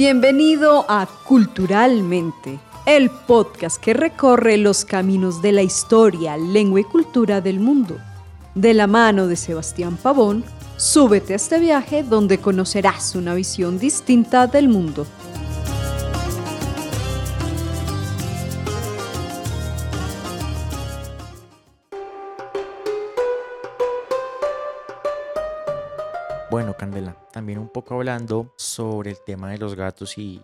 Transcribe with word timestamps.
Bienvenido 0.00 0.86
a 0.88 1.06
Culturalmente, 1.26 2.58
el 2.86 3.10
podcast 3.10 3.78
que 3.78 3.92
recorre 3.92 4.56
los 4.56 4.86
caminos 4.86 5.42
de 5.42 5.52
la 5.52 5.60
historia, 5.60 6.38
lengua 6.38 6.80
y 6.80 6.84
cultura 6.84 7.42
del 7.42 7.60
mundo. 7.60 7.98
De 8.54 8.72
la 8.72 8.86
mano 8.86 9.26
de 9.26 9.36
Sebastián 9.36 9.98
Pavón, 10.02 10.42
súbete 10.78 11.34
a 11.34 11.36
este 11.36 11.58
viaje 11.58 12.02
donde 12.02 12.38
conocerás 12.38 13.14
una 13.14 13.34
visión 13.34 13.78
distinta 13.78 14.46
del 14.46 14.70
mundo. 14.70 15.06
Candela, 26.80 27.14
también 27.30 27.58
un 27.58 27.68
poco 27.68 27.94
hablando 27.94 28.54
sobre 28.56 29.10
el 29.10 29.18
tema 29.22 29.50
de 29.50 29.58
los 29.58 29.74
gatos 29.74 30.16
y, 30.16 30.40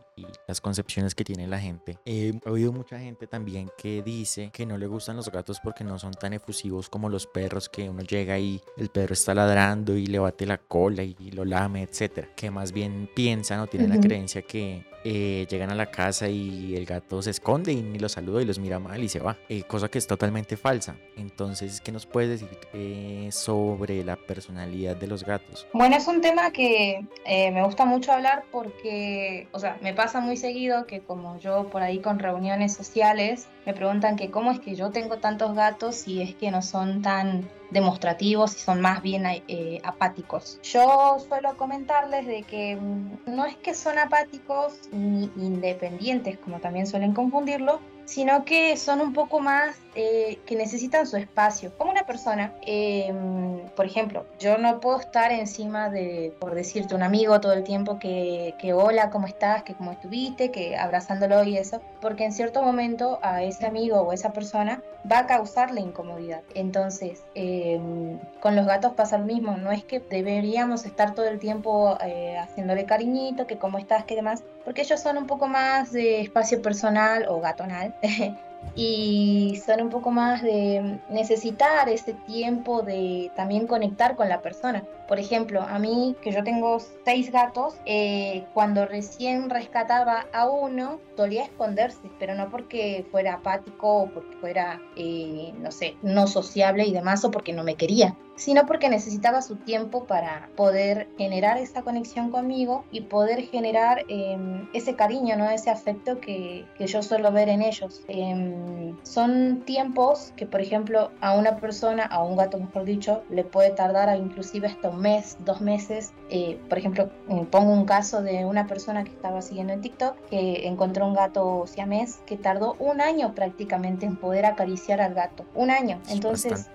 las 0.46 0.60
concepciones 0.60 1.14
que 1.14 1.24
tiene 1.24 1.46
la 1.46 1.58
gente. 1.58 1.98
He 2.04 2.38
oído 2.46 2.72
mucha 2.72 2.98
gente 2.98 3.26
también 3.26 3.70
que 3.76 4.02
dice 4.02 4.50
que 4.52 4.64
no 4.64 4.78
le 4.78 4.86
gustan 4.86 5.16
los 5.16 5.30
gatos 5.30 5.60
porque 5.60 5.84
no 5.84 5.98
son 5.98 6.12
tan 6.14 6.32
efusivos 6.32 6.88
como 6.88 7.08
los 7.08 7.26
perros, 7.26 7.68
que 7.68 7.88
uno 7.88 8.02
llega 8.02 8.38
y 8.38 8.60
el 8.76 8.88
perro 8.88 9.12
está 9.12 9.34
ladrando 9.34 9.96
y 9.96 10.06
le 10.06 10.18
bate 10.18 10.46
la 10.46 10.58
cola 10.58 11.02
y, 11.02 11.14
lo 11.32 11.44
lame, 11.44 11.82
etcétera. 11.82 12.28
Que 12.34 12.50
más 12.50 12.72
bien 12.72 13.10
piensan 13.14 13.60
o 13.60 13.66
tienen 13.66 13.90
la 13.90 14.00
creencia 14.00 14.42
que 14.42 14.84
eh, 15.04 15.46
llegan 15.48 15.70
a 15.70 15.74
la 15.74 15.86
casa 15.86 16.28
y 16.28 16.74
el 16.74 16.86
gato 16.86 17.20
se 17.22 17.30
esconde 17.30 17.72
y 17.72 17.82
ni 17.82 17.98
los 17.98 18.12
saluda 18.12 18.42
y 18.42 18.44
los 18.44 18.58
mira 18.58 18.78
mal 18.78 19.02
y 19.04 19.08
se 19.08 19.20
va, 19.20 19.36
eh, 19.48 19.62
cosa 19.64 19.88
que 19.88 19.98
es 19.98 20.06
totalmente 20.06 20.56
falsa. 20.56 20.96
Entonces, 21.16 21.80
¿qué 21.80 21.92
nos 21.92 22.06
puedes 22.06 22.40
decir 22.40 22.58
eh, 22.72 23.28
sobre 23.30 24.02
la 24.02 24.16
personalidad 24.16 24.96
de 24.96 25.06
los 25.06 25.24
gatos? 25.24 25.66
Bueno, 25.72 25.96
es 25.96 26.08
un 26.08 26.20
tema 26.20 26.50
que 26.50 27.04
me 27.26 27.62
gusta 27.64 27.84
mucho 27.84 28.12
hablar 28.12 28.44
porque, 28.50 29.48
o 29.52 29.58
sea, 29.58 29.78
me 29.80 29.94
pasa 29.94 30.05
muy 30.14 30.36
seguido 30.36 30.86
que 30.86 31.00
como 31.00 31.38
yo 31.38 31.68
por 31.68 31.82
ahí 31.82 32.00
con 32.00 32.18
reuniones 32.18 32.74
sociales 32.74 33.48
me 33.66 33.74
preguntan 33.74 34.16
que 34.16 34.30
cómo 34.30 34.52
es 34.52 34.60
que 34.60 34.74
yo 34.74 34.90
tengo 34.90 35.18
tantos 35.18 35.54
gatos 35.54 36.06
y 36.06 36.22
es 36.22 36.34
que 36.34 36.50
no 36.50 36.62
son 36.62 37.02
tan 37.02 37.48
demostrativos 37.70 38.54
y 38.56 38.60
son 38.60 38.80
más 38.80 39.02
bien 39.02 39.24
eh, 39.26 39.80
apáticos. 39.82 40.60
Yo 40.62 41.18
suelo 41.28 41.56
comentarles 41.56 42.26
de 42.26 42.42
que 42.44 42.76
mm, 42.76 43.34
no 43.34 43.44
es 43.44 43.56
que 43.56 43.74
son 43.74 43.98
apáticos 43.98 44.74
ni 44.92 45.24
independientes, 45.36 46.38
como 46.38 46.60
también 46.60 46.86
suelen 46.86 47.12
confundirlo, 47.12 47.80
sino 48.04 48.44
que 48.44 48.76
son 48.76 49.00
un 49.00 49.12
poco 49.12 49.40
más 49.40 49.76
eh, 49.98 50.38
que 50.44 50.56
necesitan 50.56 51.06
su 51.06 51.16
espacio. 51.16 51.72
Como 51.78 51.90
una 51.90 52.04
persona, 52.04 52.52
em, 52.62 53.60
por 53.74 53.86
ejemplo, 53.86 54.26
yo 54.38 54.58
no 54.58 54.78
puedo 54.78 55.00
estar 55.00 55.32
encima 55.32 55.88
de, 55.88 56.34
por 56.38 56.54
decirte, 56.54 56.94
un 56.94 57.02
amigo 57.02 57.40
todo 57.40 57.54
el 57.54 57.64
tiempo 57.64 57.98
que, 57.98 58.54
que 58.58 58.74
hola, 58.74 59.08
¿cómo 59.08 59.26
estás? 59.26 59.62
que 59.62 59.74
cómo 59.74 59.92
estuviste, 59.92 60.50
que 60.50 60.76
abrazándolo 60.76 61.42
y 61.44 61.56
eso, 61.56 61.80
porque 62.00 62.24
en 62.24 62.32
cierto 62.32 62.62
momento 62.62 63.18
a 63.22 63.42
ese 63.42 63.66
amigo 63.66 64.00
o 64.00 64.12
esa 64.12 64.32
persona 64.32 64.82
va 65.10 65.20
a 65.20 65.26
causarle 65.26 65.80
incomodidad. 65.80 66.42
Entonces, 66.54 67.24
em, 67.34 68.18
con 68.40 68.54
los 68.54 68.66
gatos 68.66 68.92
pasa 68.92 69.18
lo 69.18 69.24
mismo, 69.24 69.56
no 69.56 69.72
es 69.72 69.84
que 69.84 70.00
deberíamos 70.00 70.84
estar 70.84 71.14
todo 71.14 71.26
el 71.26 71.38
tiempo 71.38 71.96
eh, 72.04 72.36
haciéndole 72.38 72.84
cariñito, 72.84 73.46
que 73.46 73.58
cómo 73.58 73.78
estás, 73.78 74.04
que 74.04 74.14
demás, 74.14 74.42
porque 74.64 74.82
ellos 74.82 75.00
son 75.00 75.16
un 75.16 75.26
poco 75.26 75.48
más 75.48 75.92
de 75.92 76.20
espacio 76.20 76.60
personal 76.60 77.26
o 77.28 77.40
gatonal. 77.40 77.94
y 78.74 79.60
son 79.64 79.80
un 79.80 79.90
poco 79.90 80.10
más 80.10 80.42
de 80.42 81.00
necesitar 81.08 81.88
ese 81.88 82.12
tiempo 82.14 82.82
de 82.82 83.30
también 83.34 83.66
conectar 83.66 84.16
con 84.16 84.28
la 84.28 84.42
persona. 84.42 84.84
Por 85.08 85.18
ejemplo, 85.18 85.62
a 85.62 85.78
mí, 85.78 86.16
que 86.20 86.32
yo 86.32 86.42
tengo 86.42 86.78
seis 87.04 87.30
gatos, 87.30 87.74
eh, 87.86 88.44
cuando 88.54 88.86
recién 88.86 89.50
rescataba 89.50 90.26
a 90.32 90.48
uno, 90.48 91.00
solía 91.16 91.44
esconderse, 91.44 92.10
pero 92.18 92.34
no 92.34 92.50
porque 92.50 93.06
fuera 93.10 93.34
apático 93.34 94.02
o 94.02 94.10
porque 94.10 94.36
fuera, 94.36 94.80
eh, 94.96 95.52
no 95.58 95.70
sé, 95.70 95.96
no 96.02 96.26
sociable 96.26 96.84
y 96.84 96.92
demás, 96.92 97.24
o 97.24 97.30
porque 97.30 97.52
no 97.52 97.62
me 97.62 97.76
quería, 97.76 98.16
sino 98.36 98.66
porque 98.66 98.88
necesitaba 98.88 99.42
su 99.42 99.56
tiempo 99.56 100.04
para 100.04 100.50
poder 100.56 101.08
generar 101.16 101.58
esa 101.58 101.82
conexión 101.82 102.30
conmigo 102.30 102.84
y 102.90 103.02
poder 103.02 103.46
generar 103.46 104.04
em, 104.08 104.68
ese 104.74 104.94
cariño, 104.94 105.36
¿no? 105.36 105.48
ese 105.50 105.70
afecto 105.70 106.20
que, 106.20 106.66
que 106.76 106.86
yo 106.86 107.02
suelo 107.02 107.32
ver 107.32 107.48
en 107.48 107.62
ellos. 107.62 108.02
Em, 108.08 108.96
son 109.02 109.62
tiempos 109.64 110.32
que, 110.36 110.46
por 110.46 110.60
ejemplo, 110.60 111.10
a 111.20 111.32
una 111.34 111.56
persona, 111.56 112.04
a 112.04 112.22
un 112.22 112.36
gato 112.36 112.58
mejor 112.58 112.84
dicho, 112.84 113.22
le 113.30 113.44
puede 113.44 113.70
tardar 113.70 114.08
a 114.08 114.16
inclusive 114.16 114.68
hasta 114.68 114.90
un 114.90 114.95
mes, 114.96 115.36
dos 115.44 115.60
meses. 115.60 116.12
Eh, 116.30 116.58
por 116.68 116.78
ejemplo, 116.78 117.10
mm, 117.28 117.44
pongo 117.44 117.72
un 117.72 117.84
caso 117.84 118.22
de 118.22 118.44
una 118.44 118.66
persona 118.66 119.04
que 119.04 119.10
estaba 119.10 119.42
siguiendo 119.42 119.72
en 119.72 119.80
TikTok 119.80 120.16
que 120.30 120.66
encontró 120.66 121.06
un 121.06 121.14
gato 121.14 121.64
siamés 121.66 122.18
que 122.26 122.36
tardó 122.36 122.76
un 122.78 123.00
año 123.00 123.34
prácticamente 123.34 124.06
en 124.06 124.16
poder 124.16 124.46
acariciar 124.46 125.00
al 125.00 125.14
gato. 125.14 125.44
Un 125.54 125.70
año. 125.70 126.00
Entonces, 126.08 126.68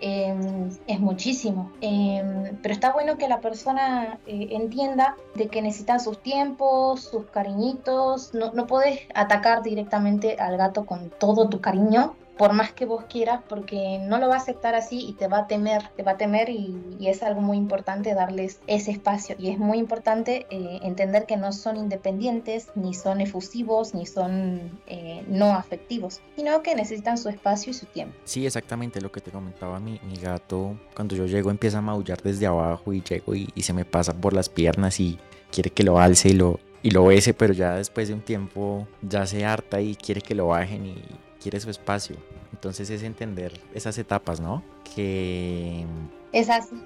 em, 0.00 0.70
es 0.86 1.00
muchísimo. 1.00 1.72
Em, 1.80 2.56
pero 2.62 2.74
está 2.74 2.92
bueno 2.92 3.16
que 3.16 3.28
la 3.28 3.40
persona 3.40 4.18
eh, 4.26 4.48
entienda 4.50 5.16
de 5.34 5.48
que 5.48 5.62
necesitan 5.62 6.00
sus 6.00 6.22
tiempos, 6.22 7.00
sus 7.00 7.26
cariñitos. 7.26 8.34
No, 8.34 8.52
no 8.52 8.66
puedes 8.66 9.00
atacar 9.14 9.62
directamente 9.62 10.36
al 10.38 10.56
gato 10.56 10.86
con 10.86 11.10
todo 11.10 11.48
tu 11.48 11.60
cariño 11.60 12.14
por 12.36 12.52
más 12.52 12.72
que 12.72 12.86
vos 12.86 13.04
quieras, 13.04 13.40
porque 13.48 13.98
no 14.00 14.18
lo 14.18 14.28
va 14.28 14.34
a 14.34 14.38
aceptar 14.38 14.74
así 14.74 15.06
y 15.06 15.12
te 15.12 15.28
va 15.28 15.40
a 15.40 15.46
temer, 15.46 15.88
te 15.96 16.02
va 16.02 16.12
a 16.12 16.16
temer 16.16 16.48
y, 16.50 16.78
es 17.02 17.22
algo 17.22 17.40
muy 17.40 17.56
importante 17.56 18.14
darles 18.14 18.60
ese 18.66 18.92
espacio. 18.92 19.34
Y 19.38 19.50
es 19.50 19.58
muy 19.58 19.78
importante 19.78 20.46
eh, 20.50 20.78
entender 20.82 21.26
que 21.26 21.36
no 21.36 21.52
son 21.52 21.76
independientes, 21.76 22.68
ni 22.74 22.94
son 22.94 23.20
efusivos, 23.20 23.92
ni 23.92 24.06
son 24.06 24.80
eh, 24.86 25.24
no 25.28 25.52
afectivos, 25.52 26.20
sino 26.36 26.62
que 26.62 26.74
necesitan 26.74 27.18
su 27.18 27.28
espacio 27.28 27.72
y 27.72 27.74
su 27.74 27.86
tiempo. 27.86 28.16
Sí, 28.24 28.46
exactamente 28.46 29.00
lo 29.00 29.12
que 29.12 29.20
te 29.20 29.30
comentaba 29.30 29.78
mi, 29.80 30.00
mi 30.04 30.16
gato. 30.16 30.76
Cuando 30.94 31.16
yo 31.16 31.26
llego 31.26 31.50
empieza 31.50 31.78
a 31.78 31.82
maullar 31.82 32.22
desde 32.22 32.46
abajo 32.46 32.92
y 32.92 33.02
llego 33.02 33.34
y, 33.34 33.48
se 33.62 33.72
me 33.72 33.84
pasa 33.84 34.12
por 34.12 34.32
las 34.32 34.48
piernas 34.48 34.98
y 34.98 35.18
quiere 35.50 35.70
que 35.70 35.84
lo 35.84 35.98
alce 35.98 36.30
y 36.30 36.32
lo, 36.32 36.58
y 36.82 36.90
lo 36.90 37.04
bese, 37.04 37.34
pero 37.34 37.52
ya 37.52 37.76
después 37.76 38.08
de 38.08 38.14
un 38.14 38.22
tiempo 38.22 38.88
ya 39.02 39.26
se 39.26 39.44
harta 39.44 39.80
y 39.80 39.94
quiere 39.94 40.20
que 40.20 40.34
lo 40.34 40.48
bajen 40.48 40.86
y 40.86 41.04
quiere 41.42 41.60
su 41.60 41.70
espacio. 41.70 42.16
Entonces 42.52 42.90
es 42.90 43.02
entender 43.02 43.52
esas 43.74 43.98
etapas, 43.98 44.40
¿no? 44.40 44.62
Que... 44.94 45.84
Es 46.32 46.48
así. 46.48 46.76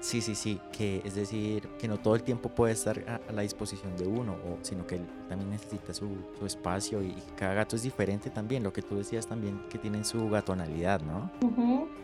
Sí, 0.00 0.22
sí, 0.22 0.34
sí, 0.34 0.60
que 0.72 1.02
es 1.04 1.14
decir, 1.14 1.68
que 1.78 1.88
no 1.88 1.98
todo 1.98 2.14
el 2.14 2.22
tiempo 2.22 2.48
puede 2.48 2.72
estar 2.72 2.98
a, 3.06 3.32
la 3.32 3.42
disposición 3.42 3.94
de 3.98 4.06
uno, 4.06 4.32
o, 4.32 4.64
sino 4.64 4.86
que 4.86 4.94
él 4.94 5.06
también 5.28 5.50
necesita 5.50 5.92
su, 5.92 6.08
su, 6.38 6.46
espacio 6.46 7.02
y 7.02 7.14
cada 7.36 7.52
gato 7.52 7.76
es 7.76 7.82
diferente 7.82 8.30
también, 8.30 8.62
lo 8.62 8.72
que 8.72 8.80
tú 8.80 8.96
decías 8.96 9.26
también, 9.26 9.60
que 9.68 9.76
tienen 9.76 10.06
su 10.06 10.30
gatonalidad, 10.30 11.02
¿no? 11.02 11.30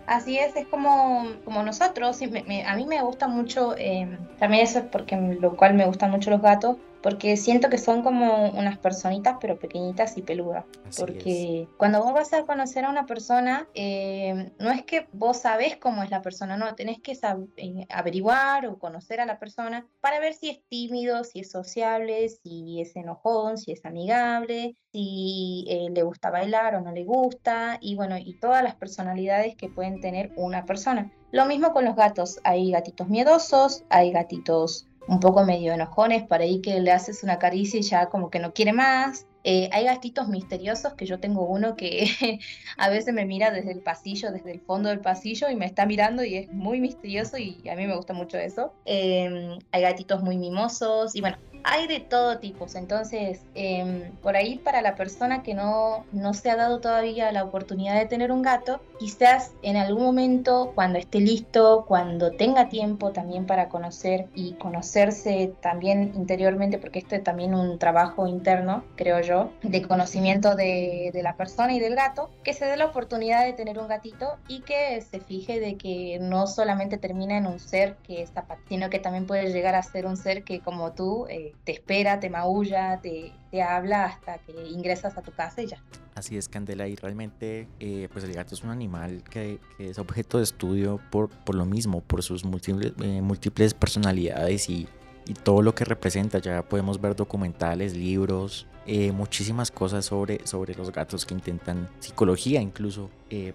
Así 0.07 0.37
es, 0.39 0.55
es 0.57 0.67
como, 0.67 1.27
como 1.45 1.63
nosotros, 1.63 2.21
a 2.21 2.77
mí 2.77 2.87
me 2.87 3.03
gusta 3.03 3.29
mucho, 3.29 3.75
eh, 3.79 4.19
también 4.39 4.65
eso 4.65 4.81
es 4.81 4.85
porque 4.87 5.17
lo 5.17 5.57
cual 5.57 5.73
me 5.75 5.87
gustan 5.87 6.11
mucho 6.11 6.31
los 6.31 6.43
gatos, 6.43 6.77
porque 7.03 7.37
siento 7.37 7.69
que 7.71 7.79
son 7.79 8.03
como 8.03 8.51
unas 8.51 8.79
personitas, 8.79 9.37
pero 9.41 9.59
pequeñitas 9.59 10.17
y 10.17 10.23
peludas. 10.23 10.65
porque 10.99 11.69
cuando 11.77 12.03
vos 12.03 12.13
vas 12.13 12.33
a 12.33 12.45
conocer 12.45 12.85
a 12.85 12.91
una 12.91 13.07
persona, 13.07 13.69
eh, 13.75 14.53
no 14.59 14.71
es 14.71 14.85
que 14.85 15.07
vos 15.13 15.39
sabés 15.39 15.77
cómo 15.77 16.03
es 16.03 16.11
la 16.11 16.23
persona, 16.23 16.57
no, 16.57 16.75
tenés 16.75 17.01
que 17.01 17.19
eh, 17.57 17.87
averiguar 17.89 18.67
o 18.67 18.79
conocer 18.79 19.21
a 19.21 19.27
la 19.27 19.39
persona 19.39 19.87
para 20.01 20.21
ver 20.21 20.35
si 20.35 20.51
es 20.51 20.61
tímido, 20.69 21.25
si 21.25 21.41
es 21.41 21.51
sociable, 21.51 22.29
si 22.29 22.81
es 22.81 22.95
enojón, 22.97 23.57
si 23.57 23.73
es 23.73 23.85
amigable, 23.85 24.77
si 24.93 25.65
eh, 25.69 25.89
le 25.91 26.03
gusta 26.03 26.31
bailar 26.31 26.75
o 26.75 26.81
no 26.81 26.93
le 26.93 27.05
gusta, 27.05 27.79
y 27.81 27.95
bueno, 27.95 28.19
y 28.19 28.39
todas 28.41 28.63
las 28.63 28.75
personalidades 28.75 29.57
que 29.57 29.69
pueden 29.69 30.01
tener 30.01 30.33
una 30.37 30.65
persona. 30.67 31.11
Lo 31.33 31.47
mismo 31.47 31.73
con 31.73 31.85
los 31.85 31.95
gatos, 31.95 32.41
hay 32.43 32.73
gatitos 32.73 33.09
miedosos, 33.09 33.85
hay 33.89 34.11
gatitos 34.11 34.90
un 35.07 35.21
poco 35.21 35.45
medio 35.45 35.73
enojones, 35.73 36.25
para 36.25 36.45
ahí 36.45 36.61
que 36.61 36.81
le 36.81 36.93
haces 36.93 37.23
una 37.23 37.39
caricia 37.39 37.81
y 37.81 37.83
ya 37.83 38.07
como 38.07 38.31
que 38.31 38.39
no 38.39 38.53
quiere 38.53 38.73
más. 38.73 39.27
Eh, 39.43 39.71
hay 39.73 39.85
gatitos 39.85 40.29
misteriosos, 40.29 40.95
que 40.95 41.07
yo 41.07 41.19
tengo 41.19 41.47
uno 41.47 41.75
que 41.75 42.05
a 42.77 42.91
veces 42.91 43.15
me 43.15 43.25
mira 43.25 43.51
desde 43.51 43.73
el 43.73 43.81
pasillo, 43.81 44.31
desde 44.33 44.53
el 44.53 44.61
fondo 44.61 44.91
del 44.91 45.01
pasillo 45.01 45.49
y 45.49 45.57
me 45.57 45.65
está 45.67 45.87
mirando 45.87 46.23
y 46.25 46.37
es 46.37 46.53
muy 46.53 46.81
misterioso 46.81 47.39
y 47.39 47.67
a 47.69 47.75
mí 47.75 47.87
me 47.87 47.97
gusta 47.97 48.13
mucho 48.13 48.39
eso. 48.39 48.75
Em, 48.85 49.59
hay 49.73 49.83
gatitos 49.83 50.23
muy 50.23 50.37
mimosos 50.37 51.15
y 51.15 51.23
bueno, 51.23 51.39
hay 51.65 51.87
de 51.87 52.01
todo 52.01 52.39
tipo, 52.39 52.67
entonces 52.75 53.41
em, 53.55 54.11
por 54.23 54.37
ahí 54.37 54.59
para 54.59 54.83
la 54.83 54.95
persona 54.95 55.43
que 55.43 55.55
no, 55.55 56.05
no 56.13 56.35
se 56.35 56.51
ha 56.51 56.57
dado 56.57 56.81
todavía 56.81 57.33
la 57.33 57.45
oportunidad 57.45 57.99
de 57.99 58.07
tener 58.07 58.33
un 58.33 58.43
gato, 58.43 58.81
quizás 58.99 59.53
en 59.63 59.77
algún 59.77 60.05
momento 60.05 60.73
cuando 60.75 60.99
esté 60.99 61.21
listo, 61.21 61.85
cuando 61.87 62.33
tenga 62.33 62.69
tiempo 62.69 63.13
también 63.13 63.47
para 63.47 63.69
conocer 63.69 64.27
y 64.35 64.53
conocerse 64.55 65.53
también 65.61 66.13
interiormente, 66.15 66.79
porque 66.79 67.01
esto 67.01 67.15
es 67.15 67.25
también 67.25 67.55
un 67.55 67.79
trabajo 67.79 68.27
interno, 68.27 68.85
creo 68.97 69.21
yo, 69.21 69.51
de 69.63 69.83
conocimiento 69.83 70.55
de, 70.55 71.11
de 71.13 71.23
la 71.23 71.37
persona 71.37 71.75
y 71.75 71.81
del 71.81 71.95
gato, 71.95 72.31
que 72.45 72.53
se 72.53 72.65
dé 72.65 72.77
la 72.77 72.87
oportunidad 72.87 73.45
de 73.45 73.53
tener 73.53 73.79
un 73.79 73.89
gatito 73.89 74.37
y 74.49 74.61
que 74.61 75.01
se 75.01 75.21
fije 75.21 75.61
de 75.61 75.77
que 75.77 76.19
no 76.21 76.47
solamente 76.47 76.99
termina 76.99 77.37
en 77.37 77.47
un 77.47 77.59
ser 77.59 77.97
que 78.03 78.23
está, 78.23 78.45
sino 78.69 78.91
que 78.91 78.99
también 78.99 79.27
puede 79.27 79.53
llegar 79.53 79.75
a 79.75 79.83
ser 79.83 80.07
un 80.07 80.17
ser 80.17 80.45
que 80.45 80.61
como 80.61 80.93
tú... 80.93 81.27
Eh, 81.29 81.50
te, 81.51 81.55
te 81.65 81.73
espera, 81.73 82.21
te 82.21 82.31
maulla, 82.31 83.01
te, 83.01 83.33
te 83.51 83.63
habla 83.63 84.05
hasta 84.05 84.39
que 84.39 84.53
ingresas 84.69 85.17
a 85.17 85.23
tu 85.23 85.33
casa 85.33 85.63
y 85.63 85.67
ya. 85.67 85.83
Así 86.15 86.37
es, 86.37 86.49
Candela, 86.49 86.89
y 86.89 86.97
realmente 86.97 87.69
eh, 87.79 88.09
pues 88.13 88.25
el 88.25 88.33
gato 88.33 88.55
es 88.55 88.63
un 88.63 88.71
animal 88.71 89.23
que, 89.23 89.59
que, 89.79 89.91
es 89.91 89.99
objeto 89.99 90.39
de 90.39 90.45
estudio 90.45 91.01
por, 91.11 91.31
por 91.31 91.55
lo 91.55 91.65
mismo, 91.65 92.01
por 92.01 92.23
sus 92.23 92.45
múltiples, 92.45 92.93
eh, 93.03 93.23
múltiples 93.23 93.75
personalidades 93.75 94.69
y, 94.69 94.89
y, 95.27 95.35
todo 95.35 95.63
lo 95.63 95.75
que 95.75 95.85
representa. 95.85 96.39
Ya 96.39 96.63
podemos 96.63 97.01
ver 97.01 97.17
documentales, 97.17 97.97
libros, 97.97 98.67
eh, 98.87 99.13
muchísimas 99.13 99.71
cosas 99.71 100.05
sobre, 100.05 100.47
sobre 100.47 100.75
los 100.75 100.93
gatos 100.93 101.25
que 101.25 101.35
intentan 101.35 101.89
psicología 102.01 102.61
incluso 102.61 103.09
em, 103.31 103.55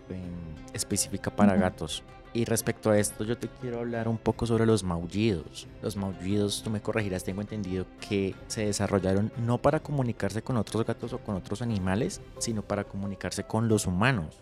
específica 0.74 1.36
para 1.36 1.54
uh 1.54 1.58
-huh. 1.58 1.62
gatos. 1.62 2.04
Y 2.36 2.44
respecto 2.44 2.92
a 2.92 3.00
esto, 3.00 3.24
yo 3.24 3.38
te 3.38 3.48
quiero 3.48 3.80
hablar 3.80 4.10
un 4.10 4.18
poco 4.18 4.46
sobre 4.46 4.66
los 4.66 4.84
maullidos. 4.84 5.70
Los 5.82 5.96
maullidos, 5.96 6.62
tú 6.62 6.70
me 6.70 6.82
corregirás, 6.82 7.24
tengo 7.24 7.40
entendido 7.40 7.86
que 8.10 8.36
se 8.48 8.66
desarrollaron 8.66 9.32
no 9.38 9.58
para 9.58 9.80
comunicarse 9.80 10.42
con 10.42 10.58
otros 10.58 10.86
gatos 10.86 11.14
o 11.14 11.20
con 11.20 11.36
otros 11.36 11.62
animales, 11.62 12.20
sino 12.40 12.62
para 12.62 12.84
comunicarse 12.84 13.46
con 13.46 13.70
los 13.70 13.88
humanos. 13.88 14.42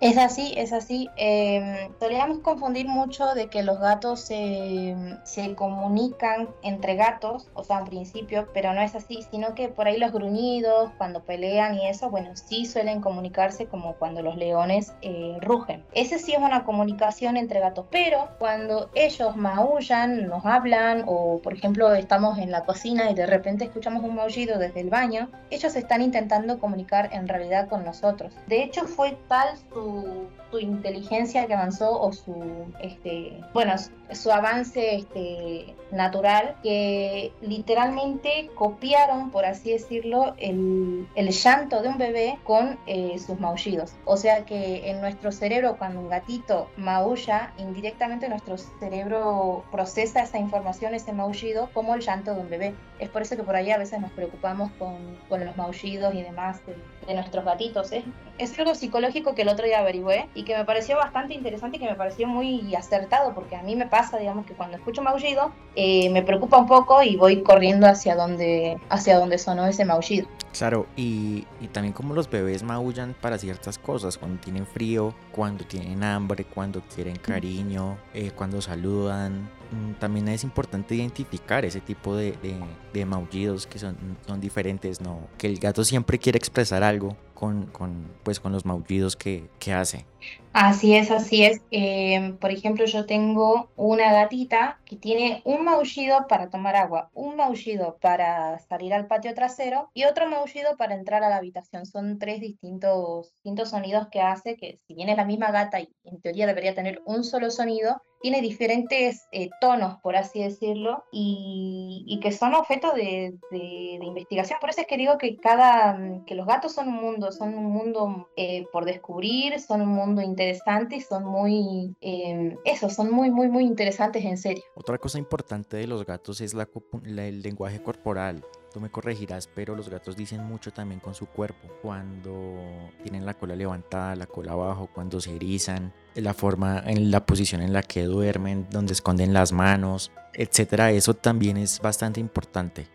Es 0.00 0.16
así, 0.16 0.54
es 0.56 0.72
así. 0.72 1.08
Eh, 1.16 1.90
solíamos 1.98 2.38
confundir 2.38 2.86
mucho 2.86 3.26
de 3.34 3.48
que 3.48 3.64
los 3.64 3.80
gatos 3.80 4.20
se, 4.20 4.94
se 5.24 5.56
comunican 5.56 6.50
entre 6.62 6.94
gatos, 6.94 7.48
o 7.54 7.64
sea, 7.64 7.80
en 7.80 7.86
principio, 7.86 8.46
pero 8.54 8.74
no 8.74 8.80
es 8.80 8.94
así, 8.94 9.26
sino 9.32 9.56
que 9.56 9.66
por 9.66 9.88
ahí 9.88 9.98
los 9.98 10.12
gruñidos, 10.12 10.92
cuando 10.98 11.24
pelean 11.24 11.74
y 11.74 11.88
eso, 11.88 12.10
bueno, 12.10 12.36
sí 12.36 12.64
suelen 12.64 13.00
comunicarse 13.00 13.66
como 13.66 13.94
cuando 13.94 14.22
los 14.22 14.36
leones 14.36 14.92
eh, 15.02 15.36
rugen. 15.40 15.84
Ese 15.94 16.20
sí 16.20 16.30
es 16.30 16.38
una 16.38 16.62
comunicación 16.62 17.23
entre 17.30 17.60
gatos, 17.60 17.86
pero 17.90 18.28
cuando 18.38 18.90
ellos 18.94 19.36
maullan, 19.36 20.26
nos 20.26 20.44
hablan 20.44 21.04
o 21.06 21.40
por 21.42 21.54
ejemplo 21.54 21.92
estamos 21.94 22.38
en 22.38 22.50
la 22.50 22.64
cocina 22.64 23.10
y 23.10 23.14
de 23.14 23.26
repente 23.26 23.64
escuchamos 23.64 24.04
un 24.04 24.14
maullido 24.14 24.58
desde 24.58 24.80
el 24.80 24.90
baño, 24.90 25.30
ellos 25.50 25.74
están 25.76 26.02
intentando 26.02 26.58
comunicar 26.58 27.10
en 27.12 27.28
realidad 27.28 27.68
con 27.68 27.84
nosotros. 27.84 28.34
De 28.46 28.62
hecho 28.62 28.84
fue 28.84 29.16
tal 29.28 29.48
su, 29.72 30.28
su 30.54 30.60
inteligencia 30.60 31.46
que 31.46 31.54
avanzó 31.54 32.00
o 32.00 32.12
su, 32.12 32.66
este, 32.80 33.40
bueno, 33.52 33.74
su 34.12 34.30
avance 34.30 34.94
este, 34.94 35.74
natural 35.90 36.54
que 36.62 37.32
literalmente 37.40 38.50
copiaron, 38.54 39.30
por 39.30 39.44
así 39.44 39.72
decirlo, 39.72 40.34
el, 40.38 41.08
el 41.16 41.30
llanto 41.30 41.82
de 41.82 41.88
un 41.88 41.98
bebé 41.98 42.38
con 42.44 42.78
eh, 42.86 43.18
sus 43.18 43.40
maullidos. 43.40 43.94
O 44.04 44.16
sea 44.16 44.44
que 44.44 44.88
en 44.90 45.00
nuestro 45.00 45.32
cerebro 45.32 45.76
cuando 45.76 46.00
un 46.00 46.08
gatito 46.08 46.70
maulla, 46.76 47.52
indirectamente 47.58 48.28
nuestro 48.28 48.56
cerebro 48.56 49.64
procesa 49.72 50.22
esa 50.22 50.38
información, 50.38 50.94
ese 50.94 51.12
maullido, 51.12 51.68
como 51.74 51.94
el 51.94 52.00
llanto 52.00 52.34
de 52.34 52.40
un 52.40 52.50
bebé. 52.50 52.74
Es 53.00 53.08
por 53.08 53.22
eso 53.22 53.34
que 53.34 53.42
por 53.42 53.56
ahí 53.56 53.72
a 53.72 53.78
veces 53.78 54.00
nos 54.00 54.12
preocupamos 54.12 54.70
con, 54.78 54.94
con 55.28 55.44
los 55.44 55.56
maullidos 55.56 56.14
y 56.14 56.22
demás 56.22 56.64
de, 56.66 56.76
de 57.06 57.14
nuestros 57.14 57.44
gatitos. 57.44 57.90
Es, 57.90 58.04
es 58.38 58.56
algo 58.58 58.74
psicológico 58.74 59.34
que 59.34 59.42
el 59.42 59.48
otro 59.48 59.66
día 59.66 59.80
averigüé 59.80 60.28
y 60.34 60.43
que 60.44 60.56
me 60.56 60.64
pareció 60.64 60.96
bastante 60.96 61.34
interesante 61.34 61.76
y 61.76 61.80
que 61.80 61.86
me 61.86 61.94
pareció 61.94 62.26
muy 62.26 62.74
acertado, 62.74 63.34
porque 63.34 63.56
a 63.56 63.62
mí 63.62 63.76
me 63.76 63.86
pasa, 63.86 64.18
digamos, 64.18 64.46
que 64.46 64.54
cuando 64.54 64.76
escucho 64.76 65.02
maullido, 65.02 65.52
eh, 65.76 66.10
me 66.10 66.22
preocupa 66.22 66.58
un 66.58 66.66
poco 66.66 67.02
y 67.02 67.16
voy 67.16 67.42
corriendo 67.42 67.86
hacia 67.86 68.14
donde, 68.14 68.78
hacia 68.88 69.18
donde 69.18 69.38
sonó 69.38 69.66
ese 69.66 69.84
maullido. 69.84 70.28
Claro, 70.56 70.86
y, 70.96 71.46
y, 71.60 71.66
también 71.68 71.92
como 71.92 72.14
los 72.14 72.30
bebés 72.30 72.62
maullan 72.62 73.16
para 73.20 73.38
ciertas 73.38 73.76
cosas, 73.76 74.16
cuando 74.16 74.40
tienen 74.40 74.66
frío, 74.66 75.12
cuando 75.32 75.64
tienen 75.64 76.04
hambre, 76.04 76.44
cuando 76.44 76.80
quieren 76.94 77.16
cariño, 77.16 77.96
eh, 78.14 78.30
cuando 78.34 78.62
saludan. 78.62 79.50
También 79.98 80.28
es 80.28 80.44
importante 80.44 80.94
identificar 80.94 81.64
ese 81.64 81.80
tipo 81.80 82.14
de, 82.14 82.32
de, 82.42 82.54
de, 82.92 83.04
maullidos 83.04 83.66
que 83.66 83.80
son, 83.80 83.96
son 84.24 84.40
diferentes, 84.40 85.00
¿no? 85.00 85.18
Que 85.36 85.48
el 85.48 85.58
gato 85.58 85.82
siempre 85.82 86.20
quiere 86.20 86.38
expresar 86.38 86.84
algo 86.84 87.16
con, 87.34 87.66
con, 87.66 88.08
pues, 88.22 88.40
con 88.40 88.52
los 88.52 88.64
maullidos 88.64 89.16
que, 89.16 89.48
que 89.58 89.72
hace. 89.72 90.06
Así 90.54 90.94
es, 90.94 91.10
así 91.10 91.44
es. 91.44 91.60
Eh, 91.72 92.36
por 92.40 92.52
ejemplo, 92.52 92.84
yo 92.84 93.06
tengo 93.06 93.72
una 93.74 94.12
gatita 94.12 94.78
que 94.84 94.94
tiene 94.94 95.42
un 95.44 95.64
maullido 95.64 96.28
para 96.28 96.48
tomar 96.48 96.76
agua, 96.76 97.10
un 97.12 97.34
maullido 97.34 97.98
para 98.00 98.60
salir 98.60 98.94
al 98.94 99.08
patio 99.08 99.34
trasero 99.34 99.90
y 99.94 100.04
otro 100.04 100.30
maullido 100.30 100.76
para 100.76 100.94
entrar 100.94 101.24
a 101.24 101.28
la 101.28 101.38
habitación. 101.38 101.86
Son 101.86 102.20
tres 102.20 102.40
distintos, 102.40 103.32
distintos 103.32 103.70
sonidos 103.70 104.06
que 104.12 104.20
hace, 104.20 104.56
que 104.56 104.78
si 104.86 104.94
bien 104.94 105.08
es 105.08 105.16
la 105.16 105.24
misma 105.24 105.50
gata 105.50 105.80
y 105.80 105.92
en 106.04 106.20
teoría 106.20 106.46
debería 106.46 106.72
tener 106.72 107.02
un 107.04 107.24
solo 107.24 107.50
sonido, 107.50 108.00
tiene 108.20 108.40
diferentes 108.40 109.28
eh, 109.32 109.50
tonos, 109.60 110.00
por 110.00 110.16
así 110.16 110.42
decirlo, 110.42 111.04
y, 111.12 112.04
y 112.06 112.20
que 112.20 112.32
son 112.32 112.54
objeto 112.54 112.92
de, 112.92 113.36
de, 113.50 113.98
de, 114.00 114.06
investigación. 114.06 114.58
Por 114.60 114.70
eso 114.70 114.80
es 114.80 114.86
que 114.86 114.96
digo 114.96 115.18
que 115.18 115.36
cada 115.36 115.98
que 116.24 116.34
los 116.34 116.46
gatos 116.46 116.72
son 116.72 116.88
un 116.88 116.94
mundo, 116.94 117.32
son 117.32 117.54
un 117.54 117.66
mundo 117.66 118.30
eh, 118.36 118.64
por 118.72 118.86
descubrir, 118.86 119.60
son 119.60 119.82
un 119.82 119.88
mundo 119.88 120.22
interesante 120.22 120.43
y 120.90 121.00
son 121.00 121.24
muy, 121.24 121.96
eh, 122.00 122.56
eso, 122.64 122.90
son 122.90 123.10
muy, 123.10 123.30
muy, 123.30 123.48
muy 123.48 123.64
interesantes 123.64 124.24
en 124.24 124.36
serio. 124.36 124.62
Otra 124.74 124.98
cosa 124.98 125.18
importante 125.18 125.76
de 125.76 125.86
los 125.86 126.04
gatos 126.04 126.40
es 126.40 126.54
la, 126.54 126.68
la, 127.04 127.26
el 127.26 127.42
lenguaje 127.42 127.82
corporal. 127.82 128.44
Tú 128.72 128.80
me 128.80 128.90
corregirás, 128.90 129.46
pero 129.46 129.76
los 129.76 129.88
gatos 129.88 130.16
dicen 130.16 130.42
mucho 130.44 130.72
también 130.72 131.00
con 131.00 131.14
su 131.14 131.26
cuerpo. 131.26 131.68
Cuando 131.80 132.90
tienen 133.02 133.24
la 133.24 133.34
cola 133.34 133.54
levantada, 133.54 134.16
la 134.16 134.26
cola 134.26 134.52
abajo, 134.52 134.90
cuando 134.92 135.20
se 135.20 135.36
erizan, 135.36 135.92
la 136.16 136.34
forma, 136.34 136.82
en 136.84 137.10
la 137.12 137.24
posición 137.24 137.62
en 137.62 137.72
la 137.72 137.82
que 137.82 138.02
duermen, 138.02 138.66
donde 138.70 138.92
esconden 138.92 139.32
las 139.32 139.52
manos, 139.52 140.10
etcétera. 140.32 140.90
Eso 140.90 141.14
también 141.14 141.56
es 141.56 141.80
bastante 141.80 142.18
importante. 142.18 142.88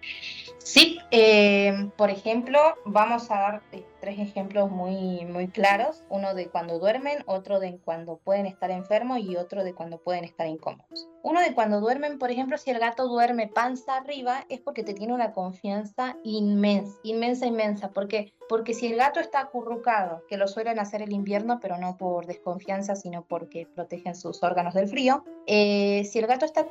Sí, 0.57 0.99
eh, 1.11 1.89
por 1.95 2.09
ejemplo, 2.09 2.59
vamos 2.85 3.31
a 3.31 3.35
dar 3.35 3.61
tres 3.99 4.19
ejemplos 4.19 4.71
muy, 4.71 5.25
muy 5.25 5.47
claros. 5.47 6.03
Uno 6.09 6.33
de 6.33 6.47
cuando 6.49 6.79
duermen, 6.79 7.23
otro 7.25 7.59
de 7.59 7.77
cuando 7.79 8.17
pueden 8.17 8.45
estar 8.45 8.71
enfermos 8.71 9.19
y 9.19 9.35
otro 9.35 9.63
de 9.63 9.73
cuando 9.73 10.01
pueden 10.01 10.23
estar 10.23 10.47
incómodos. 10.47 11.09
Uno 11.21 11.41
de 11.41 11.53
cuando 11.53 11.81
duermen, 11.81 12.17
por 12.17 12.31
ejemplo, 12.31 12.57
si 12.57 12.71
el 12.71 12.79
gato 12.79 13.07
duerme 13.07 13.47
panza 13.47 13.97
arriba, 13.97 14.45
es 14.49 14.61
porque 14.61 14.83
te 14.83 14.93
tiene 14.93 15.13
una 15.13 15.33
confianza 15.33 16.17
inmensa, 16.23 16.97
inmensa, 17.03 17.45
inmensa. 17.45 17.91
Porque, 17.91 18.33
porque 18.47 18.73
si 18.73 18.87
el 18.87 18.97
gato 18.97 19.19
está 19.19 19.41
acurrucado, 19.41 20.23
que 20.27 20.37
lo 20.37 20.47
suelen 20.47 20.79
hacer 20.79 21.01
el 21.01 21.11
invierno, 21.11 21.59
pero 21.61 21.77
no 21.77 21.97
por 21.97 22.25
desconfianza, 22.25 22.95
sino 22.95 23.25
porque 23.25 23.67
protegen 23.75 24.15
sus 24.15 24.41
órganos 24.43 24.73
del 24.73 24.87
frío, 24.87 25.23
eh, 25.45 26.05
si 26.05 26.19
el 26.19 26.27
gato 26.27 26.45
está 26.45 26.65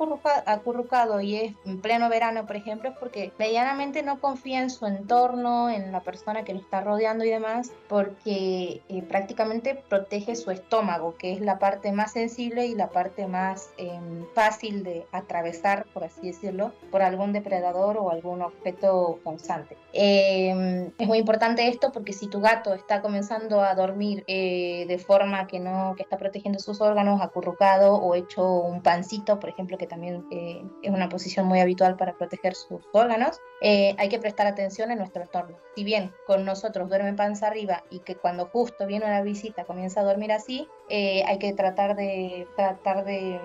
acurrucado 0.45 1.21
y 1.21 1.35
es 1.35 1.53
en 1.65 1.81
pleno 1.81 2.09
verano, 2.09 2.45
por 2.45 2.55
ejemplo, 2.55 2.89
es 2.89 2.97
porque 2.97 3.33
medianamente 3.37 4.03
no 4.03 4.19
confía 4.19 4.61
en 4.61 4.69
su 4.69 4.85
entorno, 4.85 5.69
en 5.69 5.91
la 5.91 6.01
persona 6.01 6.43
que 6.43 6.53
lo 6.53 6.59
está 6.59 6.81
rodeando 6.81 7.18
y 7.23 7.29
demás, 7.29 7.71
porque 7.87 8.81
eh, 8.89 9.01
prácticamente 9.03 9.81
protege 9.89 10.35
su 10.35 10.51
estómago, 10.51 11.15
que 11.17 11.33
es 11.33 11.41
la 11.41 11.59
parte 11.59 11.91
más 11.91 12.13
sensible 12.13 12.65
y 12.65 12.75
la 12.75 12.89
parte 12.89 13.27
más 13.27 13.69
eh, 13.77 13.99
fácil 14.33 14.83
de 14.83 15.05
atravesar, 15.11 15.85
por 15.93 16.03
así 16.03 16.27
decirlo, 16.27 16.71
por 16.91 17.01
algún 17.01 17.33
depredador 17.33 17.97
o 17.97 18.09
algún 18.09 18.41
objeto 18.41 19.19
constante. 19.23 19.77
Eh, 19.93 20.91
es 20.97 21.07
muy 21.07 21.17
importante 21.17 21.67
esto 21.67 21.91
porque 21.91 22.13
si 22.13 22.27
tu 22.27 22.41
gato 22.41 22.73
está 22.73 23.01
comenzando 23.01 23.61
a 23.61 23.73
dormir 23.73 24.23
eh, 24.27 24.85
de 24.87 24.97
forma 24.99 25.47
que 25.47 25.59
no 25.59 25.95
que 25.95 26.03
está 26.03 26.17
protegiendo 26.17 26.59
sus 26.59 26.81
órganos, 26.81 27.21
acurrucado 27.21 27.95
o 27.95 28.15
hecho 28.15 28.61
un 28.61 28.81
pancito, 28.81 29.39
por 29.39 29.49
ejemplo, 29.49 29.77
que 29.77 29.87
también 29.87 30.25
eh, 30.31 30.63
es 30.83 30.91
una 30.91 31.09
posición 31.09 31.45
muy 31.47 31.59
habitual 31.59 31.95
para 31.95 32.13
proteger 32.13 32.55
sus 32.55 32.81
órganos, 32.91 33.39
eh, 33.61 33.95
hay 33.97 34.09
que 34.09 34.19
prestar 34.19 34.47
atención 34.47 34.91
en 34.91 34.99
nuestro 34.99 35.21
entorno. 35.23 35.57
Si 35.75 35.83
bien 35.83 36.11
con 36.27 36.45
nosotros 36.45 36.89
duerme 36.89 37.08
panza 37.13 37.47
arriba 37.47 37.83
y 37.89 37.99
que 37.99 38.15
cuando 38.15 38.45
justo 38.45 38.85
viene 38.85 39.05
una 39.05 39.21
visita 39.21 39.65
comienza 39.65 40.01
a 40.01 40.03
dormir 40.03 40.31
así, 40.31 40.67
eh, 40.89 41.23
hay 41.27 41.37
que 41.39 41.53
tratar 41.53 41.95
de 41.95 42.47
tratar 42.55 43.05
de 43.05 43.39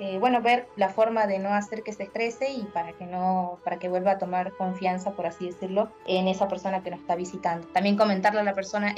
eh, 0.00 0.18
bueno 0.18 0.42
ver 0.42 0.66
la 0.76 0.88
forma 0.88 1.26
de 1.26 1.38
no 1.38 1.54
hacer 1.54 1.82
que 1.82 1.92
se 1.92 2.04
estrese 2.04 2.50
y 2.50 2.62
para 2.72 2.92
que 2.92 3.06
no 3.06 3.58
para 3.64 3.78
que 3.78 3.88
vuelva 3.88 4.12
a 4.12 4.18
tomar 4.18 4.52
confianza, 4.52 5.12
por 5.12 5.26
así 5.26 5.46
decirlo, 5.46 5.90
en 6.06 6.28
esa 6.28 6.48
persona 6.48 6.82
que 6.82 6.90
nos 6.90 7.00
está 7.00 7.14
visitando. 7.14 7.66
También 7.68 7.96
comentarle 7.96 8.40
a 8.40 8.44
la 8.44 8.54
persona 8.54 8.94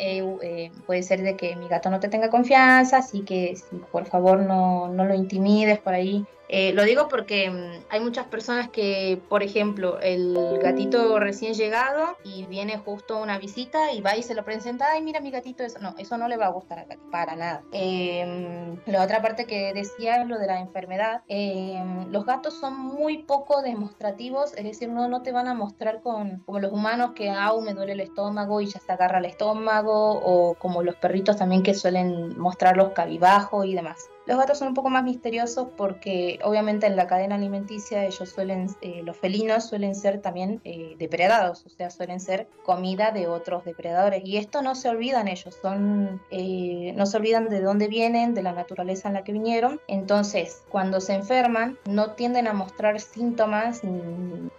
puede 0.86 1.02
ser 1.02 1.22
de 1.22 1.36
que 1.36 1.56
mi 1.56 1.68
gato 1.68 1.90
no 1.90 2.00
te 2.00 2.08
tenga 2.08 2.30
confianza, 2.30 2.98
así 2.98 3.22
que 3.22 3.54
por 3.92 4.06
favor 4.06 4.40
no, 4.40 4.88
no 4.88 5.04
lo 5.04 5.14
intimides 5.14 5.78
por 5.78 5.94
ahí 5.94 6.26
eh, 6.52 6.72
lo 6.72 6.82
digo 6.82 7.06
porque 7.06 7.48
um, 7.48 7.84
hay 7.90 8.00
muchas 8.00 8.26
personas 8.26 8.70
que, 8.70 9.22
por 9.28 9.44
ejemplo, 9.44 10.00
el 10.00 10.36
gatito 10.60 11.20
recién 11.20 11.54
llegado 11.54 12.16
y 12.24 12.44
viene 12.46 12.76
justo 12.76 13.18
una 13.18 13.38
visita 13.38 13.92
y 13.92 14.00
va 14.00 14.16
y 14.16 14.24
se 14.24 14.34
lo 14.34 14.44
presenta, 14.44 14.86
ay, 14.90 15.00
mira 15.00 15.20
mi 15.20 15.30
gatito, 15.30 15.62
eso 15.62 15.78
no, 15.78 15.94
eso 15.96 16.18
no 16.18 16.26
le 16.26 16.36
va 16.36 16.46
a 16.46 16.50
gustar 16.50 16.78
gatito, 16.88 17.08
para 17.12 17.36
nada. 17.36 17.62
Eh, 17.70 18.76
la 18.86 19.04
otra 19.04 19.22
parte 19.22 19.44
que 19.44 19.72
decía 19.72 20.22
es 20.22 20.26
lo 20.26 20.40
de 20.40 20.48
la 20.48 20.58
enfermedad. 20.58 21.22
Eh, 21.28 21.80
los 22.10 22.26
gatos 22.26 22.54
son 22.58 22.76
muy 22.76 23.18
poco 23.18 23.62
demostrativos, 23.62 24.52
es 24.54 24.64
decir, 24.64 24.88
no, 24.88 25.06
no 25.06 25.22
te 25.22 25.30
van 25.30 25.46
a 25.46 25.54
mostrar 25.54 26.02
con, 26.02 26.40
como 26.46 26.58
los 26.58 26.72
humanos 26.72 27.12
que, 27.14 27.30
au, 27.30 27.60
me 27.60 27.74
duele 27.74 27.92
el 27.92 28.00
estómago 28.00 28.60
y 28.60 28.66
ya 28.66 28.80
se 28.80 28.90
agarra 28.90 29.18
el 29.18 29.26
estómago, 29.26 30.20
o 30.24 30.54
como 30.54 30.82
los 30.82 30.96
perritos 30.96 31.36
también 31.36 31.62
que 31.62 31.74
suelen 31.74 32.36
mostrarlos 32.40 32.90
cabibajo 32.90 33.62
y 33.62 33.74
demás 33.74 34.10
Los 34.30 34.38
gatos 34.38 34.58
son 34.58 34.68
un 34.68 34.74
poco 34.74 34.90
más 34.90 35.02
misteriosos 35.02 35.70
porque 35.76 36.38
obviamente 36.44 36.86
en 36.86 36.94
la 36.94 37.08
cadena 37.08 37.34
alimenticia 37.34 38.04
ellos 38.04 38.28
suelen, 38.28 38.68
eh, 38.80 39.02
los 39.02 39.16
felinos 39.16 39.64
suelen 39.64 39.96
ser 39.96 40.20
también 40.20 40.60
eh, 40.62 40.94
depredados, 41.00 41.66
o 41.66 41.68
sea, 41.68 41.90
suelen 41.90 42.20
ser 42.20 42.46
comida 42.62 43.10
de 43.10 43.26
otros 43.26 43.64
depredadores. 43.64 44.22
Y 44.24 44.36
esto 44.36 44.62
no 44.62 44.76
se 44.76 44.88
olvidan 44.88 45.26
ellos, 45.26 45.58
son, 45.60 46.22
eh, 46.30 46.92
no 46.94 47.06
se 47.06 47.16
olvidan 47.16 47.48
de 47.48 47.60
dónde 47.60 47.88
vienen, 47.88 48.32
de 48.32 48.44
la 48.44 48.52
naturaleza 48.52 49.08
en 49.08 49.14
la 49.14 49.24
que 49.24 49.32
vinieron. 49.32 49.80
Entonces, 49.88 50.62
cuando 50.68 51.00
se 51.00 51.14
enferman, 51.14 51.76
no 51.86 52.12
tienden 52.12 52.46
a 52.46 52.52
mostrar 52.52 53.00
síntomas, 53.00 53.80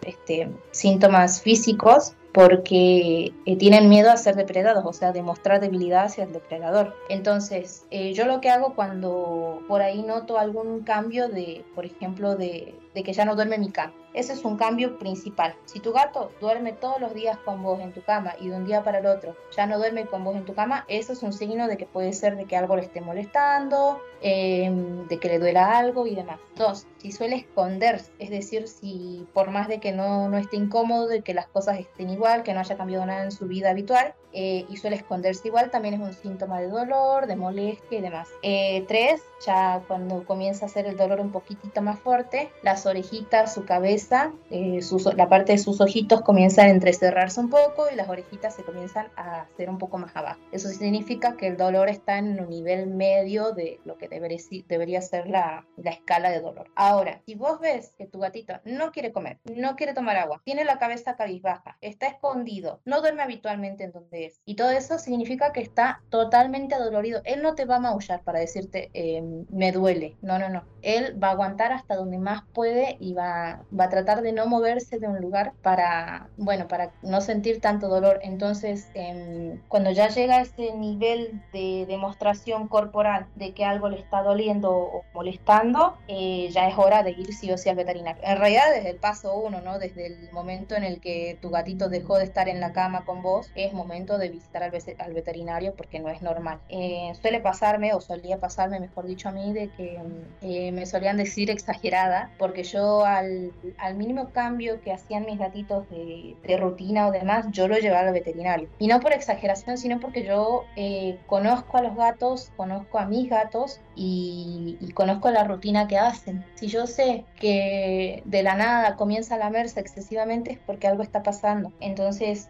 este, 0.02 0.50
síntomas 0.72 1.42
físicos 1.42 2.18
porque 2.34 3.34
eh, 3.46 3.56
tienen 3.58 3.90
miedo 3.90 4.10
a 4.10 4.18
ser 4.18 4.36
depredados, 4.36 4.86
o 4.86 4.94
sea, 4.94 5.12
de 5.12 5.22
mostrar 5.22 5.60
debilidad 5.60 6.06
hacia 6.06 6.24
el 6.24 6.34
depredador. 6.34 6.96
Entonces, 7.10 7.86
eh, 7.92 8.14
yo 8.14 8.26
lo 8.26 8.40
que 8.40 8.50
hago 8.50 8.74
cuando 8.74 9.62
por 9.68 9.82
ahí 9.82 10.02
noto 10.02 10.38
algún 10.38 10.82
cambio 10.82 11.28
de, 11.28 11.66
por 11.76 11.86
ejemplo, 11.86 12.36
de, 12.36 12.74
que 12.94 13.14
ya 13.14 13.26
no 13.26 13.36
duerme 13.36 13.58
mi 13.58 13.70
cama. 13.70 13.94
Ese 14.14 14.34
es 14.34 14.44
un 14.44 14.58
cambio 14.58 14.98
principal. 14.98 15.56
Si 15.66 15.80
tu 15.80 15.94
gato 15.94 16.32
duerme 16.42 16.74
todos 16.74 17.00
los 17.00 17.14
días 17.14 17.38
con 17.38 17.64
vos 17.64 17.80
en 17.80 17.94
tu 17.94 18.02
cama 18.04 18.36
y 18.40 18.50
de 18.50 18.58
un 18.58 18.66
día 18.66 18.84
para 18.84 19.00
el 19.00 19.06
otro 19.06 19.36
ya 19.56 19.66
no 19.66 19.78
duerme 19.78 20.06
con 20.06 20.24
vos 20.24 20.36
en 20.36 20.46
tu 20.46 20.54
cama, 20.54 20.86
eso 20.88 21.14
es 21.14 21.24
un 21.24 21.34
signo 21.34 21.68
de 21.68 21.78
que 21.78 21.86
puede 21.86 22.14
ser 22.14 22.36
de 22.36 22.46
que 22.46 22.58
algo 22.58 22.76
le 22.76 22.84
esté 22.84 23.02
molestando, 23.02 24.00
em, 24.22 25.08
de 25.08 25.20
que 25.20 25.28
le 25.28 25.40
duela 25.40 25.78
algo 25.78 26.08
y 26.08 26.16
demás. 26.16 26.40
Dos, 26.56 26.88
si 26.98 27.12
suele 27.12 27.36
esconderse, 27.38 28.12
es 28.20 28.30
decir, 28.30 28.68
si 28.68 29.26
por 29.34 29.50
más 29.50 29.68
de 29.68 29.80
que 29.80 29.92
no, 29.92 30.30
no 30.30 30.38
esté 30.38 30.58
incómodo, 30.58 31.08
de 31.08 31.22
que 31.22 31.34
las 31.34 31.48
cosas 31.48 31.80
estén 31.80 32.10
igual, 32.10 32.44
que 32.44 32.54
no 32.54 32.60
haya 32.60 32.78
cambiado 32.78 33.06
nada 33.06 33.24
en 33.24 33.32
su 33.32 33.48
vida 33.48 33.72
habitual, 33.72 34.14
eh, 34.34 34.66
y 34.70 34.78
suele 34.78 34.96
esconderse 34.96 35.48
igual, 35.48 35.72
también 35.72 35.96
es 35.96 36.00
un 36.00 36.14
síntoma 36.14 36.62
de 36.62 36.70
dolor, 36.70 37.28
de 37.28 37.36
molestia 37.36 38.00
y 38.00 38.02
demás. 38.02 38.30
Eh, 38.44 38.86
tres, 38.88 39.22
ya 39.46 39.82
cuando 39.88 40.24
comienza 40.26 40.66
a 40.66 40.70
ser 40.70 40.86
el 40.86 40.96
dolor 40.96 41.20
un 41.20 41.32
poquitito 41.32 41.82
más 41.82 42.00
fuerte, 42.00 42.50
las 42.64 42.86
orejitas, 42.86 43.54
su 43.54 43.66
cabeza, 43.66 44.01
eh, 44.50 44.80
la 45.16 45.30
parte 45.30 45.54
de 45.54 45.58
sus 45.58 45.82
ojitos 45.82 46.22
comienzan 46.22 46.68
a 46.68 46.70
entrecerrarse 46.70 47.40
un 47.40 47.50
poco 47.50 47.86
y 47.92 47.96
las 47.96 48.10
orejitas 48.10 48.56
se 48.56 48.64
comienzan 48.64 49.08
a 49.16 49.42
hacer 49.42 49.70
un 49.70 49.78
poco 49.78 49.98
más 49.98 50.16
abajo. 50.16 50.40
Eso 50.52 50.70
significa 50.70 51.36
que 51.36 51.48
el 51.48 51.58
dolor 51.58 51.90
está 51.90 52.18
en 52.18 52.40
un 52.40 52.50
nivel 52.50 52.88
medio 52.88 53.52
de 53.52 53.80
lo 53.86 53.98
que 53.98 54.08
debería, 54.08 54.40
debería 54.68 55.02
ser 55.02 55.28
la, 55.28 55.66
la 55.78 55.92
escala 55.92 56.30
de 56.30 56.42
dolor. 56.42 56.70
Ahora, 56.76 57.22
si 57.26 57.36
vos 57.36 57.60
ves 57.60 57.94
que 57.98 58.08
tu 58.08 58.20
gatito 58.20 58.54
no 58.66 58.92
quiere 58.92 59.12
comer, 59.12 59.40
no 59.56 59.76
quiere 59.76 59.94
tomar 59.94 60.18
agua, 60.18 60.42
tiene 60.46 60.64
la 60.64 60.80
cabeza 60.80 61.16
cabizbaja, 61.16 61.78
está 61.82 62.08
escondido, 62.08 62.82
no 62.86 63.02
duerme 63.02 63.24
habitualmente 63.24 63.84
en 63.84 63.92
donde 63.92 64.22
y 64.46 64.56
todo 64.56 64.72
eso 64.72 65.00
significa 65.00 65.52
que 65.52 65.62
está 65.62 66.02
totalmente 66.10 66.76
adolorido. 66.76 67.22
Él 67.26 67.42
no 67.42 67.56
te 67.56 67.66
va 67.66 67.78
a 67.78 67.80
maullar 67.80 68.24
para 68.24 68.40
decirte, 68.40 68.90
em, 68.94 69.46
me 69.50 69.72
duele. 69.72 70.18
No, 70.22 70.38
no, 70.38 70.50
no. 70.50 70.66
Él 70.82 71.22
va 71.22 71.30
a 71.30 71.32
aguantar 71.32 71.72
hasta 71.72 71.96
donde 71.96 72.18
más 72.18 72.44
puede 72.54 72.98
y 73.00 73.14
va, 73.14 73.64
va 73.78 73.86
a 73.86 73.90
tratar 73.92 74.24
de 74.24 74.32
no 74.32 74.48
moverse 74.48 74.98
de 74.98 75.08
un 75.08 75.22
lugar 75.22 75.54
para, 75.62 76.30
bueno, 76.38 76.68
para 76.68 76.92
no 77.04 77.22
sentir 77.22 77.62
tanto 77.62 77.88
dolor. 77.88 78.20
Entonces, 78.24 78.90
em, 78.96 79.60
cuando 79.68 79.92
ya 79.92 80.08
llega 80.10 80.38
a 80.38 80.42
ese 80.42 80.74
nivel 80.74 81.42
de 81.54 81.86
demostración 81.88 82.68
corporal 82.68 83.28
de 83.36 83.54
que 83.54 83.66
algo 83.66 83.90
le 83.90 84.00
está 84.00 84.24
doliendo 84.24 84.72
o 84.72 85.04
molestando, 85.14 85.98
eh, 86.08 86.50
ya 86.52 86.68
es 86.68 86.78
hora 86.78 87.04
de 87.04 87.12
ir 87.12 87.34
sí 87.34 87.52
o 87.52 87.58
sí 87.58 87.70
al 87.70 87.76
veterinario. 87.76 88.22
En 88.26 88.38
realidad, 88.38 88.72
desde 88.74 88.90
el 88.90 88.98
paso 88.98 89.36
uno, 89.36 89.62
¿no? 89.62 89.78
Desde 89.78 90.08
el 90.08 90.32
momento 90.32 90.76
en 90.76 90.84
el 90.84 91.00
que 91.00 91.38
tu 91.42 91.50
gatito 91.52 91.90
dejó 91.90 92.18
de 92.18 92.24
estar 92.24 92.50
en 92.50 92.60
la 92.60 92.74
cama 92.74 93.06
con 93.06 93.22
vos, 93.22 93.52
es 93.56 93.74
momento 93.74 94.18
de 94.18 94.30
visitar 94.30 94.64
al, 94.64 94.72
al 95.00 95.14
veterinario 95.14 95.74
porque 95.76 96.00
no 96.00 96.10
es 96.10 96.22
normal. 96.22 96.60
Eh, 96.70 97.12
suele 97.22 97.40
pasarme, 97.40 97.94
o 97.94 98.02
solía 98.02 98.40
pasarme, 98.40 98.80
mejor 98.80 99.06
dicho 99.06 99.30
a 99.30 99.32
mí, 99.32 99.54
de 99.54 99.70
que 99.70 100.00
eh, 100.42 100.72
me 100.72 100.86
solían 100.86 101.18
decir 101.18 101.50
exagerada, 101.50 102.32
porque 102.38 102.64
yo 102.64 103.06
al, 103.06 103.52
al, 103.82 103.96
mínimo 103.96 104.30
cambio 104.30 104.82
que 104.82 104.92
hacían 104.92 105.26
mis 105.26 105.38
gatitos 105.38 105.90
de, 105.90 106.36
de, 106.44 106.58
rutina 106.58 107.08
o 107.08 107.12
demás, 107.12 107.46
yo 107.52 107.68
lo 107.68 107.78
llevaba 107.78 108.08
al 108.08 108.14
veterinario. 108.14 108.70
Y 108.80 108.88
no 108.88 109.00
por 109.00 109.14
exageración, 109.14 109.78
sino 109.78 110.00
porque 110.00 110.24
yo 110.24 110.64
eh, 110.76 111.20
conozco 111.28 111.78
a 111.78 111.82
los 111.82 111.96
gatos, 111.96 112.52
conozco 112.56 113.00
a 113.00 113.06
mis 113.06 113.30
gatos 113.30 113.82
y, 113.96 114.78
y, 114.80 114.92
conozco 114.92 115.30
la 115.32 115.44
rutina 115.44 115.88
que 115.88 115.98
hacen. 115.98 116.46
Si 116.56 116.68
yo 116.68 116.88
sé 116.88 117.26
que 117.36 118.24
de 118.26 118.44
la 118.44 118.56
nada 118.56 118.96
comienza 118.96 119.36
a 119.36 119.38
lamerse 119.38 119.80
excesivamente 119.80 120.54
es 120.54 120.60
porque 120.60 120.88
algo 120.88 121.04
está 121.04 121.24
pasando. 121.24 121.72
Entonces, 121.80 122.50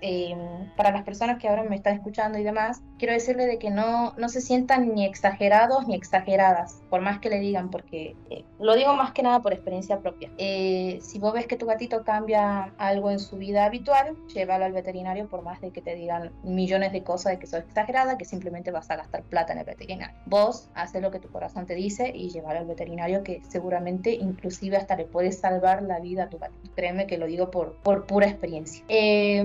para 0.75 0.91
las 0.91 1.03
personas 1.03 1.39
que 1.39 1.47
ahora 1.47 1.63
me 1.63 1.75
están 1.75 1.95
escuchando 1.95 2.37
y 2.37 2.43
demás, 2.43 2.81
quiero 2.97 3.13
decirle 3.13 3.45
de 3.45 3.57
que 3.57 3.69
no, 3.69 4.13
no 4.17 4.29
se 4.29 4.41
sientan 4.41 4.93
ni 4.93 5.05
exagerados 5.05 5.87
ni 5.87 5.95
exageradas, 5.95 6.81
por 6.89 7.01
más 7.01 7.19
que 7.19 7.29
le 7.29 7.39
digan, 7.39 7.69
porque 7.69 8.15
eh, 8.29 8.43
lo 8.59 8.75
digo 8.75 8.93
más 8.95 9.11
que 9.11 9.23
nada 9.23 9.41
por 9.41 9.53
experiencia 9.53 9.99
propia. 9.99 10.31
Eh, 10.37 10.99
si 11.01 11.19
vos 11.21 11.33
ves 11.33 11.47
que 11.47 11.55
tu 11.55 11.65
gatito 11.65 12.03
cambia 12.03 12.73
algo 12.77 13.11
en 13.11 13.19
su 13.19 13.37
vida 13.37 13.65
habitual, 13.65 14.17
llévalo 14.33 14.65
al 14.65 14.73
veterinario 14.73 15.29
por 15.29 15.43
más 15.43 15.61
de 15.61 15.71
que 15.71 15.81
te 15.81 15.95
digan 15.95 16.31
millones 16.43 16.91
de 16.91 17.03
cosas 17.03 17.33
de 17.33 17.39
que 17.39 17.47
sos 17.47 17.59
exagerada, 17.61 18.17
que 18.17 18.25
simplemente 18.25 18.71
vas 18.71 18.89
a 18.91 18.97
gastar 18.97 19.23
plata 19.23 19.53
en 19.53 19.59
el 19.59 19.65
veterinario. 19.65 20.17
Vos 20.25 20.69
haces 20.73 21.01
lo 21.01 21.11
que 21.11 21.19
tu 21.19 21.29
corazón 21.29 21.65
te 21.65 21.75
dice 21.75 22.11
y 22.13 22.29
llévalo 22.29 22.59
al 22.59 22.65
veterinario 22.65 23.23
que 23.23 23.41
seguramente 23.47 24.13
inclusive 24.13 24.77
hasta 24.77 24.95
le 24.95 25.05
puedes 25.05 25.39
salvar 25.39 25.83
la 25.83 25.99
vida 25.99 26.23
a 26.23 26.29
tu 26.29 26.39
gatito. 26.39 26.71
Créeme 26.75 27.07
que 27.07 27.17
lo 27.17 27.27
digo 27.27 27.51
por, 27.51 27.75
por 27.77 28.05
pura 28.05 28.27
experiencia. 28.27 28.83
Eh, 28.89 29.43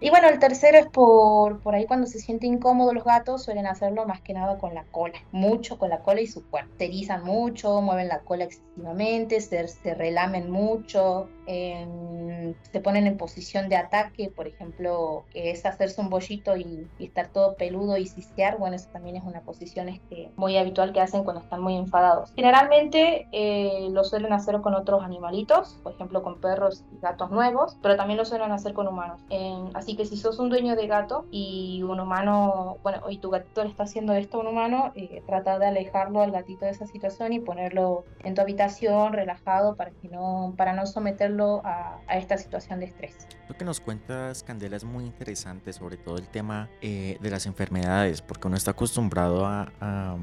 y 0.00 0.10
bueno, 0.10 0.28
el 0.28 0.38
tercero 0.38 0.78
es 0.78 0.86
por 0.86 1.20
por, 1.62 1.74
ahí 1.74 1.86
cuando 1.86 2.06
se 2.06 2.18
siente 2.18 2.46
incómodo 2.46 2.92
los 2.92 3.04
gatos 3.04 3.44
suelen 3.44 3.66
hacerlo 3.66 4.06
más 4.06 4.20
que 4.20 4.32
nada 4.32 4.58
con 4.58 4.74
la 4.74 4.84
cola, 4.84 5.18
mucho 5.32 5.78
con 5.78 5.90
la 5.90 6.00
cola 6.00 6.20
y 6.20 6.26
su 6.26 6.48
cuerpo. 6.48 6.70
Se 6.78 6.86
erizan 6.86 7.24
mucho, 7.24 7.80
mueven 7.80 8.08
la 8.08 8.20
cola 8.20 8.44
excesivamente, 8.44 9.40
se, 9.40 9.66
se 9.68 9.94
relamen 9.94 10.50
mucho, 10.50 11.09
주옵소서. 11.10 11.39
Se 11.50 12.80
ponen 12.80 13.06
en 13.06 13.16
posición 13.16 13.68
de 13.68 13.76
ataque, 13.76 14.30
por 14.34 14.46
ejemplo, 14.46 15.24
que 15.32 15.50
es 15.50 15.66
hacerse 15.66 16.00
un 16.00 16.10
bollito 16.10 16.56
y, 16.56 16.86
estar 16.98 17.28
todo 17.28 17.54
peludo 17.56 17.96
y 17.96 18.06
cisquear, 18.06 18.58
bueno, 18.58 18.76
eso 18.76 18.88
también 18.92 19.16
es 19.16 19.24
una 19.24 19.40
posición 19.40 19.88
este, 19.88 20.30
muy 20.36 20.56
habitual 20.56 20.92
que 20.92 21.00
hacen 21.00 21.24
cuando 21.24 21.42
están 21.42 21.60
muy 21.60 21.76
enfadados. 21.76 22.32
Generalmente 22.36 23.26
eh, 23.32 23.88
lo 23.90 24.04
suelen 24.04 24.32
hacer 24.32 24.60
con 24.60 24.74
otros 24.74 25.02
animalitos, 25.02 25.78
por 25.82 25.94
ejemplo 25.94 26.22
con 26.22 26.40
perros 26.40 26.84
y 26.92 27.00
gatos 27.00 27.30
nuevos, 27.30 27.76
pero 27.82 27.96
también 27.96 28.18
lo 28.18 28.24
suelen 28.24 28.52
hacer 28.52 28.72
con 28.72 28.86
humanos. 28.86 29.20
así 29.74 29.96
que 29.96 30.04
si 30.04 30.16
sos 30.16 30.38
un 30.38 30.50
dueño 30.50 30.76
de 30.76 30.86
gato 30.86 31.24
y 31.30 31.82
un 31.82 31.98
humano, 32.00 32.78
bueno, 32.82 33.00
y 33.08 33.18
tu 33.18 33.30
gatito 33.30 33.64
le 33.64 33.70
está 33.70 33.84
haciendo 33.84 34.12
esto 34.12 34.38
a 34.38 34.40
un 34.40 34.48
humano, 34.48 34.92
eh, 34.94 35.22
trata 35.26 35.58
de 35.58 35.66
alejarlo 35.66 36.20
al 36.20 36.30
gatito 36.30 36.64
de 36.64 36.72
esa 36.72 36.86
situación 36.86 37.32
y 37.32 37.40
ponerlo 37.40 38.04
en 38.24 38.34
tu 38.34 38.40
habitación 38.40 39.12
relajado 39.12 39.76
para 39.76 39.90
que 39.90 40.08
no, 40.08 40.54
para 40.56 40.72
no 40.72 40.86
someterlo 40.86 41.39
a, 41.64 42.00
esta 42.10 42.36
situación 42.36 42.80
de 42.80 42.86
estrés. 42.86 43.14
Lo 43.48 43.56
que 43.56 43.64
nos 43.64 43.80
cuentas, 43.80 44.42
Candela, 44.42 44.76
es 44.76 44.84
muy 44.84 45.04
interesante, 45.04 45.72
sobre 45.72 45.96
todo 45.96 46.16
el 46.16 46.28
tema 46.28 46.68
eh, 46.82 47.18
de 47.20 47.30
las 47.30 47.46
enfermedades, 47.46 48.22
porque 48.22 48.48
uno 48.48 48.56
está 48.56 48.72
acostumbrado 48.72 49.46
a, 49.46 50.16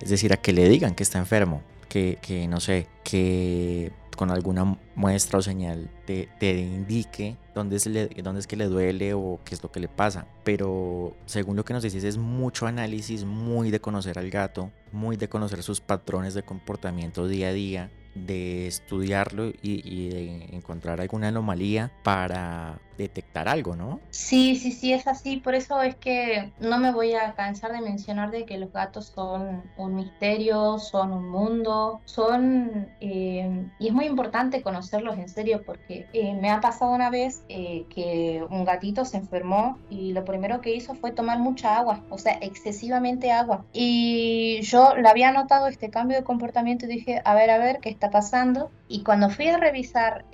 es 0.00 0.10
decir, 0.10 0.32
a 0.32 0.36
que 0.36 0.52
le 0.52 0.68
digan 0.68 0.94
que 0.94 1.02
está 1.02 1.18
enfermo, 1.18 1.62
que, 1.88 2.18
que 2.22 2.48
no 2.48 2.60
sé, 2.60 2.88
que 3.04 3.92
con 4.16 4.30
alguna 4.30 4.78
muestra 4.96 5.38
o 5.38 5.42
señal 5.42 5.88
te, 6.04 6.28
te 6.38 6.60
indique 6.60 7.38
dónde 7.54 7.76
es, 7.76 7.86
le, 7.86 8.08
dónde 8.22 8.40
es 8.40 8.46
que 8.46 8.54
le 8.54 8.66
duele 8.66 9.14
o 9.14 9.40
qué 9.46 9.54
es 9.54 9.62
lo 9.62 9.72
que 9.72 9.80
le 9.80 9.88
pasa. 9.88 10.26
Pero 10.44 11.16
según 11.24 11.56
lo 11.56 11.64
que 11.64 11.72
nos 11.72 11.82
dices 11.82 12.04
es 12.04 12.18
mucho 12.18 12.66
análisis, 12.66 13.24
muy 13.24 13.70
de 13.70 13.80
conocer 13.80 14.18
al 14.18 14.28
gato, 14.28 14.70
muy 14.92 15.16
de 15.16 15.30
conocer 15.30 15.62
sus 15.62 15.80
patrones 15.80 16.34
de 16.34 16.42
comportamiento 16.42 17.28
día 17.28 17.48
a 17.48 17.52
día 17.52 17.90
de 18.14 18.66
estudiarlo 18.66 19.52
y, 19.62 20.08
de 20.08 20.56
encontrar 20.56 21.00
alguna 21.00 21.28
anomalía 21.28 21.90
para 22.02 22.78
detectar 23.00 23.48
algo, 23.48 23.74
¿no? 23.74 24.00
Sí, 24.10 24.56
sí, 24.56 24.72
sí, 24.72 24.92
es 24.92 25.06
así. 25.06 25.38
Por 25.38 25.54
eso 25.54 25.80
es 25.82 25.96
que 25.96 26.52
no 26.60 26.78
me 26.78 26.92
voy 26.92 27.14
a 27.14 27.34
cansar 27.34 27.72
de 27.72 27.80
mencionar 27.80 28.30
de 28.30 28.44
que 28.44 28.58
los 28.58 28.72
gatos 28.72 29.06
son 29.06 29.62
un 29.76 29.94
misterio, 29.94 30.78
son 30.78 31.12
un 31.12 31.28
mundo, 31.28 32.00
son... 32.04 32.88
Eh, 33.00 33.66
y 33.78 33.88
es 33.88 33.92
muy 33.92 34.06
importante 34.06 34.62
conocerlos 34.62 35.18
en 35.18 35.28
serio 35.28 35.62
porque 35.64 36.06
eh, 36.12 36.34
me 36.34 36.50
ha 36.50 36.60
pasado 36.60 36.92
una 36.92 37.10
vez 37.10 37.42
eh, 37.48 37.86
que 37.88 38.44
un 38.50 38.64
gatito 38.64 39.04
se 39.04 39.16
enfermó 39.16 39.78
y 39.88 40.12
lo 40.12 40.24
primero 40.24 40.60
que 40.60 40.74
hizo 40.74 40.94
fue 40.94 41.12
tomar 41.12 41.38
mucha 41.38 41.78
agua, 41.78 42.02
o 42.10 42.18
sea, 42.18 42.38
excesivamente 42.40 43.32
agua. 43.32 43.64
Y 43.72 44.60
yo 44.62 44.94
le 44.96 45.08
había 45.08 45.32
notado 45.32 45.68
este 45.68 45.90
cambio 45.90 46.18
de 46.18 46.24
comportamiento 46.24 46.84
y 46.84 46.88
dije, 46.88 47.22
a 47.24 47.34
ver, 47.34 47.50
a 47.50 47.58
ver, 47.58 47.78
¿qué 47.80 47.88
está 47.88 48.10
pasando? 48.10 48.70
Y 48.88 49.02
cuando 49.04 49.30
fui 49.30 49.46
a 49.46 49.56
revisar, 49.56 50.24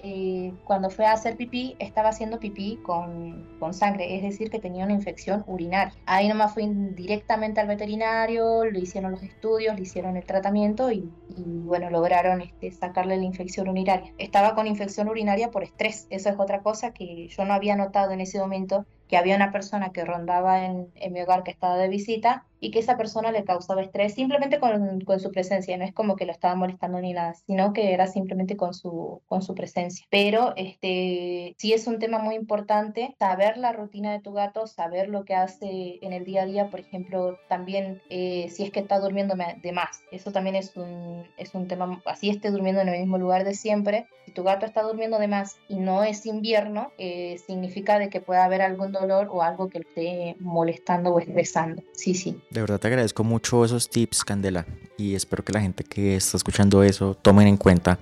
cuando 0.65 0.89
fue 0.89 1.05
a 1.05 1.13
hacer 1.13 1.37
pipí, 1.37 1.77
estaba 1.79 2.09
haciendo 2.09 2.39
pipí 2.39 2.56
con, 2.83 3.47
sangre, 3.73 4.17
es 4.17 4.23
decir, 4.23 4.51
que 4.51 4.59
tenía 4.59 4.85
una 4.85 4.95
infección 4.95 5.45
urinaria. 5.47 5.95
Ahí 6.07 6.29
nomás 6.29 6.55
fui 6.55 6.67
directamente 6.95 7.61
al 7.61 7.67
veterinario, 7.67 8.65
le 8.65 8.81
hicieron 8.81 9.13
los 9.13 9.23
estudios, 9.23 9.77
le 9.77 9.83
hicieron 9.83 10.17
el 10.17 10.25
tratamiento 10.25 10.91
y, 10.91 11.11
bueno, 11.37 11.91
lograron 11.91 12.41
este, 12.41 12.71
sacarle 12.71 13.17
la 13.17 13.25
infección 13.25 13.69
urinaria. 13.69 14.13
Estaba 14.19 14.55
con 14.55 14.67
infección 14.67 15.09
urinaria 15.09 15.51
por 15.51 15.65
estrés, 15.65 16.07
eso 16.11 16.31
es 16.31 16.37
otra 16.39 16.63
cosa 16.63 16.93
que 16.93 17.29
yo 17.29 17.45
no 17.45 17.55
había 17.55 17.77
notado 17.77 18.13
en 18.13 18.21
ese 18.21 18.39
momento 18.39 18.87
que 19.09 19.17
había 19.17 19.37
una 19.37 19.53
persona 19.53 19.91
que 19.91 20.05
rondaba 20.05 20.65
en, 20.65 20.91
en 20.95 21.13
mi 21.13 21.21
hogar 21.23 21.43
que 21.43 21.51
estaba 21.51 21.77
de 21.77 21.89
visita 21.89 22.45
y 22.61 22.71
que 22.71 22.79
esa 22.79 22.97
persona 22.97 23.31
le 23.33 23.45
causaba 23.45 23.83
estrés 23.83 24.15
simplemente 24.15 24.59
con, 24.59 25.01
con, 25.03 25.21
su 25.21 25.31
presencia, 25.31 25.77
no 25.77 25.85
es 25.85 25.93
como 25.93 26.17
que 26.17 26.27
lo 26.27 26.33
estaba 26.33 26.55
molestando 26.55 27.01
ni 27.01 27.13
nada, 27.13 27.35
sino 27.35 27.73
que 27.73 27.93
era 27.93 28.07
simplemente 28.07 28.57
con 28.57 28.75
su, 28.75 29.23
con 29.27 29.43
su 29.43 29.55
presencia. 29.55 30.07
Pero 30.11 30.55
este, 30.57 31.55
sí 31.59 31.73
es 31.73 31.87
un 31.87 31.99
tema 31.99 32.19
muy 32.19 32.35
importante 32.35 33.15
saber 33.19 33.59
la 33.59 33.73
rutina 33.73 34.13
de 34.13 34.21
tu 34.21 34.33
gato, 34.33 34.67
saber 34.67 35.09
lo 35.09 35.25
que 35.25 35.35
hace 35.35 35.99
en 36.03 36.13
el 36.13 36.25
día 36.25 36.43
a 36.43 36.47
día, 36.47 36.71
por 36.71 36.81
ejemplo, 36.81 37.39
también 37.49 38.03
eh, 38.11 38.49
si 38.51 38.65
es 38.65 38.71
que 38.71 38.81
está 38.81 38.99
durmiendo 38.99 39.35
de 39.37 39.73
más, 39.73 40.01
eso 40.11 40.33
también 40.33 40.57
es 40.57 40.77
un, 40.77 41.25
es 41.37 41.55
un 41.55 41.69
tema, 41.69 42.01
así 42.07 42.31
esté 42.31 42.51
durmiendo 42.51 42.81
en 42.81 42.89
el 42.89 43.01
mismo 43.01 43.19
lugar 43.19 43.45
de 43.45 43.55
siempre, 43.55 44.07
si 44.25 44.33
tu 44.33 44.43
gato 44.43 44.67
está 44.67 44.83
durmiendo 44.83 45.19
de 45.19 45.29
más 45.29 45.57
y 45.69 45.77
no 45.77 46.03
es 46.03 46.27
invierno, 46.27 46.91
eh, 46.99 47.39
significa 47.47 47.99
de 47.99 48.09
que 48.09 48.21
puede 48.21 48.41
haber 48.41 48.63
algún 48.63 48.93
dolor 49.01 49.29
o 49.31 49.43
algo 49.43 49.69
que 49.69 49.81
le 49.81 49.85
esté 49.85 50.37
molestando 50.41 51.11
o 51.11 51.21
estresando. 51.21 51.83
Sí, 51.93 52.15
sí. 52.15 52.41
De 52.51 52.61
verdad 52.61 52.79
te 52.81 52.89
agradezco 52.89 53.25
mucho 53.25 53.65
esos 53.65 53.89
tips, 53.89 54.25
Candela, 54.25 54.67
y 54.97 55.15
espero 55.15 55.45
que 55.45 55.53
la 55.53 55.61
gente 55.61 55.85
que 55.85 56.17
está 56.17 56.37
escuchando 56.37 56.83
eso 56.83 57.17
tomen 57.21 57.49
en 57.49 57.57
cuenta 57.57 57.99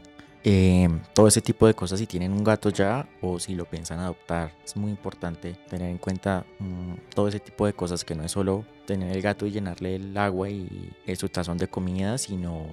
eh, 0.46 0.88
todo 1.14 1.26
ese 1.26 1.40
tipo 1.40 1.66
de 1.66 1.72
cosas 1.72 1.98
si 1.98 2.06
tienen 2.06 2.30
un 2.30 2.44
gato 2.44 2.68
ya 2.68 3.08
o 3.22 3.38
si 3.38 3.54
lo 3.54 3.64
piensan 3.64 3.98
adoptar. 3.98 4.52
Es 4.62 4.76
muy 4.76 4.90
importante 4.90 5.56
tener 5.70 5.88
en 5.88 5.96
cuenta 5.96 6.44
mm, 6.58 7.14
todo 7.14 7.28
ese 7.28 7.40
tipo 7.40 7.64
de 7.64 7.72
cosas 7.72 8.04
que 8.04 8.14
no 8.14 8.24
es 8.24 8.32
solo 8.32 8.64
tener 8.86 9.14
el 9.14 9.22
gato 9.22 9.46
y 9.46 9.50
llenarle 9.50 9.96
el 9.96 10.16
agua 10.16 10.48
y 10.50 10.92
su 11.16 11.28
tazón 11.28 11.58
de 11.58 11.68
comida, 11.68 12.18
sino 12.18 12.66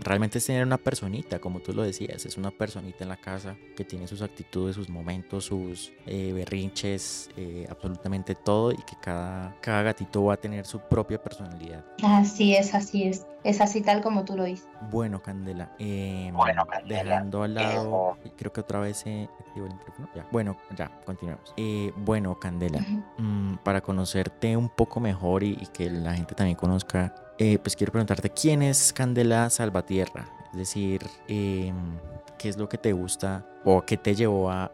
realmente 0.00 0.38
es 0.38 0.46
tener 0.46 0.64
una 0.64 0.78
personita, 0.78 1.38
como 1.38 1.60
tú 1.60 1.72
lo 1.72 1.82
decías, 1.82 2.24
es 2.24 2.36
una 2.36 2.50
personita 2.50 3.04
en 3.04 3.08
la 3.08 3.16
casa 3.16 3.56
que 3.76 3.84
tiene 3.84 4.06
sus 4.06 4.22
actitudes, 4.22 4.76
sus 4.76 4.88
momentos, 4.88 5.44
sus 5.44 5.92
eh, 6.06 6.32
berrinches, 6.32 7.30
eh, 7.36 7.66
absolutamente 7.68 8.34
todo 8.34 8.72
y 8.72 8.76
que 8.76 8.96
cada, 9.00 9.56
cada 9.60 9.82
gatito 9.82 10.24
va 10.24 10.34
a 10.34 10.36
tener 10.36 10.66
su 10.66 10.80
propia 10.80 11.22
personalidad. 11.22 11.84
Así 12.02 12.54
es, 12.54 12.74
así 12.74 13.04
es, 13.04 13.26
es 13.44 13.60
así 13.60 13.80
tal 13.80 14.02
como 14.02 14.24
tú 14.24 14.36
lo 14.36 14.44
dices. 14.44 14.68
Bueno, 14.90 15.20
Candela, 15.22 15.72
em, 15.78 16.34
bueno, 16.34 16.66
dejando 16.86 17.42
al 17.42 17.54
lado, 17.54 18.16
creo 18.36 18.52
que 18.52 18.60
otra 18.60 18.80
vez 18.80 18.98
se 18.98 19.28
activó 19.40 19.66
el 19.66 19.74
micrófono. 19.74 20.08
Ya. 20.14 20.26
Bueno, 20.30 20.56
ya, 20.76 20.90
continuamos. 21.04 21.52
Eh, 21.56 21.92
bueno, 21.96 22.38
Candela, 22.38 22.80
mm, 23.18 23.56
para 23.64 23.80
conocerte 23.80 24.56
un 24.56 24.68
poco 24.68 25.00
mejor 25.00 25.42
y 25.42 25.57
y 25.60 25.66
que 25.66 25.90
la 25.90 26.14
gente 26.14 26.34
también 26.34 26.56
conozca, 26.56 27.14
eh, 27.38 27.58
pues 27.58 27.76
quiero 27.76 27.92
preguntarte 27.92 28.30
quién 28.30 28.62
es 28.62 28.92
Candela 28.92 29.50
Salvatierra. 29.50 30.28
Es 30.52 30.58
decir, 30.58 31.02
em, 31.28 31.98
qué 32.38 32.48
es 32.48 32.56
lo 32.56 32.68
que 32.68 32.78
te 32.78 32.92
gusta 32.92 33.46
o 33.64 33.82
qué 33.82 33.96
te 33.96 34.14
llevó 34.14 34.50
a, 34.50 34.70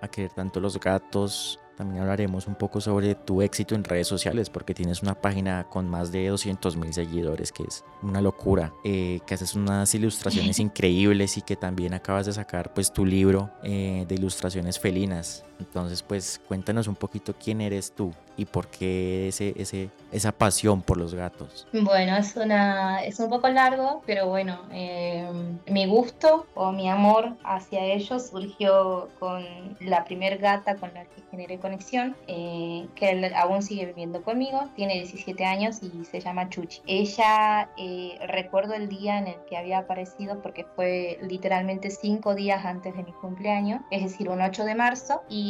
a 0.00 0.08
querer 0.08 0.32
tanto 0.32 0.60
los 0.60 0.80
gatos, 0.80 1.60
también 1.78 2.02
hablaremos 2.02 2.48
un 2.48 2.56
poco 2.56 2.80
sobre 2.80 3.14
tu 3.14 3.40
éxito 3.40 3.76
en 3.76 3.84
redes 3.84 4.08
sociales, 4.08 4.50
porque 4.50 4.74
tienes 4.74 5.00
una 5.00 5.14
página 5.14 5.68
con 5.70 5.88
más 5.88 6.10
de 6.10 6.26
200 6.26 6.76
mil 6.76 6.92
seguidores, 6.92 7.52
que 7.52 7.62
es 7.62 7.84
una 8.02 8.20
locura, 8.20 8.72
eh, 8.82 9.20
que 9.24 9.34
haces 9.34 9.54
unas 9.54 9.94
ilustraciones 9.94 10.58
increíbles 10.58 11.36
y 11.36 11.42
que 11.42 11.54
también 11.54 11.94
acabas 11.94 12.26
de 12.26 12.32
sacar 12.32 12.74
pues 12.74 12.92
tu 12.92 13.06
libro 13.06 13.52
eh, 13.62 14.04
de 14.08 14.14
ilustraciones 14.16 14.80
felinas. 14.80 15.44
Entonces 15.58 16.02
pues 16.02 16.40
cuéntanos 16.46 16.88
un 16.88 16.96
poquito 16.96 17.34
quién 17.34 17.60
eres 17.60 17.92
tú 17.92 18.12
y 18.38 18.44
por 18.44 18.68
qué 18.68 19.28
ese, 19.28 19.52
ese, 19.56 19.90
esa 20.12 20.30
pasión 20.30 20.80
por 20.80 20.96
los 20.96 21.12
gatos. 21.12 21.66
Bueno, 21.72 22.16
es, 22.16 22.36
una, 22.36 23.04
es 23.04 23.18
un 23.18 23.28
poco 23.28 23.48
largo, 23.48 24.00
pero 24.06 24.28
bueno, 24.28 24.60
eh, 24.70 25.28
mi 25.66 25.86
gusto 25.86 26.46
o 26.54 26.70
mi 26.70 26.88
amor 26.88 27.36
hacia 27.42 27.84
ellos 27.84 28.28
surgió 28.28 29.08
con 29.18 29.44
la 29.80 30.04
primer 30.04 30.38
gata 30.38 30.76
con 30.76 30.94
la 30.94 31.04
que 31.04 31.22
generé 31.32 31.58
conexión, 31.58 32.16
eh, 32.28 32.86
que 32.94 33.32
aún 33.34 33.62
sigue 33.62 33.86
viviendo 33.86 34.22
conmigo, 34.22 34.68
tiene 34.76 34.94
17 34.94 35.44
años 35.44 35.80
y 35.82 36.04
se 36.04 36.20
llama 36.20 36.48
Chuchi. 36.48 36.80
Ella, 36.86 37.70
eh, 37.76 38.18
recuerdo 38.28 38.74
el 38.74 38.88
día 38.88 39.18
en 39.18 39.26
el 39.26 39.36
que 39.48 39.56
había 39.56 39.78
aparecido 39.78 40.40
porque 40.42 40.64
fue 40.76 41.18
literalmente 41.22 41.90
cinco 41.90 42.36
días 42.36 42.64
antes 42.64 42.96
de 42.96 43.02
mi 43.02 43.12
cumpleaños, 43.12 43.80
es 43.90 44.02
decir, 44.04 44.28
un 44.28 44.40
8 44.40 44.64
de 44.64 44.74
marzo, 44.76 45.22
y 45.28 45.47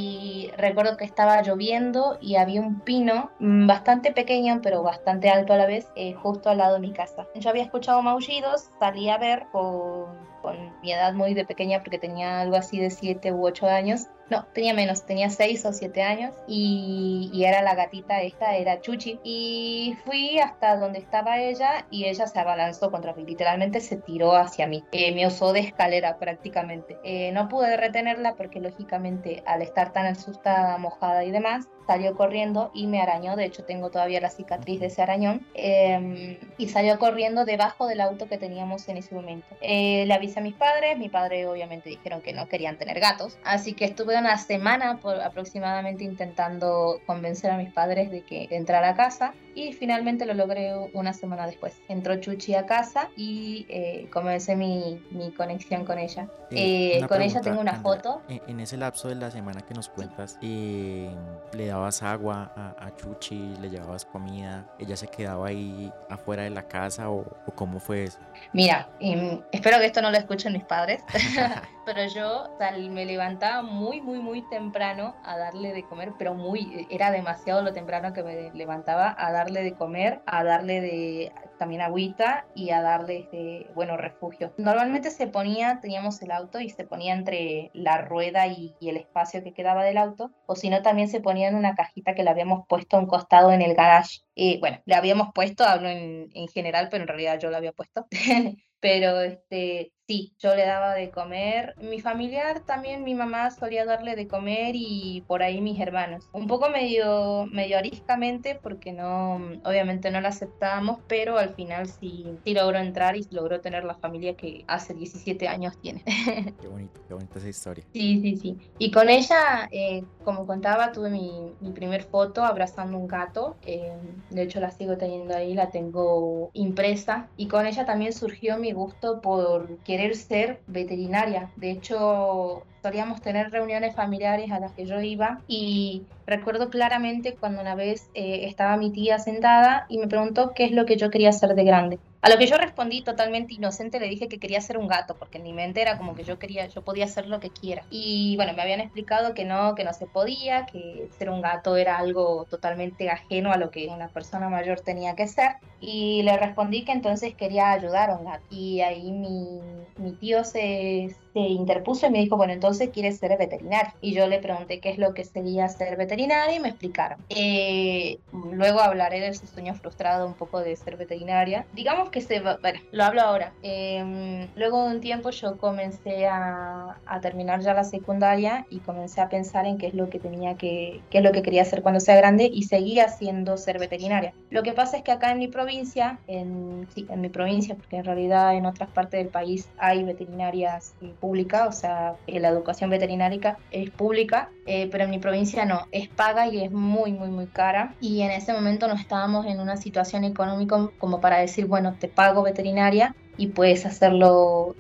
recuerdo 0.56 0.96
que 0.96 1.04
estaba 1.04 1.40
lloviendo 1.42 2.18
y 2.20 2.37
había 2.37 2.61
un 2.61 2.80
pino 2.80 3.30
mm, 3.38 3.66
bastante 3.66 4.12
pequeño, 4.12 4.61
pero 4.62 4.82
bastante 4.82 5.30
alto 5.30 5.52
a 5.52 5.56
la 5.56 5.66
vez, 5.66 5.88
eh, 5.96 6.14
justo 6.14 6.50
al 6.50 6.58
lado 6.58 6.74
de 6.74 6.80
mi 6.80 6.92
casa. 6.92 7.26
Yo 7.34 7.50
había 7.50 7.62
escuchado 7.62 8.02
maullidos, 8.02 8.70
salí 8.78 9.08
a 9.08 9.18
ver 9.18 9.46
con, 9.52 10.06
con 10.42 10.56
mi 10.82 10.92
edad 10.92 11.12
muy 11.14 11.34
de 11.34 11.44
pequeña 11.44 11.80
porque 11.80 11.98
tenía 11.98 12.40
algo 12.40 12.56
así 12.56 12.78
de 12.78 12.90
7 12.90 13.32
u 13.32 13.46
8 13.46 13.66
años 13.66 14.08
no, 14.31 14.45
tenía 14.53 14.75
menos, 14.75 15.07
tenía 15.07 15.31
6 15.31 15.64
o 15.64 15.73
7 15.73 16.03
años 16.03 16.35
y, 16.47 17.31
era 17.49 17.62
la 17.62 17.75
gatita 17.75 18.21
esta, 18.21 18.57
era 18.57 18.81
Chuchi. 18.81 19.19
Y 19.25 19.97
fui 20.05 20.38
hasta 20.38 20.77
donde 20.77 20.99
estaba 20.99 21.38
ella 21.38 21.87
y 21.91 22.05
ella 22.05 22.27
se 22.27 22.38
abalanzó 22.38 22.91
contra 22.91 23.14
mí, 23.14 23.25
literalmente 23.25 23.81
se 23.81 23.97
tiró 23.97 24.37
hacia 24.37 24.67
mí, 24.67 24.85
eh, 24.93 25.14
me 25.14 25.27
usó 25.27 25.53
de 25.53 25.61
escalera 25.61 26.19
prácticamente. 26.19 26.99
Eh, 27.05 27.33
no 27.33 27.49
pude 27.49 27.77
retenerla 27.77 28.35
porque 28.35 28.61
lógicamente 28.61 29.43
al 29.47 29.62
estar 29.62 29.93
tan 29.93 30.07
asustada, 30.07 30.77
mojada 30.77 31.25
y 31.25 31.31
demás, 31.31 31.67
salió 31.88 32.14
corriendo 32.14 32.71
y 32.75 32.87
me 32.87 33.01
arañó, 33.01 33.35
de 33.35 33.47
hecho 33.47 33.64
tengo 33.64 33.91
todavía 33.91 34.21
la 34.21 34.29
cicatriz 34.29 34.79
de 34.79 34.87
ese 34.87 35.01
arañón, 35.01 35.47
em, 35.55 36.37
y 36.59 36.69
salió 36.69 36.99
corriendo 36.99 37.47
debajo 37.47 37.87
del 37.87 38.03
auto 38.03 38.29
que 38.29 38.37
teníamos 38.37 38.87
en 38.91 38.99
ese 38.99 39.14
momento. 39.14 39.47
Eh, 39.62 40.05
le 40.07 40.12
avisé 40.12 40.41
a 40.41 40.43
mis 40.43 40.55
padres, 40.55 40.99
mi 40.99 41.09
padre 41.09 41.47
obviamente 41.47 41.88
dijeron 41.88 42.21
que 42.21 42.35
no 42.35 42.47
querían 42.47 42.77
tener 42.77 43.01
gatos, 43.01 43.38
así 43.43 43.73
que 43.73 43.87
estuve 43.87 44.17
una 44.18 44.37
semana 44.38 44.98
por 44.98 45.20
aproximadamente 45.20 46.04
intentando 46.04 47.00
convencer 47.07 47.50
a 47.50 47.57
mis 47.57 47.72
padres 47.72 48.11
de 48.11 48.22
que 48.22 48.48
entrara 48.50 48.90
a 48.90 48.94
casa 48.94 49.35
y 49.54 49.72
finalmente 49.72 50.24
lo 50.24 50.35
logré 50.35 50.72
una 50.92 51.12
semana 51.12 51.46
después. 51.46 51.81
Entró 51.88 52.16
Chuchi 52.16 52.54
a 52.54 52.66
casa 52.66 53.09
y 53.16 53.66
eh, 53.68 54.09
comencé 54.12 54.54
mi, 54.54 55.02
mi, 55.11 55.33
conexión 55.33 55.85
con 55.85 55.98
ella. 55.98 56.28
Eh, 56.50 57.04
con 57.09 57.20
ella 57.20 57.40
tengo 57.40 57.61
una 57.61 57.74
foto. 57.74 58.22
En, 58.28 58.61
ese 58.61 58.76
lapso 58.76 59.09
de 59.09 59.16
la 59.16 59.31
semana 59.31 59.62
que 59.62 59.74
nos 59.74 59.88
cuentas, 59.88 60.38
eh, 60.42 61.11
¿le 61.52 61.66
dabas 61.66 62.02
agua 62.02 62.52
a, 62.57 62.94
Chuchi? 62.96 63.57
¿Le 63.61 63.68
llevabas 63.68 64.04
comida? 64.04 64.64
¿Ella 64.78 64.96
se 64.96 65.09
quedaba 65.09 65.48
ahí 65.48 65.92
afuera 66.09 66.44
de 66.44 66.50
la 66.50 66.62
casa 66.62 67.11
o, 67.11 67.24
o 67.46 67.52
cómo 67.52 67.81
fue 67.81 68.04
eso? 68.04 68.18
Mira, 68.52 68.88
em, 69.00 69.40
espero 69.52 69.78
que 69.78 69.87
esto 69.87 70.00
no 70.00 70.11
lo 70.11 70.18
escuchen 70.18 70.52
mis 70.52 70.64
padres, 70.64 71.02
pero 71.85 72.07
yo 72.07 72.57
me 72.90 73.04
levantaba 73.04 73.62
muy, 73.62 74.00
muy, 74.09 74.21
muy 74.21 74.42
temprano 74.49 75.14
a 75.23 75.37
darle 75.37 75.75
de 75.75 75.85
comer, 75.85 76.14
pero 76.18 76.33
muy, 76.33 76.87
era 76.88 77.11
demasiado 77.11 77.62
lo 77.62 77.75
temprano 77.75 78.14
que 78.14 78.23
me 78.23 78.51
levantaba 78.55 79.14
a 79.18 79.33
darle 79.33 79.62
de 79.62 79.75
comer, 79.75 80.23
a 80.25 80.44
darle 80.44 80.81
de 80.81 81.33
también 81.59 81.83
agüita 81.83 82.47
y 82.55 82.71
a 82.71 82.81
darle, 82.81 83.18
este, 83.18 83.66
bueno, 83.75 83.99
refugio. 83.99 84.55
Normalmente 84.57 85.11
se 85.11 85.27
ponía, 85.27 85.81
teníamos 85.83 86.23
el 86.23 86.31
auto 86.31 86.59
y 86.59 86.71
se 86.71 86.85
ponía 86.85 87.12
entre 87.12 87.71
la 87.75 87.99
rueda 87.99 88.47
y, 88.47 88.75
el 88.81 88.97
espacio 88.97 89.44
que 89.44 89.53
quedaba 89.53 89.85
del 89.85 89.99
auto, 89.99 90.31
o 90.47 90.57
si 90.57 90.71
no 90.71 90.81
también 90.81 91.09
se 91.09 91.21
ponía 91.21 91.49
en 91.49 91.57
una 91.57 91.75
cajita 91.75 92.14
que 92.14 92.25
le 92.25 92.31
habíamos 92.31 92.66
puesto 92.66 92.97
a 92.97 93.01
un 93.01 93.07
costado 93.07 93.53
en 93.53 93.61
el 93.61 93.75
garage. 93.75 94.21
Y 94.35 94.59
bueno, 94.61 94.81
le 94.87 94.94
habíamos 94.94 95.29
puesto, 95.35 95.64
hablo 95.64 95.88
en, 95.90 96.31
en 96.33 96.49
general, 96.49 96.88
pero 96.90 97.03
en 97.03 97.09
realidad 97.09 97.38
yo 97.38 97.51
lo 97.51 97.59
había 97.59 97.73
puesto. 97.73 98.07
pero 98.81 99.21
este, 99.21 99.93
Sí, 100.09 100.33
yo 100.38 100.55
le 100.55 100.64
daba 100.64 100.95
de 100.95 101.11
comer. 101.11 101.75
Mi 101.83 102.01
familiar 102.01 102.61
también, 102.61 103.05
mi 103.05 103.14
mamá 103.14 103.51
solía 103.51 103.85
darle 103.85 104.17
de 104.17 104.27
comer 104.27 104.75
y 104.75 105.23
por 105.27 105.43
ahí 105.43 105.61
mis 105.61 105.79
hermanos. 105.79 106.25
Un 106.33 106.47
poco 106.47 106.71
medio, 106.71 107.45
medio 107.53 107.77
ariscamente 107.77 108.59
porque 108.62 108.91
no, 108.91 109.35
obviamente 109.64 110.11
no 110.11 110.23
la 110.23 110.31
aceptábamos, 110.31 111.01
pero 111.09 111.37
al 111.37 111.51
final 111.51 111.87
sí, 111.88 112.25
sí 112.43 112.55
logró 112.55 112.79
entrar 112.79 113.19
y 113.19 113.27
logró 113.31 113.61
tener 113.61 113.85
la 113.85 113.97
familia 113.97 114.35
que 114.35 114.64
hace 114.67 114.95
17 114.95 115.47
años 115.47 115.77
tiene. 115.83 116.03
Qué 116.59 116.69
bonito, 116.69 117.03
qué 117.07 117.12
bonita 117.12 117.38
esa 117.38 117.49
historia. 117.51 117.85
Sí, 117.93 118.19
sí, 118.23 118.37
sí. 118.38 118.57
Y 118.79 118.91
con 118.91 119.11
ella, 119.11 119.69
eh, 119.71 120.05
como 120.25 120.47
contaba, 120.47 120.91
tuve 120.91 121.11
mi, 121.11 121.53
mi, 121.61 121.73
primer 121.73 122.03
foto 122.03 122.45
abrazando 122.45 122.97
un 122.97 123.09
gato. 123.09 123.59
Eh, 123.67 123.93
de 124.31 124.43
hecho 124.43 124.59
la 124.59 124.71
sigo 124.71 124.97
teniendo 124.97 125.37
ahí, 125.37 125.53
la 125.53 125.71
tengo 125.71 126.51
impresa. 126.55 127.29
Y 127.37 127.49
con 127.49 127.67
ella 127.67 127.85
también 127.85 128.14
surgió 128.14 128.57
mi 128.57 128.67
gusto 128.72 129.20
por 129.20 129.78
querer 129.85 130.16
ser 130.16 130.61
veterinaria. 130.66 131.50
De 131.57 131.70
hecho, 131.70 132.62
solíamos 132.88 133.20
tener 133.20 133.51
reuniones 133.51 133.94
familiares 133.94 134.51
a 134.51 134.61
las 134.61 134.72
que 134.72 134.87
yo 134.87 134.98
iba 135.03 135.40
y 135.46 136.05
recuerdo 136.27 136.70
claramente 136.70 137.37
cuando 137.38 137.61
una 137.61 137.74
vez 137.74 138.09
eh, 138.14 138.46
estaba 138.46 138.79
mi 138.79 138.90
tía 138.90 139.18
sentada 139.18 139.85
y 139.90 139.98
me 139.98 140.09
preguntó 140.09 140.53
qué 140.55 140.64
es 140.64 140.72
lo 140.72 140.87
que 140.87 140.96
yo 140.96 141.11
quería 141.11 141.29
hacer 141.29 141.55
de 141.55 141.64
grande. 141.64 141.98
A 142.20 142.31
lo 142.31 142.37
que 142.37 142.46
yo 142.46 142.57
respondí 142.57 143.03
totalmente 143.03 143.55
inocente, 143.55 144.01
le 144.01 144.09
dije 144.09 144.27
que 144.27 144.40
quería 144.40 144.61
ser 144.61 144.77
un 144.77 144.88
gato, 144.88 145.14
porque 145.16 145.38
en 145.38 145.44
mi 145.44 145.53
mente 145.53 145.81
era 145.81 145.96
como 145.96 146.16
que 146.16 146.24
yo 146.24 146.38
quería, 146.38 146.66
yo 146.66 146.83
podía 146.83 147.05
hacer 147.05 147.29
lo 147.29 147.38
que 147.38 147.51
quiera. 147.51 147.85
Y 147.90 148.35
bueno, 148.35 148.55
me 148.55 148.62
habían 148.62 148.81
explicado 148.81 149.35
que 149.35 149.44
no, 149.44 149.77
que 149.77 149.85
no 149.85 149.92
se 149.92 150.07
podía, 150.07 150.66
que 150.66 151.09
ser 151.16 151.31
un 151.31 151.42
gato 151.42 151.77
era 151.77 151.96
algo 151.96 152.44
totalmente 152.51 153.09
ajeno 153.09 153.53
a 153.53 153.57
lo 153.57 153.70
que 153.70 153.87
una 153.87 154.09
persona 154.09 154.48
mayor 154.48 154.81
tenía 154.81 155.14
que 155.14 155.29
ser. 155.29 155.53
Y 155.81 156.22
le 156.24 156.37
respondí 156.37 156.85
que 156.85 156.90
entonces 156.90 157.35
quería 157.35 157.70
ayudar 157.70 158.11
a 158.11 158.16
un 158.16 158.24
gato. 158.24 158.44
Y 158.51 158.81
ahí 158.81 159.12
mi, 159.12 159.61
mi 159.96 160.11
tío 160.12 160.42
se, 160.42 161.14
se 161.38 161.53
interpuso 161.53 162.07
y 162.07 162.11
me 162.11 162.18
dijo, 162.18 162.37
bueno, 162.37 162.53
entonces 162.53 162.90
quieres 162.90 163.18
ser 163.18 163.37
veterinario. 163.38 163.92
Y 164.01 164.12
yo 164.12 164.27
le 164.27 164.38
pregunté 164.38 164.81
qué 164.81 164.90
es 164.90 164.98
lo 164.98 165.14
que 165.14 165.24
sería 165.24 165.68
ser 165.68 165.96
veterinaria 165.96 166.57
y 166.57 166.61
me 166.61 166.68
explicaron. 166.68 167.18
Eh, 167.29 168.18
luego 168.33 168.81
hablaré 168.81 169.20
de 169.20 169.29
ese 169.29 169.46
sueño 169.46 169.74
frustrado 169.74 170.27
un 170.27 170.35
poco 170.35 170.61
de 170.61 170.74
ser 170.77 170.96
veterinaria. 170.96 171.64
Digamos 171.74 172.11
que 172.11 172.20
se 172.20 172.40
va, 172.40 172.59
bueno, 172.61 172.81
lo 172.90 173.05
hablo 173.05 173.20
ahora. 173.20 173.53
Em, 173.62 174.48
luego 174.57 174.85
de 174.85 174.96
un 174.96 175.01
tiempo 175.01 175.31
yo 175.31 175.59
comencé 175.59 176.27
a, 176.27 176.96
a, 177.07 177.20
terminar 177.20 177.61
ya 177.61 177.74
la 177.74 177.85
secundaria 177.85 178.66
y 178.70 178.79
comencé 178.81 179.20
a 179.20 179.29
pensar 179.29 179.66
en 179.66 179.79
qué 179.79 179.88
es 179.88 179.94
lo 179.94 180.09
que 180.11 180.18
tenía 180.18 180.57
que, 180.57 181.01
qué 181.11 181.18
es 181.18 181.24
lo 181.24 181.33
que 181.33 181.42
quería 181.42 181.62
hacer 181.62 181.83
cuando 181.83 182.01
sea 182.01 182.16
grande 182.16 182.51
y 182.53 182.64
seguía 182.64 183.05
haciendo 183.05 183.57
ser 183.57 183.79
veterinaria. 183.79 184.33
Lo 184.51 184.62
que 184.62 184.72
pasa 184.72 184.96
es 184.96 185.03
que 185.05 185.12
acá 185.12 185.31
en 185.31 185.38
mi 185.38 185.48
provincia, 185.48 186.18
en, 186.27 186.88
sí, 186.94 187.07
en 187.09 187.20
mi 187.20 187.29
provincia, 187.29 187.77
porque 187.77 187.96
en 187.96 188.05
realidad 188.05 188.57
en 188.57 188.66
otras 188.66 188.88
partes 188.90 189.18
del 189.20 189.29
país 189.29 189.68
hay 189.79 190.03
veterinarias 190.03 190.94
eh, 191.01 191.12
públicas, 191.29 191.69
o 191.69 191.73
sea, 191.79 192.17
eh, 192.27 192.41
la 192.41 192.49
educación 192.49 192.88
veterinárica 192.88 193.59
es 193.71 193.91
pública, 193.91 194.49
eh, 194.64 194.88
pero 194.91 195.05
en 195.05 195.11
mi 195.11 195.19
provincia 195.19 195.67
no, 195.67 195.87
es 195.93 196.09
paga 196.09 196.47
y 196.49 196.64
es 196.64 196.73
muy, 196.73 197.12
muy, 197.12 197.29
muy 197.29 197.47
cara. 197.47 197.95
Y 198.01 198.23
en 198.23 198.31
ese 198.31 198.55
momento 198.55 198.88
no 198.88 198.95
estábamos 198.95 199.45
en 199.45 199.61
una 199.61 199.77
situación 199.77 200.25
económica 200.25 200.88
como 200.97 201.21
para 201.21 201.37
decir, 201.38 201.67
bueno, 201.67 201.97
te 202.01 202.09
pago 202.09 202.43
veterinaria 202.43 203.14
y 203.37 203.49
puedes 203.49 203.85
hacerlo 203.85 204.75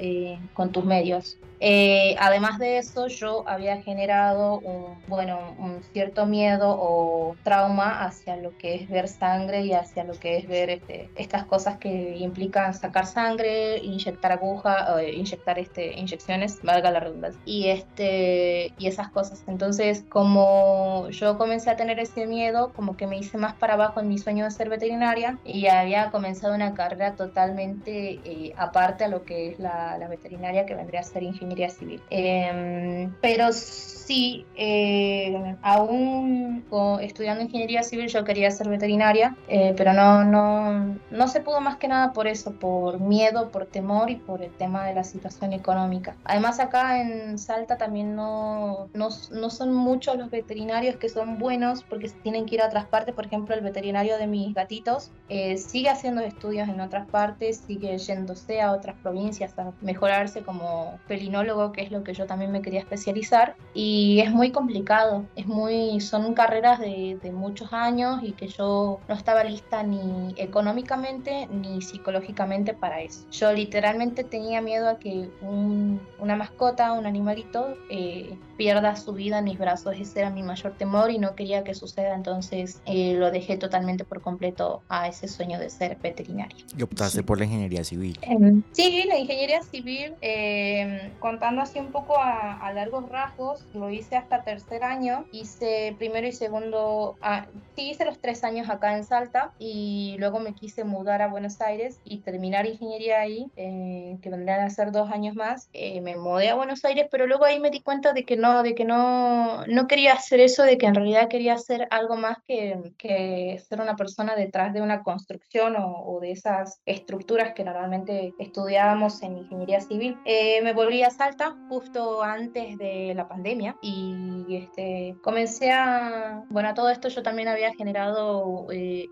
con 0.54 0.72
tus 0.72 0.86
medios. 0.86 1.36
Eh, 1.60 2.14
además 2.18 2.58
de 2.58 2.78
eso, 2.78 3.08
yo 3.08 3.44
había 3.48 3.82
generado 3.82 4.58
un, 4.60 4.96
bueno, 5.08 5.56
un 5.58 5.82
cierto 5.92 6.26
miedo 6.26 6.76
o 6.78 7.36
trauma 7.42 8.04
hacia 8.04 8.36
lo 8.36 8.56
que 8.56 8.76
es 8.76 8.88
ver 8.88 9.08
sangre 9.08 9.62
y 9.62 9.72
hacia 9.72 10.04
lo 10.04 10.14
que 10.14 10.36
es 10.36 10.46
ver 10.46 10.70
este, 10.70 11.10
estas 11.16 11.44
cosas 11.46 11.78
que 11.78 12.16
implican 12.16 12.74
sacar 12.74 13.06
sangre, 13.06 13.78
inyectar 13.78 14.32
aguja, 14.32 15.00
eh, 15.00 15.12
inyectar 15.14 15.58
este, 15.58 15.98
inyecciones, 15.98 16.62
valga 16.62 16.90
la 16.90 17.00
redundancia, 17.00 17.40
y, 17.44 17.68
este, 17.68 18.72
y 18.78 18.86
esas 18.86 19.10
cosas. 19.10 19.42
Entonces, 19.48 20.04
como 20.08 21.08
yo 21.10 21.38
comencé 21.38 21.70
a 21.70 21.76
tener 21.76 21.98
ese 21.98 22.26
miedo, 22.26 22.72
como 22.74 22.96
que 22.96 23.06
me 23.06 23.18
hice 23.18 23.38
más 23.38 23.54
para 23.54 23.74
abajo 23.74 24.00
en 24.00 24.08
mi 24.08 24.18
sueño 24.18 24.44
de 24.44 24.50
ser 24.50 24.68
veterinaria 24.68 25.38
y 25.44 25.66
había 25.66 26.10
comenzado 26.10 26.54
una 26.54 26.74
carrera 26.74 27.16
totalmente 27.16 28.20
eh, 28.24 28.54
aparte 28.56 29.04
a 29.04 29.08
lo 29.08 29.24
que 29.24 29.48
es 29.48 29.58
la, 29.58 29.98
la 29.98 30.08
veterinaria, 30.08 30.66
que 30.66 30.74
vendría 30.74 31.00
a 31.00 31.04
ser 31.04 31.22
ingeniero 31.22 31.47
civil. 31.68 32.00
Em, 32.10 33.12
pero 33.20 33.52
sí, 33.52 34.46
eh, 34.56 35.56
aún 35.62 36.64
estudiando 37.00 37.44
ingeniería 37.44 37.82
civil 37.82 38.08
yo 38.08 38.24
quería 38.24 38.50
ser 38.50 38.68
veterinaria, 38.68 39.36
eh, 39.48 39.74
pero 39.76 39.92
no, 39.92 40.24
no, 40.24 40.98
no 41.10 41.28
se 41.28 41.40
pudo 41.40 41.60
más 41.60 41.76
que 41.76 41.88
nada 41.88 42.12
por 42.12 42.26
eso, 42.26 42.52
por 42.52 43.00
miedo, 43.00 43.50
por 43.50 43.66
temor 43.66 44.10
y 44.10 44.16
por 44.16 44.42
el 44.42 44.50
tema 44.52 44.86
de 44.86 44.94
la 44.94 45.04
situación 45.04 45.52
económica. 45.52 46.16
Además 46.24 46.58
acá 46.58 47.00
en 47.00 47.38
Salta 47.38 47.76
también 47.76 48.16
no, 48.16 48.88
no, 48.94 49.08
no 49.30 49.50
son 49.50 49.74
muchos 49.74 50.16
los 50.16 50.30
veterinarios 50.30 50.96
que 50.96 51.08
son 51.08 51.38
buenos 51.38 51.82
porque 51.82 52.08
tienen 52.22 52.46
que 52.46 52.56
ir 52.56 52.62
a 52.62 52.66
otras 52.66 52.86
partes, 52.86 53.14
por 53.14 53.26
ejemplo 53.26 53.54
el 53.54 53.60
veterinario 53.60 54.16
de 54.18 54.26
mis 54.26 54.54
gatitos 54.54 55.10
eh, 55.28 55.56
sigue 55.58 55.90
haciendo 55.90 56.22
estudios 56.22 56.68
en 56.68 56.80
otras 56.80 57.06
partes, 57.08 57.62
sigue 57.66 57.98
yéndose 57.98 58.60
a 58.60 58.72
otras 58.72 58.96
provincias 59.02 59.58
a 59.58 59.72
mejorarse 59.80 60.42
como 60.42 60.98
felino 61.06 61.37
que 61.72 61.82
es 61.82 61.90
lo 61.90 62.04
que 62.04 62.14
yo 62.14 62.26
también 62.26 62.52
me 62.52 62.62
quería 62.62 62.80
especializar. 62.80 63.56
Y 63.74 64.20
es 64.20 64.30
muy 64.30 64.50
complicado, 64.50 65.24
es 65.36 65.46
muy, 65.46 66.00
son 66.00 66.34
carreras 66.34 66.78
de, 66.80 67.18
muchos 67.28 67.72
años 67.72 68.20
y 68.22 68.32
que 68.32 68.48
yo 68.48 69.00
no 69.06 69.14
estaba 69.14 69.44
lista 69.44 69.82
ni 69.82 70.34
económicamente 70.38 71.46
ni 71.52 71.82
psicológicamente 71.82 72.72
para 72.72 73.02
eso. 73.02 73.26
Yo 73.30 73.52
literalmente 73.52 74.24
tenía 74.24 74.60
miedo 74.60 74.88
a 74.88 74.98
que 74.98 75.28
una 75.42 76.36
mascota, 76.36 76.92
un 76.92 77.06
animalito, 77.06 77.76
eh, 77.90 78.36
pierda 78.56 78.96
su 78.96 79.12
vida 79.12 79.38
en 79.38 79.44
mis 79.44 79.58
brazos. 79.58 79.94
Ese 79.98 80.20
era 80.20 80.30
mi 80.30 80.42
mayor 80.42 80.74
temor 80.76 81.10
y 81.10 81.18
no 81.18 81.34
quería 81.34 81.64
que 81.64 81.74
suceda. 81.74 82.14
Entonces 82.14 82.82
eh, 82.86 83.14
lo 83.14 83.30
dejé 83.30 83.56
totalmente 83.56 84.04
por 84.04 84.20
completo 84.20 84.82
a 84.88 85.08
ese 85.08 85.28
sueño 85.28 85.58
de 85.58 85.70
ser 85.70 85.96
veterinaria. 85.96 86.56
¿Y 86.76 86.82
optaste 86.82 87.22
por 87.22 87.38
la 87.38 87.44
ingeniería 87.44 87.84
civil? 87.84 88.18
Em, 88.22 88.62
sí, 88.72 89.04
la 89.06 89.18
ingeniería 89.18 89.62
civil. 89.62 90.14
Eh, 90.20 91.12
contando 91.28 91.60
así 91.60 91.78
un 91.78 91.92
poco 91.92 92.16
a, 92.18 92.72
largos 92.72 93.06
rasgos, 93.10 93.66
lo 93.74 93.90
hice 93.90 94.16
hasta 94.16 94.44
tercer 94.44 94.82
año, 94.82 95.26
hice 95.30 95.94
primero 95.98 96.26
y 96.26 96.32
segundo, 96.32 97.16
ah, 97.20 97.46
sí 97.76 97.90
hice 97.90 98.06
los 98.06 98.18
tres 98.18 98.44
años 98.44 98.70
acá 98.70 98.96
en 98.96 99.04
Salta 99.04 99.52
y 99.58 100.16
luego 100.18 100.40
me 100.40 100.54
quise 100.54 100.84
mudar 100.84 101.20
a 101.20 101.28
Buenos 101.28 101.60
Aires 101.60 102.00
y 102.04 102.18
terminar 102.20 102.64
ingeniería 102.64 103.20
ahí, 103.20 103.50
eh, 103.56 104.16
que 104.22 104.30
vendrían 104.30 104.60
a 104.60 104.70
ser 104.70 104.90
dos 104.90 105.10
años 105.10 105.34
más. 105.34 105.68
Eh, 105.74 106.00
me 106.00 106.16
mudé 106.16 106.48
a 106.48 106.54
Buenos 106.54 106.82
Aires, 106.86 107.08
pero 107.10 107.26
luego 107.26 107.44
ahí 107.44 107.60
me 107.60 107.70
di 107.70 107.80
cuenta 107.80 108.14
de 108.14 108.24
que 108.24 108.38
no, 108.38 108.62
de 108.62 108.74
que 108.74 108.86
no, 108.86 109.66
no 109.66 109.86
quería 109.86 110.14
hacer 110.14 110.40
eso, 110.40 110.62
de 110.62 110.78
que 110.78 110.86
en 110.86 110.94
realidad 110.94 111.28
quería 111.28 111.54
hacer 111.54 111.88
algo 111.90 112.16
más 112.16 112.38
que, 112.46 112.94
que 112.96 113.62
ser 113.68 113.82
una 113.82 113.96
persona 113.96 114.34
detrás 114.34 114.72
de 114.72 114.80
una 114.80 115.02
construcción 115.02 115.76
o, 115.76 116.04
o 116.06 116.20
de 116.20 116.32
esas 116.32 116.80
estructuras 116.86 117.52
que 117.52 117.64
normalmente 117.64 118.32
estudiábamos 118.38 119.22
en 119.22 119.36
ingeniería 119.36 119.80
civil. 119.82 120.16
Eh, 120.24 120.62
me 120.62 120.72
volví 120.72 121.02
a 121.02 121.17
Salta 121.18 121.56
justo 121.68 122.22
antes 122.22 122.78
de 122.78 123.12
la 123.16 123.26
pandemia 123.26 123.74
y 123.82 124.44
este, 124.50 125.16
comencé 125.20 125.72
a, 125.72 126.44
bueno, 126.48 126.68
a 126.68 126.74
todo 126.74 126.90
esto 126.90 127.08
yo 127.08 127.24
también 127.24 127.48
había 127.48 127.74
generado, 127.74 128.68
eh, 128.70 129.08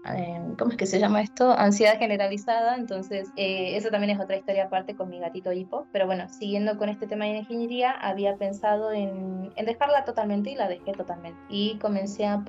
¿cómo 0.56 0.70
es 0.70 0.76
que 0.76 0.86
se 0.86 1.00
llama 1.00 1.20
esto? 1.20 1.50
Ansiedad 1.58 1.98
generalizada, 1.98 2.76
entonces 2.76 3.28
eh, 3.34 3.76
eso 3.76 3.88
también 3.90 4.10
es 4.10 4.20
otra 4.20 4.36
historia 4.36 4.66
aparte 4.66 4.94
con 4.94 5.08
mi 5.08 5.18
gatito 5.18 5.52
hipo, 5.52 5.88
pero 5.90 6.06
bueno, 6.06 6.28
siguiendo 6.28 6.78
con 6.78 6.90
este 6.90 7.08
tema 7.08 7.24
de 7.24 7.38
ingeniería, 7.38 7.90
había 7.90 8.36
pensado 8.36 8.92
en, 8.92 9.50
en 9.56 9.66
dejarla 9.66 10.04
totalmente 10.04 10.50
y 10.50 10.54
la 10.54 10.68
dejé 10.68 10.92
totalmente 10.92 11.40
y 11.48 11.76
comencé 11.78 12.24
a, 12.24 12.44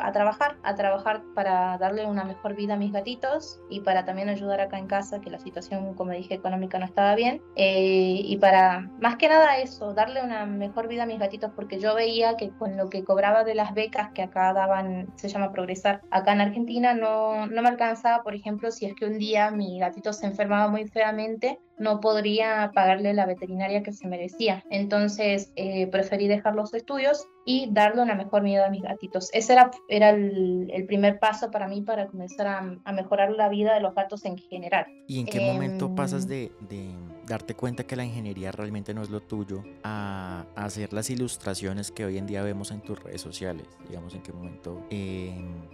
a 0.00 0.12
trabajar, 0.12 0.56
a 0.62 0.74
trabajar 0.74 1.22
para 1.34 1.76
darle 1.76 2.06
una 2.06 2.24
mejor 2.24 2.56
vida 2.56 2.74
a 2.74 2.76
mis 2.78 2.92
gatitos 2.92 3.60
y 3.68 3.80
para 3.80 4.06
también 4.06 4.30
ayudar 4.30 4.62
acá 4.62 4.78
en 4.78 4.86
casa, 4.86 5.20
que 5.20 5.28
la 5.28 5.38
situación, 5.38 5.92
como 5.96 6.12
dije, 6.12 6.32
económica 6.32 6.78
no 6.78 6.86
estaba 6.86 7.14
bien, 7.14 7.42
eh, 7.56 8.22
y 8.24 8.38
para 8.38 8.88
más 9.02 9.16
que 9.16 9.28
nada 9.28 9.58
eso, 9.58 9.94
darle 9.94 10.22
una 10.22 10.46
mejor 10.46 10.86
vida 10.86 11.02
a 11.02 11.06
mis 11.06 11.18
gatitos, 11.18 11.50
porque 11.56 11.80
yo 11.80 11.92
veía 11.96 12.36
que 12.36 12.50
con 12.50 12.76
lo 12.76 12.88
que 12.88 13.02
cobraba 13.02 13.42
de 13.42 13.56
las 13.56 13.74
becas 13.74 14.12
que 14.12 14.22
acá 14.22 14.52
daban, 14.52 15.12
se 15.16 15.28
llama 15.28 15.50
Progresar, 15.50 16.02
acá 16.12 16.32
en 16.32 16.40
Argentina 16.40 16.94
no, 16.94 17.48
no 17.48 17.62
me 17.62 17.68
alcanzaba, 17.68 18.22
por 18.22 18.36
ejemplo, 18.36 18.70
si 18.70 18.86
es 18.86 18.94
que 18.94 19.06
un 19.06 19.18
día 19.18 19.50
mi 19.50 19.80
gatito 19.80 20.12
se 20.12 20.26
enfermaba 20.26 20.68
muy 20.68 20.86
feamente, 20.86 21.58
no 21.78 21.98
podría 21.98 22.70
pagarle 22.72 23.12
la 23.12 23.26
veterinaria 23.26 23.82
que 23.82 23.92
se 23.92 24.06
merecía. 24.06 24.62
Entonces 24.70 25.52
eh, 25.56 25.88
preferí 25.88 26.28
dejar 26.28 26.54
los 26.54 26.72
estudios 26.72 27.26
y 27.44 27.70
darle 27.72 28.02
una 28.02 28.14
mejor 28.14 28.44
vida 28.44 28.66
a 28.66 28.70
mis 28.70 28.82
gatitos. 28.82 29.30
Ese 29.32 29.54
era, 29.54 29.72
era 29.88 30.10
el, 30.10 30.84
primer 30.86 31.18
paso 31.18 31.50
para 31.50 31.66
mí 31.66 31.82
para 31.82 32.06
comenzar 32.06 32.46
a, 32.46 32.92
mejorar 32.92 33.32
la 33.32 33.48
vida 33.48 33.74
de 33.74 33.80
los 33.80 33.96
gatos 33.96 34.24
en 34.26 34.38
general. 34.38 34.86
¿Y 35.08 35.18
en 35.18 35.26
qué 35.26 35.40
momento 35.40 35.92
pasas 35.92 36.22
em, 36.22 36.28
de, 36.28 36.52
de 36.68 37.11
darte 37.26 37.54
cuenta 37.54 37.84
que 37.84 37.96
la 37.96 38.04
ingeniería 38.04 38.52
realmente 38.52 38.94
no 38.94 39.02
es 39.02 39.10
lo 39.10 39.20
tuyo, 39.20 39.62
a, 39.82 40.44
hacer 40.56 40.92
las 40.92 41.10
ilustraciones 41.10 41.90
que 41.90 42.04
hoy 42.04 42.18
en 42.18 42.26
día 42.26 42.42
vemos 42.42 42.70
en 42.70 42.80
tus 42.80 43.02
redes 43.02 43.20
sociales. 43.20 43.66
Digamos, 43.88 44.14
en 44.14 44.22
qué 44.22 44.32
momento, 44.32 44.86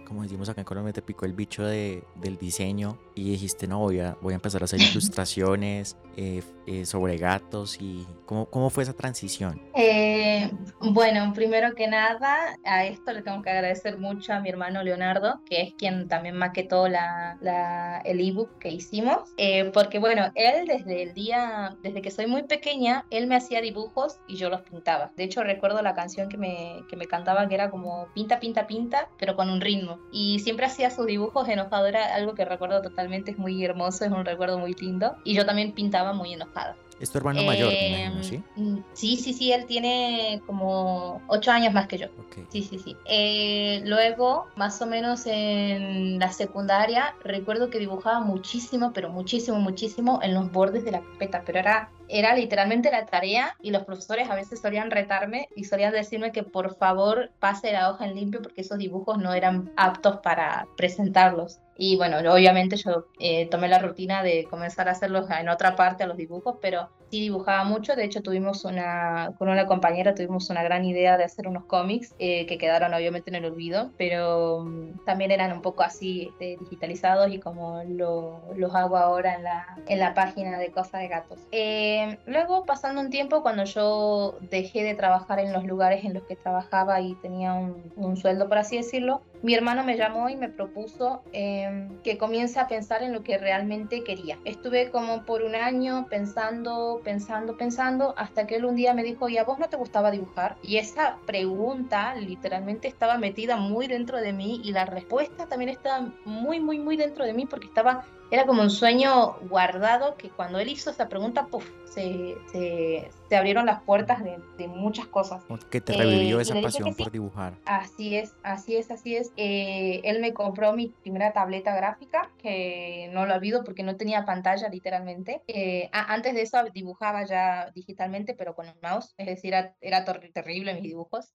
como 0.07 0.23
decimos 0.23 0.49
acá 0.49 0.61
en 0.61 0.65
Colombia, 0.65 0.93
te 0.93 1.01
picó 1.01 1.25
el 1.25 1.33
bicho 1.33 1.63
de, 1.63 2.03
del 2.15 2.37
diseño 2.37 2.99
y 3.15 3.31
dijiste, 3.31 3.67
no, 3.67 3.79
voy 3.79 3.99
a, 3.99 4.17
voy 4.21 4.33
a 4.33 4.35
empezar 4.35 4.61
a 4.61 4.65
hacer 4.65 4.79
ilustraciones 4.91 5.97
eh, 6.17 6.43
eh, 6.67 6.85
sobre 6.85 7.17
gatos 7.17 7.77
y 7.79 8.05
cómo, 8.25 8.45
cómo 8.47 8.69
fue 8.69 8.83
esa 8.83 8.93
transición. 8.93 9.61
Eh, 9.75 10.51
bueno, 10.81 11.31
primero 11.33 11.73
que 11.75 11.87
nada, 11.87 12.57
a 12.63 12.85
esto 12.85 13.13
le 13.13 13.21
tengo 13.21 13.41
que 13.41 13.49
agradecer 13.49 13.97
mucho 13.97 14.33
a 14.33 14.39
mi 14.39 14.49
hermano 14.49 14.83
Leonardo, 14.83 15.41
que 15.49 15.61
es 15.61 15.73
quien 15.75 16.07
también 16.07 16.35
maquetó 16.35 16.87
la, 16.87 17.37
la, 17.41 17.99
el 17.99 18.19
ebook 18.19 18.57
que 18.59 18.69
hicimos, 18.69 19.29
porque 19.73 19.99
bueno, 19.99 20.31
él 20.35 20.67
desde 20.67 21.03
el 21.03 21.13
día 21.13 21.38
desde 21.81 22.01
que 22.01 22.11
soy 22.11 22.27
muy 22.27 22.43
pequeña, 22.43 23.05
él 23.09 23.27
me 23.27 23.35
hacía 23.35 23.61
dibujos 23.61 24.19
y 24.27 24.35
yo 24.35 24.49
los 24.49 24.61
pintaba. 24.61 25.11
De 25.15 25.23
hecho, 25.23 25.43
recuerdo 25.43 25.81
la 25.81 25.93
canción 25.93 26.29
que 26.29 26.37
me, 26.37 26.83
que 26.89 26.95
me 26.95 27.07
cantaba 27.07 27.47
que 27.47 27.55
era 27.55 27.69
como 27.69 28.07
pinta, 28.13 28.39
pinta, 28.39 28.67
pinta, 28.67 29.09
pero 29.17 29.35
con 29.35 29.49
un 29.49 29.61
ritmo. 29.61 29.99
Y 30.11 30.39
siempre 30.39 30.65
hacía 30.65 30.89
sus 30.89 31.05
dibujos 31.05 31.47
enojado, 31.47 31.87
era 31.87 32.15
algo 32.15 32.35
que 32.35 32.45
recuerdo 32.45 32.81
totalmente, 32.81 33.31
es 33.31 33.37
muy 33.37 33.63
hermoso, 33.63 34.05
es 34.05 34.11
un 34.11 34.25
recuerdo 34.25 34.59
muy 34.59 34.73
lindo. 34.73 35.15
Y 35.23 35.33
yo 35.33 35.45
también 35.45 35.73
pintaba 35.73 36.13
muy 36.13 36.33
enojada. 36.33 36.75
Es 36.99 37.11
tu 37.11 37.17
hermano 37.17 37.43
mayor, 37.43 37.71
em, 37.73 38.23
¿sí? 38.23 38.43
Mm, 38.55 38.79
sí, 38.93 39.15
sí, 39.17 39.33
sí, 39.33 39.51
él 39.51 39.65
tiene 39.65 40.41
como 40.45 41.21
ocho 41.27 41.51
años 41.51 41.73
más 41.73 41.87
que 41.87 41.97
yo. 41.97 42.07
Sí, 42.49 42.63
sí, 42.63 42.79
sí. 42.79 42.97
Eh, 43.05 43.81
luego, 43.85 44.47
más 44.55 44.81
o 44.81 44.87
menos 44.87 45.25
en 45.25 46.19
la 46.19 46.31
secundaria, 46.31 47.15
recuerdo 47.23 47.69
que 47.69 47.79
dibujaba 47.79 48.19
muchísimo, 48.19 48.91
pero 48.93 49.09
muchísimo, 49.09 49.59
muchísimo 49.59 50.19
en 50.21 50.33
los 50.33 50.51
bordes 50.51 50.83
de 50.83 50.91
la 50.91 51.01
carpeta, 51.01 51.43
pero 51.45 51.59
era 51.59 51.89
era 52.09 52.35
literalmente 52.35 52.91
la 52.91 53.05
tarea 53.05 53.55
y 53.61 53.71
los 53.71 53.83
profesores 53.83 54.29
a 54.29 54.35
veces 54.35 54.59
solían 54.59 54.91
retarme 54.91 55.47
y 55.55 55.65
solían 55.65 55.93
decirme 55.93 56.31
que 56.31 56.43
por 56.43 56.75
favor 56.75 57.31
pase 57.39 57.71
la 57.71 57.91
hoja 57.91 58.05
en 58.05 58.15
limpio 58.15 58.41
porque 58.41 58.61
esos 58.61 58.79
dibujos 58.79 59.19
no 59.19 59.33
eran 59.33 59.71
aptos 59.77 60.17
para 60.17 60.67
presentarlos. 60.75 61.59
Y 61.81 61.95
bueno, 61.95 62.17
obviamente 62.33 62.75
yo 62.75 63.05
eh, 63.19 63.45
tomé 63.45 63.69
la 63.69 63.79
rutina 63.79 64.21
de 64.21 64.43
comenzar 64.49 64.89
a 64.89 64.91
hacerlos 64.91 65.29
en 65.29 65.47
otra 65.47 65.77
parte 65.77 66.03
a 66.03 66.07
los 66.07 66.17
dibujos, 66.17 66.57
pero 66.61 66.89
sí 67.09 67.21
dibujaba 67.21 67.63
mucho. 67.63 67.95
De 67.95 68.03
hecho, 68.03 68.21
tuvimos 68.21 68.65
una, 68.65 69.31
con 69.37 69.47
una 69.47 69.65
compañera 69.65 70.13
tuvimos 70.13 70.49
una 70.49 70.61
gran 70.61 70.83
idea 70.83 71.17
de 71.17 71.23
hacer 71.23 71.47
unos 71.47 71.63
cómics 71.63 72.13
eh, 72.19 72.45
que 72.47 72.57
quedaron 72.57 72.93
obviamente 72.93 73.29
en 73.29 73.37
el 73.37 73.45
olvido, 73.45 73.91
pero 73.97 74.65
mm, 74.65 75.05
también 75.05 75.31
eran 75.31 75.53
un 75.53 75.61
poco 75.61 75.83
así 75.83 76.27
este, 76.31 76.57
digitalizados 76.59 77.31
y 77.31 77.39
como 77.39 77.81
lo, 77.87 78.41
los 78.57 78.75
hago 78.75 78.97
ahora 78.97 79.35
en 79.35 79.43
la, 79.45 79.77
en 79.87 79.99
la 79.99 80.13
página 80.13 80.59
de 80.59 80.71
Cosas 80.71 80.99
de 80.99 81.07
Gatos. 81.07 81.39
Eh, 81.53 82.17
luego, 82.25 82.65
pasando 82.65 82.99
un 82.99 83.09
tiempo, 83.09 83.41
cuando 83.41 83.63
yo 83.63 84.37
dejé 84.51 84.83
de 84.83 84.95
trabajar 84.95 85.39
en 85.39 85.53
los 85.53 85.63
lugares 85.63 86.03
en 86.03 86.13
los 86.13 86.23
que 86.23 86.35
trabajaba 86.35 86.99
y 86.99 87.15
tenía 87.15 87.53
un, 87.53 87.93
un 87.95 88.17
sueldo, 88.17 88.49
por 88.49 88.57
así 88.57 88.75
decirlo, 88.75 89.21
mi 89.41 89.55
hermano 89.55 89.85
me 89.85 89.95
llamó 89.95 90.29
y 90.29 90.35
me 90.35 90.49
propuso 90.49 91.21
em, 91.69 92.01
que 92.01 92.17
comience 92.17 92.59
a 92.59 92.67
pensar 92.67 93.03
en 93.03 93.13
lo 93.13 93.23
que 93.23 93.37
realmente 93.37 94.03
quería. 94.03 94.37
Estuve 94.45 94.91
como 94.91 95.25
por 95.25 95.43
un 95.43 95.55
año 95.55 96.07
pensando, 96.09 97.01
pensando, 97.03 97.57
pensando, 97.57 98.13
hasta 98.17 98.47
que 98.47 98.55
él 98.55 98.65
un 98.65 98.75
día 98.75 98.93
me 98.93 99.03
dijo, 99.03 99.29
¿y 99.29 99.37
a 99.37 99.43
vos 99.43 99.59
no 99.59 99.69
te 99.69 99.77
gustaba 99.77 100.11
dibujar? 100.11 100.57
Y 100.63 100.77
esa 100.77 101.17
pregunta 101.25 102.15
literalmente 102.15 102.87
estaba 102.87 103.17
metida 103.17 103.57
muy 103.57 103.87
dentro 103.87 104.19
de 104.19 104.33
mí 104.33 104.61
y 104.63 104.71
la 104.71 104.85
respuesta 104.85 105.47
también 105.47 105.69
estaba 105.69 106.11
muy, 106.25 106.59
muy, 106.59 106.79
muy 106.79 106.97
dentro 106.97 107.25
de 107.25 107.33
mí 107.33 107.45
porque 107.45 107.67
estaba 107.67 108.05
era 108.31 108.45
como 108.45 108.61
un 108.61 108.69
sueño 108.69 109.37
guardado 109.49 110.15
que 110.15 110.29
cuando 110.29 110.59
él 110.59 110.69
hizo 110.69 110.91
esa 110.91 111.09
pregunta, 111.09 111.47
puff, 111.47 111.65
se, 111.89 112.37
se, 112.51 113.35
abrieron 113.35 113.65
las 113.65 113.81
puertas 113.83 114.23
de, 114.23 114.39
de, 114.57 114.67
muchas 114.67 115.07
cosas. 115.07 115.43
Que 115.69 115.81
te 115.81 115.93
revivió 115.93 116.39
eh, 116.39 116.41
esa 116.41 116.59
pasión 116.61 116.95
por 116.95 117.11
dibujar. 117.11 117.53
Así 117.65 118.15
es, 118.15 118.33
así 118.43 118.75
es, 118.75 118.91
así 118.91 119.15
es. 119.15 119.31
Eh, 119.37 120.01
él 120.03 120.19
me 120.19 120.33
compró 120.33 120.73
mi 120.73 120.87
primera 120.87 121.33
tableta 121.33 121.75
gráfica, 121.75 122.29
que 122.41 123.09
no 123.13 123.25
lo 123.25 123.35
olvido 123.35 123.63
porque 123.63 123.83
no 123.83 123.97
tenía 123.97 124.25
pantalla 124.25 124.69
literalmente. 124.69 125.41
Eh, 125.47 125.89
antes 125.91 126.33
de 126.33 126.41
eso 126.41 126.57
dibujaba 126.73 127.25
ya 127.25 127.71
digitalmente, 127.73 128.33
pero 128.33 128.55
con 128.55 128.67
el 128.67 128.75
mouse, 128.81 129.13
es 129.17 129.27
decir, 129.27 129.53
era, 129.53 129.75
era 129.81 130.05
terrible 130.05 130.73
mis 130.73 130.83
dibujos. 130.83 131.31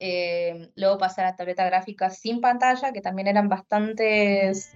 luego 0.76 0.98
pasé 0.98 1.22
a 1.22 1.24
la 1.24 1.36
tableta 1.36 1.64
gráfica 1.64 2.10
sin 2.10 2.40
pantalla, 2.40 2.92
que 2.92 3.00
también 3.00 3.28
eran 3.28 3.48
bastantes, 3.48 4.72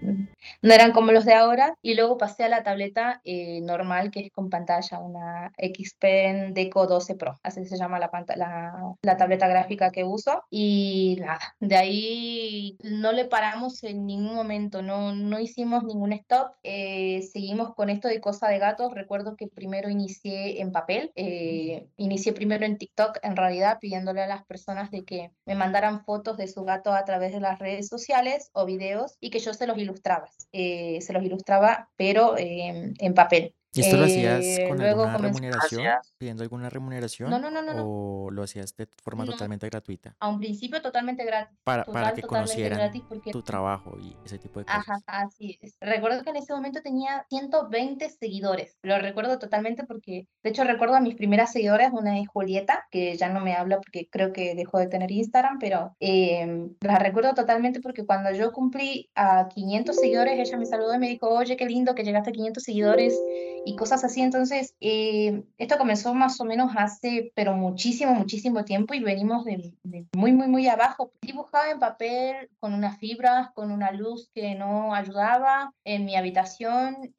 no 0.63 0.73
eran 0.73 0.93
como 0.93 1.13
los 1.13 1.25
de 1.25 1.35
ahora, 1.35 1.77
y 1.83 1.95
luego 1.95 2.08
pasé 2.17 2.45
a 2.45 2.49
la 2.49 2.63
tableta 2.63 3.21
normal, 3.63 4.11
que 4.11 4.21
es 4.21 4.33
con 4.33 4.51
pantalla, 4.51 4.99
una 4.99 5.53
XPen 5.59 6.55
Deco 6.55 6.87
12 6.87 7.15
Pro, 7.17 7.39
así 7.43 7.65
se 7.65 7.77
llama 7.77 7.99
la, 7.99 8.11
la, 8.37 8.95
la, 9.03 9.17
tableta 9.17 9.49
gráfica 9.49 9.91
que 9.91 10.05
uso. 10.05 10.43
Y 10.51 11.19
nada, 11.21 11.41
de 11.61 11.77
ahí 11.77 12.79
no 12.83 13.13
le 13.13 13.25
paramos 13.25 13.83
en 13.85 14.07
ningún 14.07 14.35
momento, 14.35 14.83
no, 14.83 15.15
no 15.15 15.39
hicimos 15.39 15.85
ningún 15.85 16.13
stop, 16.13 16.53
eh, 16.63 17.23
seguimos 17.33 17.75
con 17.75 17.91
esto 17.91 18.09
de 18.09 18.21
cosa 18.21 18.49
de 18.49 18.59
gatos. 18.59 18.95
Recuerdo 18.95 19.37
que 19.37 19.49
primero 19.49 19.89
inicié 19.89 20.61
en 20.61 20.73
papel, 20.73 21.13
eh, 21.15 21.89
inicié 21.97 22.33
primero 22.33 22.65
en 22.65 22.79
TikTok 22.79 23.19
en 23.23 23.37
realidad 23.37 23.79
pidiéndole 23.81 24.23
a 24.23 24.27
las 24.27 24.45
personas 24.45 24.91
de 24.91 25.05
que 25.05 25.31
me 25.47 25.55
mandaran 25.55 26.05
fotos 26.05 26.37
de 26.37 26.49
su 26.49 26.65
gato 26.65 26.93
a 26.93 27.05
través 27.05 27.33
de 27.33 27.41
las 27.41 27.59
redes 27.59 27.89
sociales 27.89 28.51
o 28.53 28.65
videos 28.67 29.17
y 29.21 29.31
que 29.31 29.39
yo 29.39 29.55
se 29.55 29.67
los 29.67 29.79
ilustraba. 29.79 30.29
Eh, 30.53 31.01
se 31.01 31.13
los 31.13 31.23
ilustraba, 31.23 31.91
pero 31.99 32.37
en 32.39 33.15
papel. 33.15 33.55
¿Y 33.75 33.81
esto 33.81 33.97
lo 33.97 34.05
hacías 34.05 34.45
eh, 34.45 34.67
con 34.69 34.81
alguna 34.81 35.19
remuneración? 35.19 35.85
¿Pidiendo 36.17 36.43
alguna 36.43 36.71
remuneración? 36.71 37.31
No, 37.31 37.39
no, 37.39 37.51
no, 37.51 37.63
no. 37.63 37.75
¿O 37.85 38.31
lo 38.31 38.43
hacías 38.43 38.75
de 38.77 38.87
forma 39.03 39.25
totalmente 39.25 39.69
gratuita? 39.69 40.17
A 40.21 40.29
un 40.29 40.39
principio 40.39 40.81
totalmente 40.81 41.25
gratis. 41.25 41.57
Para, 41.65 41.85
para 41.85 42.13
que 42.13 42.23
conocieran 42.23 42.91
tu 43.31 43.43
trabajo 43.43 43.97
y 44.01 44.17
ese 44.25 44.39
tipo 44.39 44.61
de 44.61 44.67
cosas. 44.67 44.89
Ajá, 44.89 45.01
así 45.07 45.59
es. 45.61 45.77
Recuerdo 45.81 46.23
que 46.23 46.31
en 46.31 46.37
ese 46.37 46.53
momento 46.53 46.81
tenía 46.83 47.25
120 47.29 48.09
seguidores. 48.11 48.77
Lo 48.83 48.99
recuerdo 48.99 49.39
totalmente 49.39 49.85
porque, 49.85 50.27
de 50.43 50.51
hecho, 50.51 50.65
recuerdo 50.65 50.97
a 50.97 51.01
mis 51.01 51.15
primeras 51.15 51.53
seguidoras. 51.53 51.93
Una 51.93 52.19
es 52.19 52.29
Julieta, 52.29 52.87
que 52.91 53.17
ya 53.17 53.29
no 53.29 53.41
me 53.41 53.55
habla 53.55 53.77
porque 53.77 54.09
creo 54.11 54.33
que 54.33 54.55
dejó 54.55 54.79
de 54.79 54.87
tener 54.87 55.11
Instagram, 55.11 55.59
pero 55.59 55.95
eh, 56.01 56.69
la 56.81 56.99
recuerdo 56.99 57.35
totalmente 57.35 57.81
porque 57.81 58.07
cuando 58.07 58.31
yo 58.33 58.53
cumplí 58.53 59.11
a 59.15 59.49
500 59.49 59.97
seguidores, 59.97 60.39
ella 60.39 60.59
me 60.59 60.67
saludó 60.67 60.95
y 60.95 60.99
me 60.99 61.09
dijo, 61.09 61.29
oye, 61.29 61.57
qué 61.57 61.67
lindo 61.67 61.95
que 61.95 62.05
llegaste 62.05 62.31
a 62.31 62.33
500 62.33 62.63
seguidores 62.63 63.21
y 63.69 63.77
cosas 63.77 64.03
así. 64.03 64.23
Entonces, 64.23 64.75
eh, 64.81 65.43
esto 65.59 65.77
comenzó 65.77 66.15
más 66.15 66.41
o 66.41 66.45
menos 66.45 66.73
hace, 66.75 67.33
pero 67.35 67.53
muchísimo, 67.53 68.15
muchísimo 68.15 68.65
tiempo 68.65 68.95
y 68.95 69.01
venimos 69.01 69.45
de, 69.45 69.75
muy, 70.17 70.33
muy, 70.33 70.49
muy 70.49 70.67
abajo. 70.69 71.13
Dibujaba 71.21 71.71
en 71.71 71.79
papel 71.79 72.49
con 72.61 72.73
unas 72.73 72.99
fibras, 72.99 73.51
con 73.53 73.71
una 73.71 73.93
luz 73.93 74.31
que 74.35 74.55
no 74.55 74.95
ayudaba 74.95 75.75
en 75.85 76.07
mi 76.07 76.17
habitación, 76.17 77.13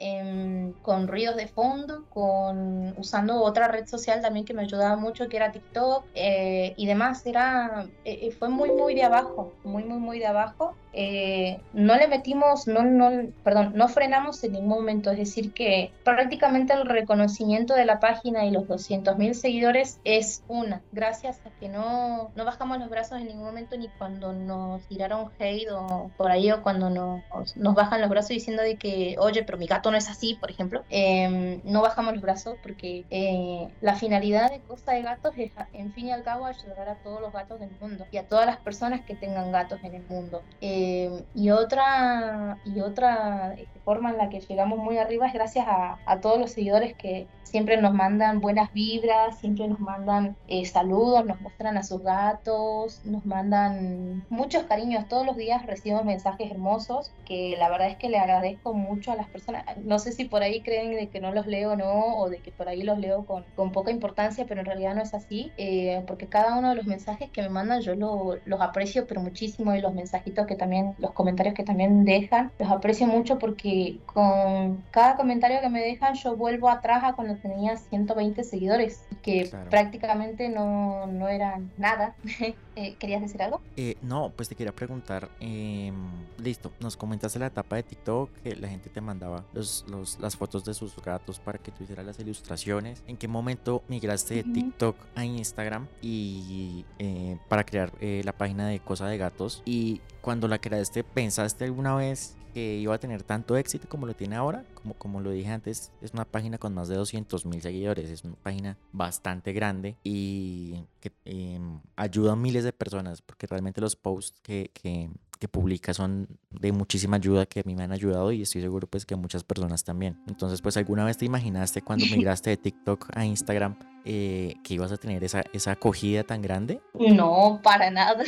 con 0.82 1.08
ruidos 1.08 1.36
de 1.36 1.48
fondo, 1.48 2.06
con 2.10 2.96
usando 2.98 3.44
otra 3.44 3.68
red 3.68 3.86
social 3.86 4.22
también 4.22 4.46
que 4.46 4.56
me 4.56 4.64
ayudaba 4.64 4.96
mucho, 4.96 5.30
que 5.30 5.38
era 5.38 5.52
TikTok 5.52 6.06
eh, 6.16 6.74
y 6.78 6.88
demás. 6.88 7.26
Era, 7.28 7.86
eh, 8.06 8.32
fue 8.32 8.50
muy, 8.50 8.72
muy 8.72 8.96
de 8.96 9.04
abajo, 9.04 9.54
muy, 9.64 9.84
muy, 9.84 10.00
muy 10.00 10.18
de 10.18 10.26
abajo. 10.26 10.76
Eh, 10.92 11.62
no 11.74 11.96
le 11.96 12.08
metimos, 12.08 12.68
no, 12.68 12.84
no, 12.84 13.30
perdón, 13.44 13.74
no 13.76 13.88
frenamos 13.88 14.44
en 14.44 14.54
ningún 14.54 14.70
momento, 14.70 15.12
es 15.12 15.18
decir, 15.18 15.54
que 15.54 15.92
prácticamente 16.30 16.74
el 16.74 16.86
reconocimiento 16.86 17.74
de 17.74 17.86
la 17.86 18.00
página 18.00 18.46
y 18.46 18.52
los 18.52 18.68
200.000 18.68 19.34
seguidores 19.34 20.00
es 20.04 20.44
una, 20.48 20.82
gracias 20.92 21.42
a 21.46 21.50
que 21.60 21.70
no, 21.70 22.30
no 22.36 22.46
bajamos 22.46 22.78
los 22.78 22.90
brazos 22.90 23.20
en 23.20 23.28
ningún 23.28 23.46
momento 23.46 23.76
ni 23.76 23.88
cuando 23.88 24.32
nos 24.32 24.84
tiraron 24.84 25.32
hate 25.40 25.72
o 25.72 26.12
por 26.18 26.32
ahí 26.32 26.52
o 26.52 26.62
cuando 26.62 26.90
nos, 26.90 27.24
nos 27.56 27.74
bajan 27.74 28.02
los 28.02 28.10
brazos 28.10 28.30
diciendo 28.30 28.62
de 28.62 28.76
que, 28.76 29.16
oye, 29.20 29.44
pero 29.44 29.58
mi 29.58 29.66
gato 29.66 29.90
no 29.90 29.98
es 29.98 30.08
así, 30.08 30.36
por 30.36 30.52
ejemplo, 30.52 30.84
em, 30.90 31.62
no 31.64 31.82
bajamos 31.82 32.14
los 32.14 32.22
brazos 32.22 32.58
porque 32.62 33.06
eh, 33.10 33.68
la 33.82 33.96
finalidad 33.96 34.52
de 34.52 34.60
Costa 34.60 34.94
de 34.94 35.02
Gatos 35.02 35.34
es, 35.38 35.52
en 35.74 35.92
fin 35.94 36.08
y 36.08 36.12
al 36.12 36.24
cabo, 36.24 36.46
ayudar 36.46 36.90
a 36.90 36.96
todos 36.96 37.22
los 37.22 37.34
gatos 37.34 37.60
del 37.60 37.72
mundo 37.82 38.06
y 38.12 38.18
a 38.18 38.28
todas 38.28 38.46
las 38.46 38.58
personas 38.58 39.02
que 39.02 39.16
tengan 39.16 39.52
gatos 39.52 39.80
en 39.84 39.96
el 39.96 40.04
mundo. 40.08 40.44
Eh, 40.62 41.00
eh, 41.00 41.24
y 41.36 41.52
otra, 41.52 42.58
y 42.66 42.80
otra 42.82 43.56
forma 43.80 44.12
en 44.12 44.18
la 44.18 44.30
que 44.30 44.40
llegamos 44.40 44.80
muy 44.80 44.98
arriba 44.98 45.28
es 45.28 45.34
gracias 45.34 45.68
a, 45.68 46.00
a 46.06 46.22
todos 46.22 46.40
los 46.40 46.52
seguidores 46.52 46.94
que 46.96 47.28
siempre 47.50 47.78
nos 47.78 47.94
mandan 47.94 48.42
buenas 48.42 48.72
vibras, 48.74 49.40
siempre 49.40 49.68
nos 49.68 49.80
mandan 49.80 50.36
eh, 50.48 50.66
saludos, 50.66 51.26
nos 51.26 51.42
muestran 51.42 51.78
a 51.78 51.84
sus 51.84 52.04
gatos, 52.04 53.02
nos 53.06 53.26
mandan 53.26 54.24
muchos 54.30 54.64
cariños. 54.64 55.08
Todos 55.08 55.26
los 55.26 55.36
días 55.36 55.66
recibo 55.66 56.04
mensajes 56.04 56.52
hermosos 56.52 57.12
que 57.26 57.56
la 57.58 57.70
verdad 57.70 57.90
es 57.90 57.98
que 57.98 58.10
le 58.10 58.18
agradezco 58.18 58.74
mucho 58.74 59.12
a 59.12 59.16
las 59.16 59.28
personas. 59.28 59.66
No 59.84 60.00
sé 60.00 60.12
si 60.12 60.26
por 60.26 60.44
ahí 60.44 60.62
creen 60.62 60.96
de 60.96 61.08
que 61.08 61.20
no 61.20 61.32
los 61.32 61.48
leo 61.48 61.72
o 61.72 61.76
no, 61.76 62.18
o 62.18 62.30
de 62.30 62.38
que 62.38 62.52
por 62.52 62.68
ahí 62.68 62.84
los 62.84 63.00
leo 63.00 63.26
con, 63.26 63.44
con 63.56 63.72
poca 63.72 63.92
importancia, 63.92 64.46
pero 64.48 64.62
en 64.62 64.66
realidad 64.66 64.96
no 64.96 65.02
es 65.02 65.14
así, 65.14 65.52
eh, 65.58 66.04
porque 66.08 66.28
cada 66.28 66.58
uno 66.58 66.70
de 66.70 66.76
los 66.76 66.86
mensajes 66.86 67.30
que 67.32 67.42
me 67.42 67.50
mandan 67.50 67.82
yo 67.82 67.96
lo, 67.96 68.38
los 68.46 68.62
aprecio, 68.62 69.08
pero 69.08 69.22
muchísimo, 69.22 69.74
y 69.74 69.82
los 69.82 69.94
mensajitos 69.94 70.46
que 70.46 70.56
también, 70.56 70.96
los 71.00 71.12
comentarios 71.12 71.56
que 71.56 71.64
también 71.64 72.06
dejan, 72.06 72.52
los 72.60 72.70
aprecio 72.70 73.08
mucho 73.08 73.40
porque 73.40 73.69
con 74.06 74.84
cada 74.92 75.16
comentario 75.16 75.62
que 75.62 75.70
me 75.70 75.82
dejan 75.82 76.16
yo 76.16 76.36
vuelvo 76.36 76.70
atrás 76.70 77.04
a 77.04 77.14
cuando 77.14 77.36
tenía 77.36 77.78
120 77.78 78.44
seguidores, 78.44 79.04
que 79.22 79.52
prácticamente 79.70 80.50
no, 80.50 81.08
no 81.08 81.28
eran 81.28 81.72
nada. 81.78 82.16
Eh, 82.76 82.96
¿Querías 82.98 83.22
decir 83.22 83.42
algo? 83.42 83.60
Eh, 83.76 83.98
no, 84.02 84.32
pues 84.34 84.48
te 84.48 84.56
quería 84.56 84.72
preguntar, 84.72 85.28
em, 85.42 85.94
listo, 86.38 86.72
nos 86.80 86.96
comentaste 86.96 87.38
la 87.38 87.48
etapa 87.48 87.76
de 87.76 87.84
TikTok, 87.84 88.32
que 88.42 88.56
la 88.56 88.70
gente 88.70 88.90
te 88.90 89.02
mandaba 89.02 89.44
los, 89.52 89.84
los, 89.90 90.18
las 90.22 90.38
fotos 90.38 90.64
de 90.64 90.74
sus 90.74 90.96
gatos 90.96 91.40
para 91.40 91.58
que 91.60 91.72
tú 91.72 91.84
hicieras 91.84 92.06
las 92.06 92.18
ilustraciones. 92.20 93.04
¿En 93.06 93.18
qué 93.18 93.28
momento 93.28 93.84
migraste 93.90 94.36
de 94.36 94.44
TikTok 94.44 94.96
a 95.16 95.26
Instagram 95.26 95.88
y 96.02 96.86
eh, 97.00 97.38
para 97.50 97.66
crear 97.66 97.92
la 98.00 98.32
página 98.32 98.70
de 98.70 98.80
Cosa 98.80 99.08
de 99.08 99.18
Gatos? 99.18 99.62
Y 99.66 100.00
cuando 100.22 100.48
la 100.48 100.60
creaste, 100.60 101.04
¿pensaste 101.04 101.66
alguna 101.66 101.96
vez 101.96 102.38
que 102.54 102.78
iba 102.78 102.94
a 102.94 103.00
tener 103.00 103.24
tanto 103.24 103.58
éxito 103.58 103.88
como 103.88 104.06
lo 104.06 104.14
tiene 104.14 104.36
ahora. 104.36 104.66
Como, 104.74 104.94
como 104.94 105.22
lo 105.22 105.32
dije 105.32 105.50
antes, 105.50 105.92
es 106.02 106.14
una 106.14 106.26
página 106.26 106.58
con 106.58 106.74
más 106.74 106.88
de 106.88 106.96
200 106.96 107.46
mil 107.46 107.62
seguidores. 107.62 108.10
Es 108.10 108.24
una 108.24 108.36
página 108.36 108.78
bastante 108.92 109.54
grande 109.54 109.98
y 110.04 110.86
que 111.00 111.12
em, 111.26 111.80
ayuda 111.96 112.34
a 112.34 112.36
miles 112.36 112.64
de 112.64 112.74
personas 112.74 113.22
porque 113.22 113.48
realmente 113.48 113.82
los 113.82 113.96
posts 113.96 114.40
que, 114.42 114.72
que, 114.74 115.10
que, 115.40 115.48
publica 115.48 115.94
son 115.94 116.28
de 116.50 116.72
muchísima 116.72 117.18
ayuda 117.18 117.46
que 117.46 117.62
a 117.62 117.64
mí 117.66 117.76
me 117.76 117.84
han 117.84 117.92
ayudado 117.92 118.32
y 118.32 118.42
estoy 118.42 118.62
seguro 118.62 118.88
pues 118.88 119.06
que 119.06 119.14
a 119.14 119.18
muchas 119.18 119.44
personas 119.44 119.84
también. 119.84 120.22
Entonces 120.28 120.62
pues 120.62 120.78
alguna 120.78 121.06
vez 121.06 121.18
te 121.18 121.26
imaginaste 121.26 121.82
cuando 121.82 122.06
migraste 122.12 122.50
de 122.50 122.58
TikTok 122.58 123.10
a 123.14 123.26
Instagram 123.26 123.78
eh, 124.06 124.56
que 124.64 124.74
ibas 124.76 124.92
a 124.92 124.98
tener 124.98 125.24
esa, 125.24 125.44
esa 125.54 125.72
acogida 125.72 126.24
tan 126.24 126.42
grande? 126.42 126.82
No, 126.94 127.60
para 127.64 127.90
nada. 127.92 128.24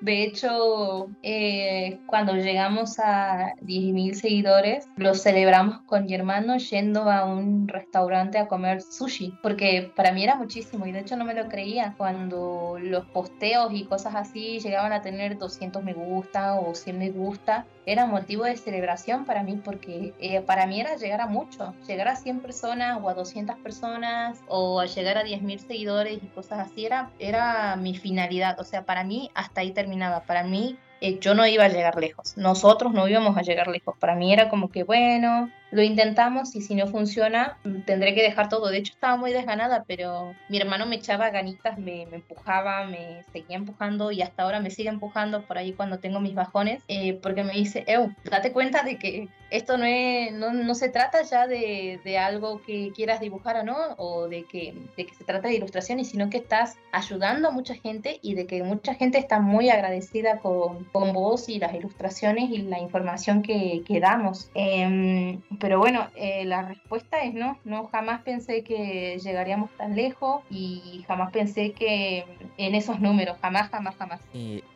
De 0.00 0.22
hecho, 0.22 1.08
eh, 1.22 1.98
cuando 2.06 2.34
llegamos 2.34 2.98
a 2.98 3.54
10.000 3.62 4.14
seguidores, 4.14 4.88
lo 4.96 5.14
celebramos 5.14 5.82
con 5.82 6.06
mi 6.06 6.14
hermano 6.14 6.56
yendo 6.56 7.10
a 7.10 7.24
un 7.24 7.68
restaurante 7.68 8.38
a 8.38 8.48
comer 8.48 8.82
sushi, 8.82 9.34
porque 9.42 9.92
para 9.94 10.12
mí 10.12 10.24
era 10.24 10.36
muchísimo 10.36 10.86
y 10.86 10.92
de 10.92 11.00
hecho 11.00 11.16
no 11.16 11.24
me 11.24 11.34
lo 11.34 11.48
creía 11.48 11.94
cuando 11.96 12.76
los 12.80 13.04
posteos 13.06 13.72
y 13.72 13.84
cosas 13.84 14.14
así 14.14 14.60
llegaban 14.60 14.92
a 14.92 15.02
tener 15.02 15.38
200 15.38 15.82
me 15.82 15.92
gusta 15.92 16.54
o 16.54 16.74
100 16.74 16.98
me 16.98 17.10
gusta, 17.10 17.66
era 17.86 18.06
motivo 18.06 18.44
de 18.44 18.56
celebración 18.56 19.24
para 19.24 19.42
mí 19.42 19.60
porque 19.62 20.14
eh, 20.18 20.40
para 20.40 20.66
mí 20.66 20.80
era 20.80 20.96
llegar 20.96 21.20
a 21.20 21.26
mucho, 21.26 21.74
llegar 21.86 22.08
a 22.08 22.16
100 22.16 22.40
personas 22.40 22.98
o 23.02 23.08
a 23.08 23.14
200 23.14 23.56
personas 23.58 24.40
o 24.48 24.80
a 24.80 24.86
llegar 24.94 25.18
a 25.18 25.24
10.000 25.24 25.58
seguidores 25.58 26.18
y 26.22 26.26
cosas 26.28 26.60
así 26.60 26.86
era, 26.86 27.10
era 27.18 27.76
mi 27.76 27.96
finalidad, 27.96 28.58
o 28.60 28.64
sea, 28.64 28.84
para 28.84 29.04
mí 29.04 29.30
hasta 29.34 29.60
ahí 29.60 29.72
terminaba, 29.72 30.20
para 30.20 30.44
mí 30.44 30.78
eh, 31.00 31.18
yo 31.18 31.34
no 31.34 31.46
iba 31.46 31.64
a 31.64 31.68
llegar 31.68 31.98
lejos, 31.98 32.36
nosotros 32.36 32.92
no 32.92 33.08
íbamos 33.08 33.36
a 33.36 33.42
llegar 33.42 33.68
lejos, 33.68 33.96
para 33.98 34.14
mí 34.14 34.32
era 34.32 34.48
como 34.48 34.70
que 34.70 34.84
bueno, 34.84 35.50
lo 35.74 35.82
intentamos 35.82 36.54
y 36.54 36.60
si 36.60 36.76
no 36.76 36.86
funciona 36.86 37.58
tendré 37.84 38.14
que 38.14 38.22
dejar 38.22 38.48
todo. 38.48 38.68
De 38.68 38.78
hecho 38.78 38.92
estaba 38.92 39.16
muy 39.16 39.32
desganada, 39.32 39.82
pero 39.88 40.32
mi 40.48 40.58
hermano 40.58 40.86
me 40.86 40.94
echaba 40.94 41.30
ganitas, 41.30 41.78
me, 41.78 42.02
empujaba, 42.02 42.86
me 42.86 43.24
seguía 43.32 43.56
empujando 43.56 44.12
y 44.12 44.22
hasta 44.22 44.44
ahora 44.44 44.60
me 44.60 44.70
sigue 44.70 44.88
empujando 44.88 45.42
por 45.42 45.58
ahí 45.58 45.72
cuando 45.72 45.98
tengo 45.98 46.20
mis 46.20 46.36
bajones, 46.36 46.80
eh, 46.86 47.18
porque 47.20 47.42
me 47.42 47.54
dice, 47.54 47.84
Ew, 47.88 48.14
date 48.30 48.52
cuenta 48.52 48.84
de 48.84 48.98
que 48.98 49.28
esto 49.50 49.76
no, 49.76 49.84
es, 49.84 50.32
no, 50.32 50.52
no 50.52 50.74
se 50.74 50.88
trata 50.88 51.22
ya 51.22 51.46
de, 51.46 52.00
de, 52.04 52.18
algo 52.18 52.62
que 52.62 52.92
quieras 52.94 53.20
dibujar 53.20 53.56
o 53.56 53.64
no, 53.64 53.76
o 53.98 54.28
de 54.28 54.44
que, 54.44 54.74
de 54.96 55.06
que 55.06 55.14
se 55.14 55.24
trata 55.24 55.48
de 55.48 55.54
ilustraciones, 55.54 56.08
sino 56.08 56.30
que 56.30 56.38
estás 56.38 56.76
ayudando 56.92 57.48
a 57.48 57.50
mucha 57.52 57.74
gente 57.74 58.18
y 58.22 58.34
de 58.34 58.46
que 58.46 58.62
mucha 58.62 58.94
gente 58.94 59.18
está 59.18 59.40
muy 59.40 59.70
agradecida 59.70 60.38
con, 60.38 60.84
con 60.84 61.12
vos 61.12 61.48
y 61.48 61.58
las 61.58 61.74
ilustraciones 61.74 62.50
y 62.50 62.58
la 62.62 62.78
información 62.78 63.42
que, 63.42 63.82
que 63.86 64.00
damos. 64.00 64.50
Eh, 64.54 65.38
pero 65.64 65.78
bueno, 65.78 66.08
eh, 66.14 66.44
la 66.44 66.60
respuesta 66.60 67.22
es 67.22 67.32
no, 67.32 67.58
no, 67.64 67.86
jamás 67.86 68.20
pensé 68.20 68.62
que 68.62 69.18
llegaríamos 69.18 69.70
tan 69.78 69.96
lejos 69.96 70.42
y 70.50 71.02
jamás 71.08 71.32
pensé 71.32 71.72
que 71.72 72.26
en 72.58 72.74
esos 72.74 73.00
números, 73.00 73.38
jamás, 73.40 73.70
jamás, 73.70 73.96
jamás. 73.96 74.20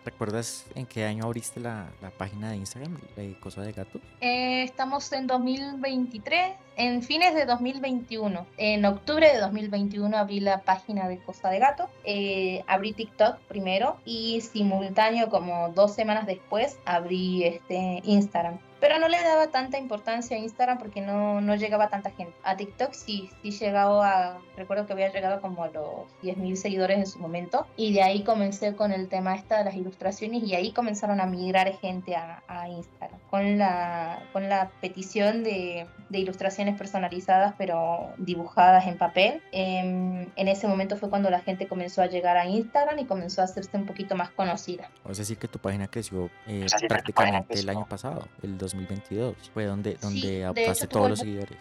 ¿Recuerdas 0.03 0.65
en 0.75 0.87
qué 0.87 1.05
año 1.05 1.25
abriste 1.25 1.61
la, 1.61 1.91
la 2.01 2.09
página 2.09 2.53
de 2.53 2.57
Instagram, 2.57 2.97
de 3.17 3.39
Cosa 3.39 3.61
de 3.61 3.73
Gato? 3.73 4.01
Eh, 4.23 4.63
estamos 4.63 5.13
en 5.13 5.27
2023, 5.27 6.53
en 6.77 7.03
fines 7.03 7.35
de 7.35 7.45
2021. 7.45 8.47
En 8.57 8.87
octubre 8.87 9.31
de 9.31 9.41
2021 9.41 10.17
abrí 10.17 10.41
la 10.41 10.63
página 10.63 11.07
de 11.07 11.19
Cosa 11.19 11.51
de 11.51 11.59
Gato, 11.59 11.91
eh, 12.05 12.65
abrí 12.67 12.95
TikTok 12.95 13.37
primero 13.41 13.99
y 14.07 14.41
simultáneo 14.41 15.29
como 15.29 15.69
dos 15.69 15.95
semanas 15.95 16.27
después 16.27 16.79
abrí 16.87 17.45
este 17.45 18.01
Instagram 18.05 18.59
pero 18.81 18.99
no 18.99 19.09
le 19.09 19.23
daba 19.23 19.49
tanta 19.49 19.79
importancia 19.79 20.37
a 20.37 20.41
Instagram 20.41 20.79
porque 20.79 21.01
no, 21.01 21.41
no 21.41 21.55
llegaba 21.57 21.89
tanta 21.89 22.11
gente. 22.11 22.35
A 22.43 22.57
TikTok 22.57 22.93
sí, 22.93 23.31
sí 23.43 23.51
llegaba 23.51 24.09
a, 24.09 24.39
recuerdo 24.57 24.87
que 24.87 24.93
había 24.93 25.13
llegado 25.13 25.41
como 25.41 25.65
a 25.65 25.69
los 25.69 26.07
10.000 26.23 26.55
seguidores 26.57 26.99
en 26.99 27.07
su 27.07 27.19
momento 27.19 27.67
y 27.77 27.93
de 27.93 28.03
ahí 28.03 28.23
comencé 28.23 28.75
con 28.75 28.93
el 28.93 29.09
tema 29.09 29.35
esta 29.35 29.59
de 29.59 29.65
las 29.65 29.75
ilustraciones 29.75 30.43
y 30.45 30.55
ahí 30.55 30.73
comenzaron 30.73 31.21
a 31.21 31.27
migrar 31.27 31.73
gente 31.79 32.17
a, 32.17 32.43
a 32.47 32.69
Instagram 32.69 33.19
con 33.31 33.59
la, 33.59 34.23
con 34.33 34.49
la 34.49 34.71
petición 34.81 35.45
de, 35.45 35.87
de, 36.09 36.19
ilustraciones 36.19 36.77
personalizadas 36.79 37.55
pero 37.59 38.11
dibujadas 38.17 38.87
en 38.87 38.97
papel. 38.97 39.43
En, 39.53 40.33
en 40.37 40.49
ese 40.49 40.67
momento 40.67 40.97
fue 40.97 41.11
cuando 41.11 41.31
la 41.31 41.41
gente 41.41 41.67
comenzó 41.69 42.03
a 42.03 42.07
llegar 42.07 42.37
a 42.37 42.47
Instagram 42.47 42.99
y 42.99 43.05
comenzó 43.05 43.43
a 43.43 43.45
hacerse 43.45 43.77
un 43.77 43.87
poquito 43.87 44.17
más 44.17 44.31
conocida. 44.31 44.91
Es 45.09 45.19
decir, 45.19 45.39
que 45.39 45.49
tu 45.49 45.59
página 45.59 45.89
creció 45.89 46.31
eh, 46.47 46.67
prácticamente 46.89 47.59
el 47.59 47.69
año 47.69 47.87
pasado, 47.87 48.29
el 48.43 48.57
2022. 48.73 49.37
Fue 49.53 49.65
donde, 49.65 49.97
donde 50.01 50.47
sí, 50.75 50.87
todos 50.89 51.11
los 51.11 51.19
seguidores. 51.19 51.57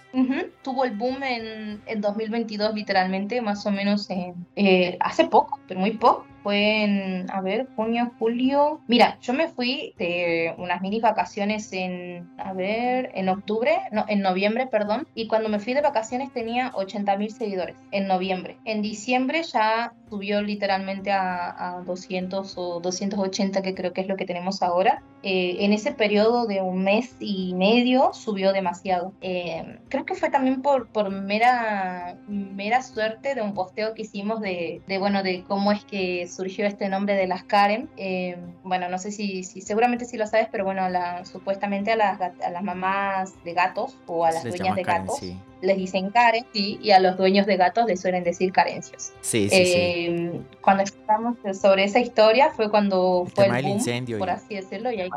Tuvo 0.61 0.85
el 0.85 0.95
boom 0.95 1.23
en, 1.23 1.81
en, 1.85 2.01
2022, 2.01 2.73
literalmente, 2.73 3.41
más 3.41 3.65
o 3.65 3.71
menos 3.71 4.09
en, 4.09 4.35
eh, 4.55 4.97
hace 4.99 5.25
poco, 5.25 5.59
pero 5.67 5.79
muy 5.79 5.91
poco 5.91 6.25
fue 6.47 6.83
en, 6.85 7.29
a 7.29 7.41
ver, 7.41 7.67
junio, 7.75 8.09
julio. 8.19 8.79
Mira, 8.87 9.17
yo 9.19 9.33
me 9.33 9.49
fui 9.49 9.93
de 9.97 10.55
unas 10.57 10.81
mini 10.81 11.01
vacaciones 11.01 11.73
en, 11.73 12.29
a 12.37 12.53
ver, 12.53 13.11
en 13.15 13.27
octubre, 13.27 13.77
no, 13.91 14.05
en 14.07 14.21
noviembre, 14.21 14.65
perdón. 14.67 15.09
Y 15.13 15.27
cuando 15.27 15.49
me 15.49 15.59
fui 15.59 15.73
de 15.73 15.81
vacaciones 15.81 16.31
tenía 16.31 16.71
80 16.73 17.17
mil 17.17 17.31
seguidores 17.31 17.75
en 17.91 18.07
noviembre. 18.07 18.57
En 18.63 18.81
diciembre 18.81 19.43
ya 19.43 19.91
subió 20.09 20.41
literalmente 20.41 21.11
a, 21.11 21.77
a, 21.77 21.81
200 21.81 22.53
o 22.57 22.79
280, 22.79 23.61
que 23.61 23.75
creo 23.75 23.93
que 23.93 24.01
es 24.01 24.07
lo 24.07 24.15
que 24.15 24.25
tenemos 24.25 24.61
ahora. 24.61 25.03
Eh, 25.23 25.65
en 25.65 25.73
ese 25.73 25.91
periodo 25.91 26.45
de 26.45 26.61
un 26.61 26.83
mes 26.83 27.15
y 27.19 27.53
medio 27.55 28.13
subió 28.13 28.53
demasiado. 28.53 29.13
Eh, 29.21 29.79
creo 29.89 30.05
que 30.05 30.15
fue 30.15 30.29
también 30.29 30.61
por, 30.61 30.87
por 30.87 31.09
mera, 31.09 32.17
mera 32.27 32.81
suerte 32.83 33.33
de 33.35 33.41
un 33.41 33.53
posteo 33.53 33.93
que 33.93 34.03
hicimos 34.03 34.41
de, 34.41 34.81
de 34.87 34.97
bueno, 34.99 35.23
de 35.23 35.43
cómo 35.47 35.71
es 35.71 35.83
que 35.83 36.27
surgió 36.27 36.65
este 36.67 36.87
nombre 36.87 37.15
de 37.15 37.27
las 37.27 37.43
Karen. 37.43 37.89
Eh, 37.97 38.37
bueno, 38.63 38.89
no 38.89 38.99
sé 38.99 39.11
si, 39.11 39.43
si, 39.43 39.61
seguramente 39.61 40.05
sí 40.05 40.17
lo 40.17 40.27
sabes, 40.27 40.47
pero 40.51 40.63
bueno, 40.63 40.87
la, 40.87 41.25
supuestamente 41.25 41.91
a 41.91 41.95
las, 41.95 42.21
a 42.21 42.49
las 42.49 42.63
mamás 42.63 43.33
de 43.43 43.53
gatos 43.53 43.97
o 44.05 44.23
a 44.23 44.31
las 44.31 44.43
dueñas 44.43 44.75
de 44.75 44.83
gatos 44.83 45.19
les 45.61 45.77
dicen 45.77 46.09
Karen, 46.11 46.45
sí, 46.53 46.79
y 46.81 46.91
a 46.91 46.99
los 46.99 47.17
dueños 47.17 47.45
de 47.45 47.57
gatos 47.57 47.85
les 47.85 48.01
suelen 48.01 48.23
decir 48.23 48.51
carencios. 48.51 49.11
Sí, 49.21 49.49
sí, 49.49 49.65
sí. 49.65 49.73
Eh, 49.75 50.41
cuando 50.61 50.83
escuchamos 50.83 51.37
sobre 51.59 51.83
esa 51.85 51.99
historia 51.99 52.51
fue 52.51 52.69
cuando 52.69 53.27
fue 53.33 53.45
el 53.45 53.51
boom, 53.51 53.67
incendio 53.67 54.19
por 54.19 54.29
así 54.29 54.55
decirlo, 54.55 54.91
y 54.91 55.01
ahí 55.01 55.09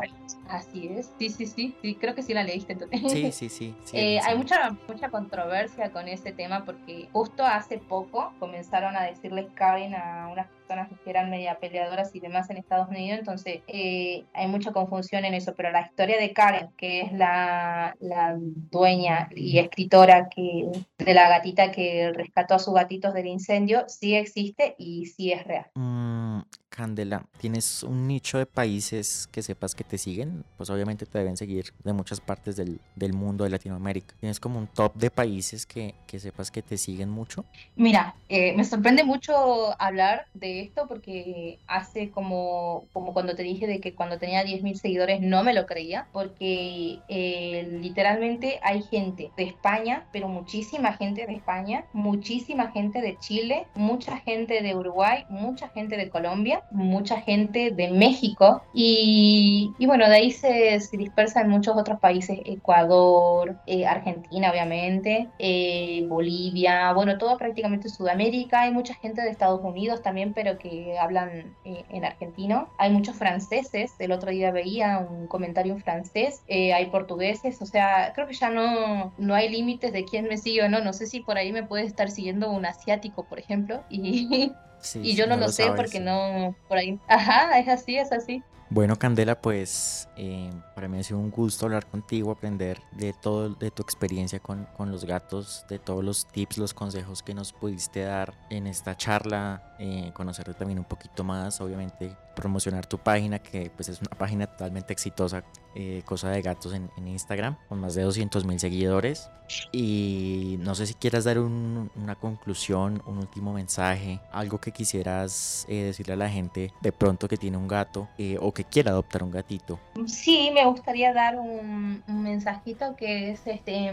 Así 0.51 0.89
es, 0.89 1.13
sí, 1.17 1.29
sí, 1.29 1.45
sí, 1.45 1.73
sí, 1.81 1.95
creo 1.95 2.13
que 2.13 2.21
sí 2.21 2.33
la 2.33 2.43
leíste 2.43 2.73
entonces. 2.73 2.99
Sí, 3.09 3.31
sí, 3.31 3.47
sí. 3.47 3.75
sí 3.85 3.97
eh, 3.97 4.19
hay 4.21 4.37
mucha, 4.37 4.75
mucha 4.85 5.09
controversia 5.09 5.91
con 5.91 6.09
ese 6.09 6.33
tema 6.33 6.65
porque 6.65 7.07
justo 7.13 7.45
hace 7.45 7.77
poco 7.77 8.33
comenzaron 8.37 8.97
a 8.97 9.03
decirles 9.03 9.47
Karen 9.55 9.95
a 9.95 10.27
unas 10.29 10.47
personas 10.47 10.89
que 11.03 11.09
eran 11.09 11.29
media 11.29 11.57
peleadoras 11.57 12.13
y 12.15 12.19
demás 12.19 12.49
en 12.49 12.57
Estados 12.57 12.89
Unidos, 12.89 13.19
entonces 13.19 13.61
eh, 13.67 14.25
hay 14.33 14.47
mucha 14.47 14.73
confusión 14.73 15.23
en 15.23 15.33
eso, 15.33 15.53
pero 15.55 15.71
la 15.71 15.81
historia 15.81 16.19
de 16.19 16.33
Karen, 16.33 16.69
que 16.75 17.01
es 17.01 17.13
la, 17.13 17.95
la 18.01 18.35
dueña 18.37 19.29
y 19.33 19.57
escritora 19.57 20.27
que, 20.27 20.69
de 20.97 21.13
la 21.13 21.29
gatita 21.29 21.71
que 21.71 22.11
rescató 22.13 22.55
a 22.55 22.59
sus 22.59 22.73
gatitos 22.73 23.13
del 23.13 23.27
incendio, 23.27 23.85
sí 23.87 24.15
existe 24.15 24.75
y 24.77 25.05
sí 25.05 25.31
es 25.31 25.45
real. 25.45 25.67
Mm, 25.75 26.41
Candela, 26.69 27.25
¿tienes 27.37 27.83
un 27.83 28.07
nicho 28.07 28.37
de 28.37 28.45
países 28.45 29.27
que 29.31 29.41
sepas 29.41 29.75
que 29.75 29.83
te 29.83 29.97
siguen? 29.97 30.40
Pues 30.57 30.69
obviamente 30.69 31.05
te 31.05 31.17
deben 31.17 31.37
seguir 31.37 31.73
de 31.83 31.93
muchas 31.93 32.19
partes 32.19 32.55
del, 32.55 32.79
del 32.95 33.13
mundo 33.13 33.43
de 33.43 33.49
Latinoamérica. 33.49 34.15
¿Tienes 34.19 34.39
como 34.39 34.59
un 34.59 34.67
top 34.67 34.93
de 34.95 35.11
países 35.11 35.65
que, 35.65 35.95
que 36.07 36.19
sepas 36.19 36.51
que 36.51 36.61
te 36.61 36.77
siguen 36.77 37.09
mucho? 37.09 37.45
Mira, 37.75 38.15
eh, 38.29 38.53
me 38.55 38.65
sorprende 38.65 39.03
mucho 39.03 39.79
hablar 39.81 40.25
de 40.33 40.61
esto 40.61 40.87
porque 40.87 41.59
hace 41.67 42.11
como, 42.11 42.85
como 42.93 43.13
cuando 43.13 43.35
te 43.35 43.43
dije 43.43 43.67
de 43.67 43.79
que 43.79 43.93
cuando 43.93 44.17
tenía 44.17 44.43
10.000 44.43 44.75
seguidores 44.75 45.21
no 45.21 45.43
me 45.43 45.53
lo 45.53 45.65
creía, 45.65 46.07
porque 46.11 46.99
eh, 47.07 47.77
literalmente 47.81 48.59
hay 48.63 48.81
gente 48.83 49.31
de 49.37 49.43
España, 49.43 50.05
pero 50.11 50.27
muchísima 50.27 50.93
gente 50.93 51.25
de 51.25 51.33
España, 51.33 51.85
muchísima 51.93 52.71
gente 52.71 53.01
de 53.01 53.17
Chile, 53.19 53.67
mucha 53.75 54.17
gente 54.17 54.61
de 54.61 54.75
Uruguay, 54.75 55.25
mucha 55.29 55.69
gente 55.69 55.97
de 55.97 56.09
Colombia 56.09 56.31
mucha 56.71 57.21
gente 57.21 57.71
de 57.71 57.89
México 57.89 58.61
y, 58.73 59.71
y 59.77 59.85
bueno, 59.85 60.07
de 60.07 60.15
ahí 60.15 60.30
se, 60.31 60.79
se, 60.79 60.97
dispersa 60.97 61.41
en 61.41 61.49
muchos 61.49 61.75
otros 61.77 61.99
países, 61.99 62.39
Ecuador, 62.45 63.57
eh, 63.65 63.85
Argentina 63.85 64.51
obviamente, 64.51 65.29
eh, 65.39 66.05
Bolivia, 66.07 66.93
bueno, 66.93 67.17
todo 67.17 67.37
prácticamente 67.37 67.89
Sudamérica, 67.89 68.61
hay 68.61 68.71
mucha 68.71 68.93
gente 68.95 69.21
de 69.21 69.29
Estados 69.29 69.61
Unidos 69.63 70.01
también, 70.01 70.33
pero 70.33 70.57
que 70.57 70.97
hablan 70.99 71.55
eh, 71.65 71.83
en 71.89 72.05
argentino, 72.05 72.69
hay 72.77 72.91
muchos 72.91 73.15
franceses, 73.15 73.91
el 73.99 74.11
otro 74.11 74.31
día 74.31 74.51
veía 74.51 74.99
un 74.99 75.27
comentario 75.27 75.73
en 75.73 75.81
francés, 75.81 76.41
eh, 76.47 76.73
hay 76.73 76.87
portugueses, 76.87 77.61
o 77.61 77.65
sea, 77.65 78.11
creo 78.13 78.27
que 78.27 78.33
ya 78.33 78.49
no, 78.49 79.13
no 79.17 79.35
hay 79.35 79.49
límites 79.49 79.93
de 79.93 80.05
quién 80.05 80.27
me 80.27 80.37
sigue 80.37 80.63
o 80.63 80.69
no, 80.69 80.81
no 80.81 80.93
sé 80.93 81.07
si 81.07 81.21
por 81.21 81.37
ahí 81.37 81.51
me 81.51 81.63
puede 81.63 81.85
estar 81.85 82.09
siguiendo 82.09 82.51
un 82.51 82.65
asiático, 82.65 83.23
por 83.23 83.39
ejemplo, 83.39 83.83
y 83.89 84.51
y 84.95 85.15
yo 85.15 85.27
no, 85.27 85.37
lo, 85.37 85.49
sé 85.49 85.71
porque 85.75 85.99
no, 85.99 86.55
por 86.67 86.77
ahí. 86.77 86.99
Ajá, 87.07 87.59
es 87.59 87.67
así, 87.67 87.97
es 87.97 88.11
así. 88.11 88.43
Bueno, 88.73 88.95
Candela, 88.95 89.41
pues 89.41 90.07
eh, 90.15 90.49
para 90.75 90.87
mí 90.87 90.97
ha 90.97 91.03
sido 91.03 91.19
un 91.19 91.29
gusto 91.29 91.65
hablar 91.65 91.87
contigo, 91.87 92.31
aprender 92.31 92.79
de 92.93 93.11
todo, 93.11 93.49
de 93.49 93.69
tu 93.69 93.83
experiencia 93.83 94.39
con, 94.39 94.65
con, 94.77 94.89
los 94.89 95.03
gatos, 95.03 95.65
de 95.67 95.77
todos 95.77 96.05
los 96.05 96.25
tips, 96.25 96.57
los 96.57 96.73
consejos 96.73 97.21
que 97.21 97.33
nos 97.33 97.51
pudiste 97.51 98.03
dar 98.03 98.33
en 98.49 98.67
esta 98.67 98.95
charla, 98.95 99.70
eh, 99.83 100.11
conocerte 100.13 100.53
también 100.53 100.77
un 100.77 100.85
poquito 100.85 101.23
más, 101.23 101.59
obviamente 101.59 102.15
promocionar 102.35 102.85
tu 102.85 102.99
página, 102.99 103.39
que 103.39 103.71
pues 103.75 103.89
es 103.89 103.99
una 103.99 104.15
página 104.15 104.45
totalmente 104.45 104.93
exitosa, 104.93 105.43
eh, 105.73 106.03
Cosa 106.05 106.29
de 106.29 106.39
Gatos 106.43 106.75
en, 106.75 106.91
en, 106.97 107.07
Instagram, 107.07 107.57
con 107.67 107.79
más 107.79 107.95
de 107.95 108.03
200 108.03 108.45
mil 108.45 108.59
seguidores. 108.59 109.31
Y 109.71 110.57
no 110.59 110.75
sé 110.75 110.85
si 110.85 110.93
quieras 110.93 111.23
dar 111.23 111.39
un, 111.39 111.91
una 111.95 112.15
conclusión, 112.15 113.01
un 113.05 113.17
último 113.17 113.53
mensaje, 113.53 114.19
algo 114.31 114.59
que 114.59 114.71
quisieras 114.71 115.65
eh, 115.67 115.83
decirle 115.83 116.13
a 116.13 116.17
la 116.17 116.29
gente 116.29 116.71
de 116.81 116.91
pronto 116.91 117.27
que 117.27 117.37
tiene 117.37 117.57
un 117.57 117.67
gato 117.67 118.07
eh, 118.17 118.37
o 118.39 118.53
que 118.53 118.63
quiera 118.63 118.91
adoptar 118.91 119.23
un 119.23 119.31
gatito. 119.31 119.79
Sí, 120.05 120.51
me 120.53 120.65
gustaría 120.65 121.13
dar 121.13 121.37
un, 121.37 122.03
mensajito 122.07 122.95
que 122.95 123.31
es 123.31 123.41
este, 123.45 123.91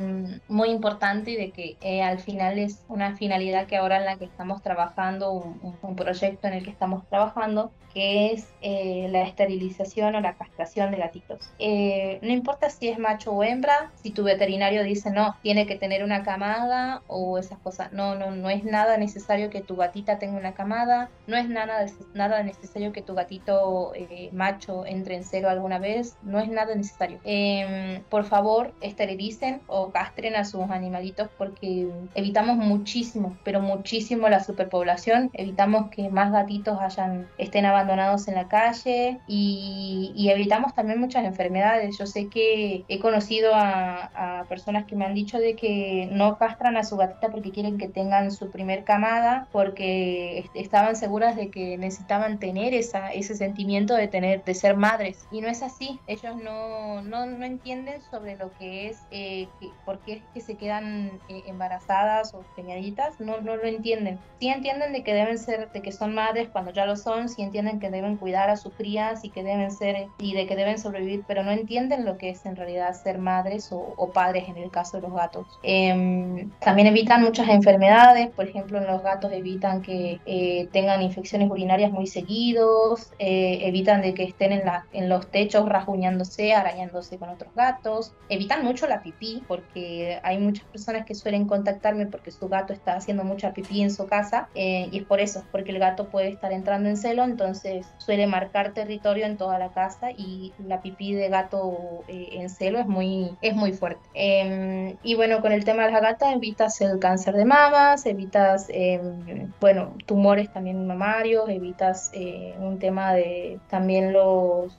muy 0.48 0.68
importante 0.70 1.30
y 1.30 1.36
de 1.36 1.50
que 1.50 1.76
eh, 1.80 2.02
al 2.02 2.18
final 2.18 2.58
es 2.58 2.84
una 2.88 3.16
finalidad 3.16 3.66
que 3.66 3.76
ahora 3.76 3.96
en 3.98 4.04
la 4.04 4.16
que 4.16 4.26
estamos 4.26 4.62
trabajando, 4.62 5.32
un, 5.32 5.77
proyecto 5.96 6.46
en 6.48 6.54
el 6.54 6.64
que 6.64 6.70
estamos 6.70 7.06
trabajando, 7.08 7.70
que 7.92 8.32
es 8.32 8.48
eh, 8.60 9.08
la 9.10 9.22
esterilización 9.22 10.14
o 10.14 10.20
la 10.20 10.34
castración 10.34 10.90
de 10.90 10.98
gatitos. 10.98 11.50
Eh, 11.58 12.18
no 12.22 12.30
importa 12.30 12.70
si 12.70 12.88
es 12.88 12.98
macho 12.98 13.32
o 13.32 13.42
hembra, 13.42 13.90
si 14.02 14.10
tu 14.10 14.24
veterinario 14.24 14.82
dice 14.84 15.10
no, 15.10 15.36
tiene 15.42 15.66
que 15.66 15.76
tener 15.76 16.04
una 16.04 16.22
camada 16.22 17.02
o 17.06 17.38
esas 17.38 17.58
cosas, 17.58 17.92
no, 17.92 18.14
no, 18.14 18.30
no 18.30 18.50
es 18.50 18.64
nada 18.64 18.98
necesario 18.98 19.50
que 19.50 19.60
tu 19.60 19.76
gatita 19.76 20.18
tenga 20.18 20.38
una 20.38 20.54
camada, 20.54 21.10
no 21.26 21.36
es 21.36 21.48
nada, 21.48 21.86
nada 22.14 22.42
necesario 22.42 22.92
que 22.92 23.02
tu 23.02 23.14
gatito 23.14 23.92
macho 24.32 24.84
entre 24.86 25.16
en 25.16 25.24
cero 25.24 25.48
alguna 25.48 25.78
vez, 25.78 26.16
no 26.22 26.38
es 26.38 26.48
nada 26.48 26.74
necesario. 26.74 27.18
Em, 27.24 28.02
por 28.04 28.24
favor, 28.24 28.74
esterilicen 28.80 29.60
o 29.66 29.90
castren 29.90 30.36
a 30.36 30.44
sus 30.44 30.70
animalitos 30.70 31.28
porque 31.38 31.88
evitamos 32.14 32.56
muchísimo, 32.56 33.36
pero 33.44 33.60
muchísimo 33.60 34.28
la 34.28 34.42
superpoblación, 34.42 35.30
evitamos 35.32 35.67
que 35.94 36.08
más 36.08 36.32
gatitos 36.32 36.78
hayan, 36.80 37.28
estén 37.38 37.66
abandonados 37.66 38.28
en 38.28 38.34
la 38.34 38.48
calle 38.48 39.20
y, 39.26 40.28
evitamos 40.28 40.74
también 40.74 41.00
muchas 41.00 41.24
enfermedades. 41.24 41.96
Yo 41.98 42.06
sé 42.06 42.28
que 42.28 42.84
he 42.88 42.98
conocido 42.98 43.52
a, 43.54 44.44
personas 44.48 44.84
que 44.84 44.96
me 44.96 45.04
han 45.04 45.14
dicho 45.14 45.38
de 45.38 45.56
que 45.56 46.08
no 46.12 46.38
castran 46.38 46.76
a 46.76 46.84
su 46.84 46.96
gatita 46.96 47.28
porque 47.30 47.50
quieren 47.50 47.78
que 47.78 47.88
tengan 47.88 48.30
su 48.30 48.50
primer 48.50 48.84
camada, 48.84 49.48
porque 49.52 50.44
estaban 50.54 50.96
seguras 50.96 51.36
de 51.36 51.50
que 51.50 51.76
necesitaban 51.78 52.38
tener 52.38 52.74
esa, 52.74 53.12
ese 53.12 53.34
sentimiento 53.34 53.94
de 53.94 54.08
tener, 54.08 54.44
de 54.44 54.54
ser 54.54 54.76
madres. 54.76 55.26
Y 55.30 55.40
no 55.40 55.48
es 55.48 55.62
así. 55.62 55.98
Ellos 56.06 56.36
no, 56.36 57.02
no, 57.02 57.26
no 57.26 57.44
entienden 57.44 58.00
sobre 58.10 58.36
lo 58.36 58.52
que 58.58 58.88
es, 58.88 58.98
eh, 59.10 59.48
que, 59.60 59.70
por 59.84 59.98
qué 60.00 60.14
es 60.14 60.22
que 60.34 60.40
se 60.40 60.56
quedan 60.56 61.20
eh, 61.28 61.42
embarazadas 61.46 62.34
o 62.34 62.44
peñaditas, 62.56 63.20
no, 63.20 63.40
no 63.40 63.56
lo 63.56 63.64
entienden. 63.64 64.18
Sí 64.40 64.48
entienden 64.48 64.92
de 64.92 65.02
que 65.02 65.14
deben 65.14 65.38
ser, 65.38 65.57
de 65.66 65.82
que 65.82 65.92
son 65.92 66.14
madres 66.14 66.48
cuando 66.50 66.72
ya 66.72 66.86
lo 66.86 66.96
son, 66.96 67.28
sí 67.28 67.42
entienden 67.42 67.80
que 67.80 67.90
deben 67.90 68.16
cuidar 68.16 68.50
a 68.50 68.56
sus 68.56 68.72
crías 68.74 69.24
y 69.24 69.30
que 69.30 69.42
deben 69.42 69.70
ser, 69.70 70.08
y 70.18 70.34
de 70.34 70.46
que 70.46 70.56
deben 70.56 70.78
sobrevivir, 70.78 71.24
pero 71.26 71.42
no 71.42 71.50
entienden 71.50 72.04
lo 72.04 72.18
que 72.18 72.30
es 72.30 72.44
en 72.46 72.56
realidad 72.56 72.94
ser 72.94 73.18
madres 73.18 73.70
o, 73.72 74.10
padres 74.12 74.48
en 74.48 74.56
el 74.56 74.70
caso 74.70 74.96
de 74.96 75.02
los 75.02 75.12
gatos. 75.12 75.46
Em, 75.62 76.50
también 76.60 76.88
evitan 76.88 77.22
muchas 77.22 77.48
enfermedades, 77.48 78.28
por 78.30 78.46
ejemplo 78.48 78.78
en 78.78 78.86
los 78.86 79.02
gatos 79.02 79.32
evitan 79.32 79.82
que 79.82 80.20
eh, 80.24 80.68
tengan 80.72 81.02
infecciones 81.02 81.50
urinarias 81.50 81.92
muy 81.92 82.06
seguidos, 82.06 83.12
eh, 83.18 83.60
evitan 83.62 84.02
de 84.02 84.14
que 84.14 84.24
estén 84.24 84.52
en, 84.52 84.64
la, 84.64 84.86
en 84.92 85.08
los 85.08 85.30
techos 85.30 85.68
rasguñándose, 85.68 86.54
arañándose 86.54 87.18
con 87.18 87.28
otros 87.28 87.54
gatos, 87.54 88.12
evitan 88.28 88.64
mucho 88.64 88.86
la 88.86 89.02
pipí 89.02 89.42
porque 89.46 90.18
hay 90.22 90.38
muchas 90.38 90.64
personas 90.66 91.04
que 91.04 91.14
suelen 91.14 91.46
contactarme 91.46 92.06
porque 92.06 92.30
su 92.30 92.48
gato 92.48 92.72
está 92.72 92.94
haciendo 92.94 93.24
mucha 93.24 93.52
pipí 93.52 93.82
en 93.82 93.90
su 93.90 94.06
casa 94.06 94.48
eh, 94.54 94.88
y 94.90 94.98
es 94.98 95.04
por 95.04 95.20
eso, 95.20 95.37
porque 95.50 95.72
el 95.72 95.78
gato 95.78 96.08
puede 96.08 96.28
estar 96.28 96.52
entrando 96.52 96.88
en 96.88 96.96
celo, 96.96 97.24
entonces 97.24 97.86
suele 97.98 98.26
marcar 98.26 98.72
territorio 98.72 99.26
en 99.26 99.36
toda 99.36 99.58
la 99.58 99.70
casa 99.70 100.10
y 100.10 100.52
la 100.58 100.82
pipí 100.82 101.14
de 101.14 101.28
gato 101.28 102.04
eh, 102.08 102.28
en 102.32 102.50
celo 102.50 102.78
es 102.78 102.86
muy, 102.86 103.36
es 103.42 103.54
muy 103.54 103.72
fuerte. 103.72 104.02
Em, 104.14 104.96
y 105.02 105.14
bueno, 105.14 105.40
con 105.40 105.52
el 105.52 105.64
tema 105.64 105.86
de 105.86 105.92
las 105.92 106.02
gatas 106.02 106.34
evitas 106.34 106.80
el 106.80 106.98
cáncer 106.98 107.34
de 107.34 107.44
mamas, 107.44 108.06
evitas, 108.06 108.66
em, 108.70 109.52
bueno, 109.60 109.94
tumores 110.06 110.52
también 110.52 110.86
mamarios, 110.86 111.48
evitas 111.48 112.10
eh, 112.14 112.54
un 112.58 112.78
tema 112.78 113.12
de 113.14 113.60
también 113.68 114.12
los 114.12 114.76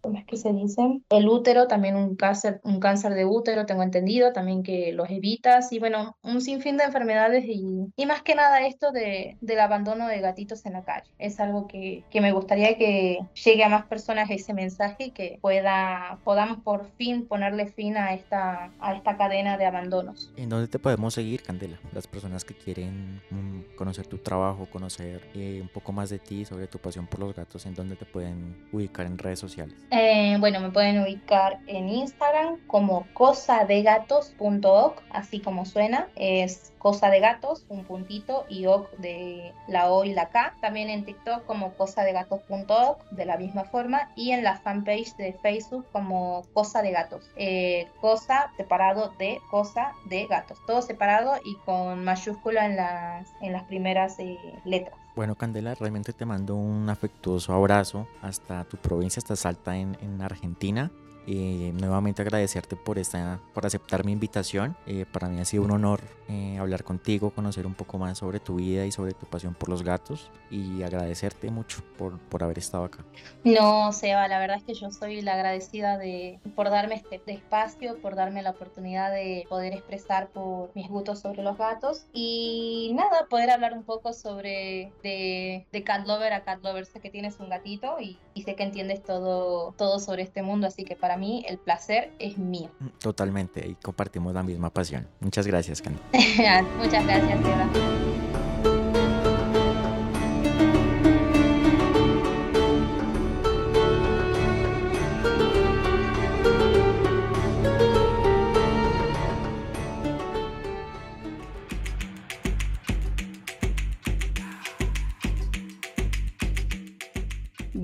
¿cómo 0.00 0.18
es 0.18 0.24
que 0.26 0.36
se 0.36 0.52
dice? 0.52 1.00
El 1.08 1.28
útero, 1.28 1.66
también 1.66 1.96
un 1.96 2.16
cáncer, 2.16 2.60
un 2.64 2.80
cáncer 2.80 3.14
de 3.14 3.24
útero, 3.24 3.66
tengo 3.66 3.82
entendido, 3.82 4.32
también 4.32 4.62
que 4.62 4.92
los 4.92 5.10
evitas 5.10 5.72
y 5.72 5.78
bueno, 5.78 6.16
un 6.22 6.40
sinfín 6.40 6.76
de 6.76 6.84
enfermedades 6.84 7.44
y, 7.46 7.92
y 7.96 8.06
más 8.06 8.22
que 8.22 8.34
nada 8.34 8.66
esto 8.66 8.92
de, 8.92 9.36
del 9.40 9.60
abandono 9.60 10.08
de 10.08 10.20
gatitos 10.20 10.64
en 10.66 10.74
la 10.74 10.82
calle. 10.82 11.10
Es 11.18 11.40
algo 11.40 11.66
que, 11.66 12.04
que, 12.10 12.20
me 12.20 12.32
gustaría 12.32 12.76
que 12.76 13.18
llegue 13.44 13.64
a 13.64 13.68
más 13.68 13.86
personas 13.86 14.30
ese 14.30 14.54
mensaje 14.54 15.06
y 15.06 15.10
que 15.10 15.38
pueda, 15.40 16.18
podamos 16.24 16.58
por 16.58 16.86
fin 16.96 17.26
ponerle 17.26 17.66
fin 17.66 17.96
a 17.96 18.14
esta, 18.14 18.70
a 18.80 18.94
esta 18.94 19.16
cadena 19.16 19.56
de 19.56 19.66
abandonos. 19.66 20.30
¿En 20.36 20.48
dónde 20.48 20.68
te 20.68 20.78
podemos 20.78 21.14
seguir, 21.14 21.42
Candela? 21.42 21.78
Las 21.92 22.06
personas 22.06 22.44
que 22.44 22.54
quieren 22.54 23.20
mm, 23.30 23.76
conocer 23.76 24.06
tu 24.06 24.18
trabajo, 24.18 24.66
conocer 24.66 25.22
eh, 25.34 25.60
un 25.60 25.68
poco 25.68 25.92
más 25.92 26.10
de 26.10 26.18
ti, 26.18 26.44
sobre 26.44 26.66
tu 26.66 26.78
pasión 26.78 27.06
por 27.06 27.20
los 27.20 27.34
gatos, 27.34 27.66
¿en 27.66 27.74
dónde 27.74 27.96
te 27.96 28.04
pueden 28.04 28.56
ubicar 28.72 29.06
en 29.06 29.18
redes 29.18 29.31
sociales? 29.38 29.74
Eh, 29.90 30.36
bueno, 30.40 30.60
me 30.60 30.70
pueden 30.70 31.00
ubicar 31.00 31.58
en 31.66 31.88
Instagram 31.88 32.58
como 32.66 33.06
cosadegatos.oc, 33.14 35.02
así 35.10 35.40
como 35.40 35.64
suena, 35.64 36.08
es 36.16 36.72
cosa 36.82 37.10
de 37.10 37.20
gatos, 37.20 37.64
un 37.68 37.84
puntito 37.84 38.44
y 38.48 38.66
oc 38.66 38.90
de 38.98 39.52
la 39.68 39.92
O 39.92 40.04
y 40.04 40.12
la 40.12 40.30
K. 40.30 40.56
También 40.60 40.90
en 40.90 41.04
TikTok 41.04 41.46
como 41.46 41.74
cosadegatos.oc, 41.74 43.10
de 43.10 43.24
la 43.24 43.36
misma 43.36 43.64
forma, 43.64 44.10
y 44.16 44.32
en 44.32 44.42
la 44.42 44.58
fanpage 44.58 45.14
de 45.16 45.32
Facebook 45.34 45.86
como 45.92 46.44
cosa 46.52 46.82
de 46.82 46.90
gatos. 46.90 47.30
Eh, 47.36 47.88
cosa 48.00 48.50
separado 48.56 49.12
de 49.18 49.40
cosa 49.50 49.92
de 50.06 50.26
gatos. 50.26 50.58
Todo 50.66 50.82
separado 50.82 51.34
y 51.44 51.54
con 51.64 52.02
mayúscula 52.04 52.66
en 52.66 52.76
las, 52.76 53.28
en 53.40 53.52
las 53.52 53.62
primeras 53.64 54.18
eh, 54.18 54.38
letras. 54.64 55.01
Bueno, 55.14 55.34
Candela, 55.34 55.74
realmente 55.74 56.14
te 56.14 56.24
mando 56.24 56.54
un 56.54 56.88
afectuoso 56.88 57.52
abrazo 57.52 58.06
hasta 58.22 58.64
tu 58.64 58.78
provincia, 58.78 59.20
hasta 59.20 59.36
Salta 59.36 59.76
en, 59.76 59.98
en 60.00 60.22
Argentina. 60.22 60.90
Eh, 61.26 61.72
nuevamente 61.74 62.22
agradecerte 62.22 62.74
por, 62.74 62.98
esta, 62.98 63.40
por 63.54 63.64
aceptar 63.64 64.04
mi 64.04 64.12
invitación. 64.12 64.76
Eh, 64.86 65.06
para 65.10 65.28
mí 65.28 65.40
ha 65.40 65.44
sido 65.44 65.62
un 65.62 65.70
honor 65.70 66.00
eh, 66.28 66.58
hablar 66.58 66.82
contigo, 66.82 67.30
conocer 67.30 67.66
un 67.66 67.74
poco 67.74 67.98
más 67.98 68.18
sobre 68.18 68.40
tu 68.40 68.56
vida 68.56 68.86
y 68.86 68.92
sobre 68.92 69.12
tu 69.12 69.26
pasión 69.26 69.54
por 69.54 69.68
los 69.68 69.82
gatos 69.82 70.30
y 70.50 70.82
agradecerte 70.82 71.50
mucho 71.50 71.82
por, 71.96 72.18
por 72.18 72.42
haber 72.42 72.58
estado 72.58 72.84
acá. 72.84 73.04
No, 73.44 73.92
Seba, 73.92 74.26
la 74.28 74.38
verdad 74.38 74.56
es 74.56 74.64
que 74.64 74.74
yo 74.74 74.90
soy 74.90 75.22
la 75.22 75.34
agradecida 75.34 75.96
de, 75.96 76.40
por 76.56 76.70
darme 76.70 76.96
este, 77.10 77.32
espacio, 77.32 78.00
por 78.00 78.16
darme 78.16 78.42
la 78.42 78.50
oportunidad 78.50 79.12
de 79.12 79.44
poder 79.48 79.72
expresar 79.74 80.28
por 80.28 80.70
mis 80.74 80.88
gustos 80.88 81.20
sobre 81.20 81.42
los 81.42 81.56
gatos 81.56 82.06
y 82.12 82.92
nada, 82.94 83.26
poder 83.28 83.50
hablar 83.50 83.74
un 83.74 83.84
poco 83.84 84.12
sobre 84.12 84.92
de, 85.02 85.66
de 85.70 85.84
cat 85.84 86.06
lover 86.06 86.32
a 86.32 86.44
cat 86.44 86.62
lover. 86.62 86.86
Sé 86.86 87.00
que 87.00 87.10
tienes 87.10 87.38
un 87.40 87.48
gatito 87.48 88.00
y, 88.00 88.18
y 88.34 88.42
sé 88.42 88.54
que 88.54 88.64
entiendes 88.64 89.02
todo, 89.02 89.72
todo 89.76 90.00
sobre 90.00 90.22
este 90.22 90.42
mundo, 90.42 90.66
así 90.66 90.84
que 90.84 90.96
para 90.96 91.11
para 91.12 91.20
mí 91.20 91.44
el 91.46 91.58
placer 91.58 92.10
es 92.18 92.38
mío. 92.38 92.70
Mm, 92.80 92.86
totalmente, 92.98 93.68
y 93.68 93.74
compartimos 93.74 94.32
la 94.32 94.42
misma 94.42 94.70
pasión. 94.70 95.06
Muchas 95.20 95.46
gracias, 95.46 95.82
Candy. 95.82 96.00
Muchas 96.78 97.04
gracias, 97.04 97.38
Eva. 97.38 98.11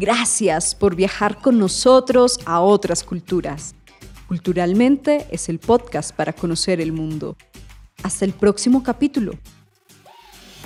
Gracias 0.08 0.74
por 0.74 0.96
viajar 0.96 1.36
con 1.36 1.58
nosotros 1.58 2.40
a 2.46 2.60
otras 2.60 3.04
culturas. 3.04 3.74
Culturalmente 4.26 5.26
es 5.30 5.50
el 5.50 5.58
podcast 5.58 6.14
para 6.14 6.32
conocer 6.32 6.80
el 6.80 6.92
mundo. 6.92 7.36
Hasta 8.02 8.24
el 8.24 8.32
próximo 8.32 8.82
capítulo. 8.82 9.32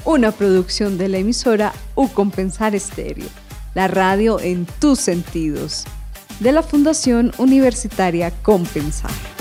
Una 0.05 0.31
producción 0.31 0.97
de 0.97 1.09
la 1.09 1.19
emisora 1.19 1.73
U 1.97 2.07
Compensar 2.07 2.77
Estéreo, 2.77 3.27
la 3.75 3.89
radio 3.89 4.39
en 4.39 4.65
tus 4.79 5.01
sentidos, 5.01 5.87
de 6.39 6.53
la 6.53 6.63
Fundación 6.63 7.33
Universitaria 7.37 8.31
Compensar. 8.43 9.32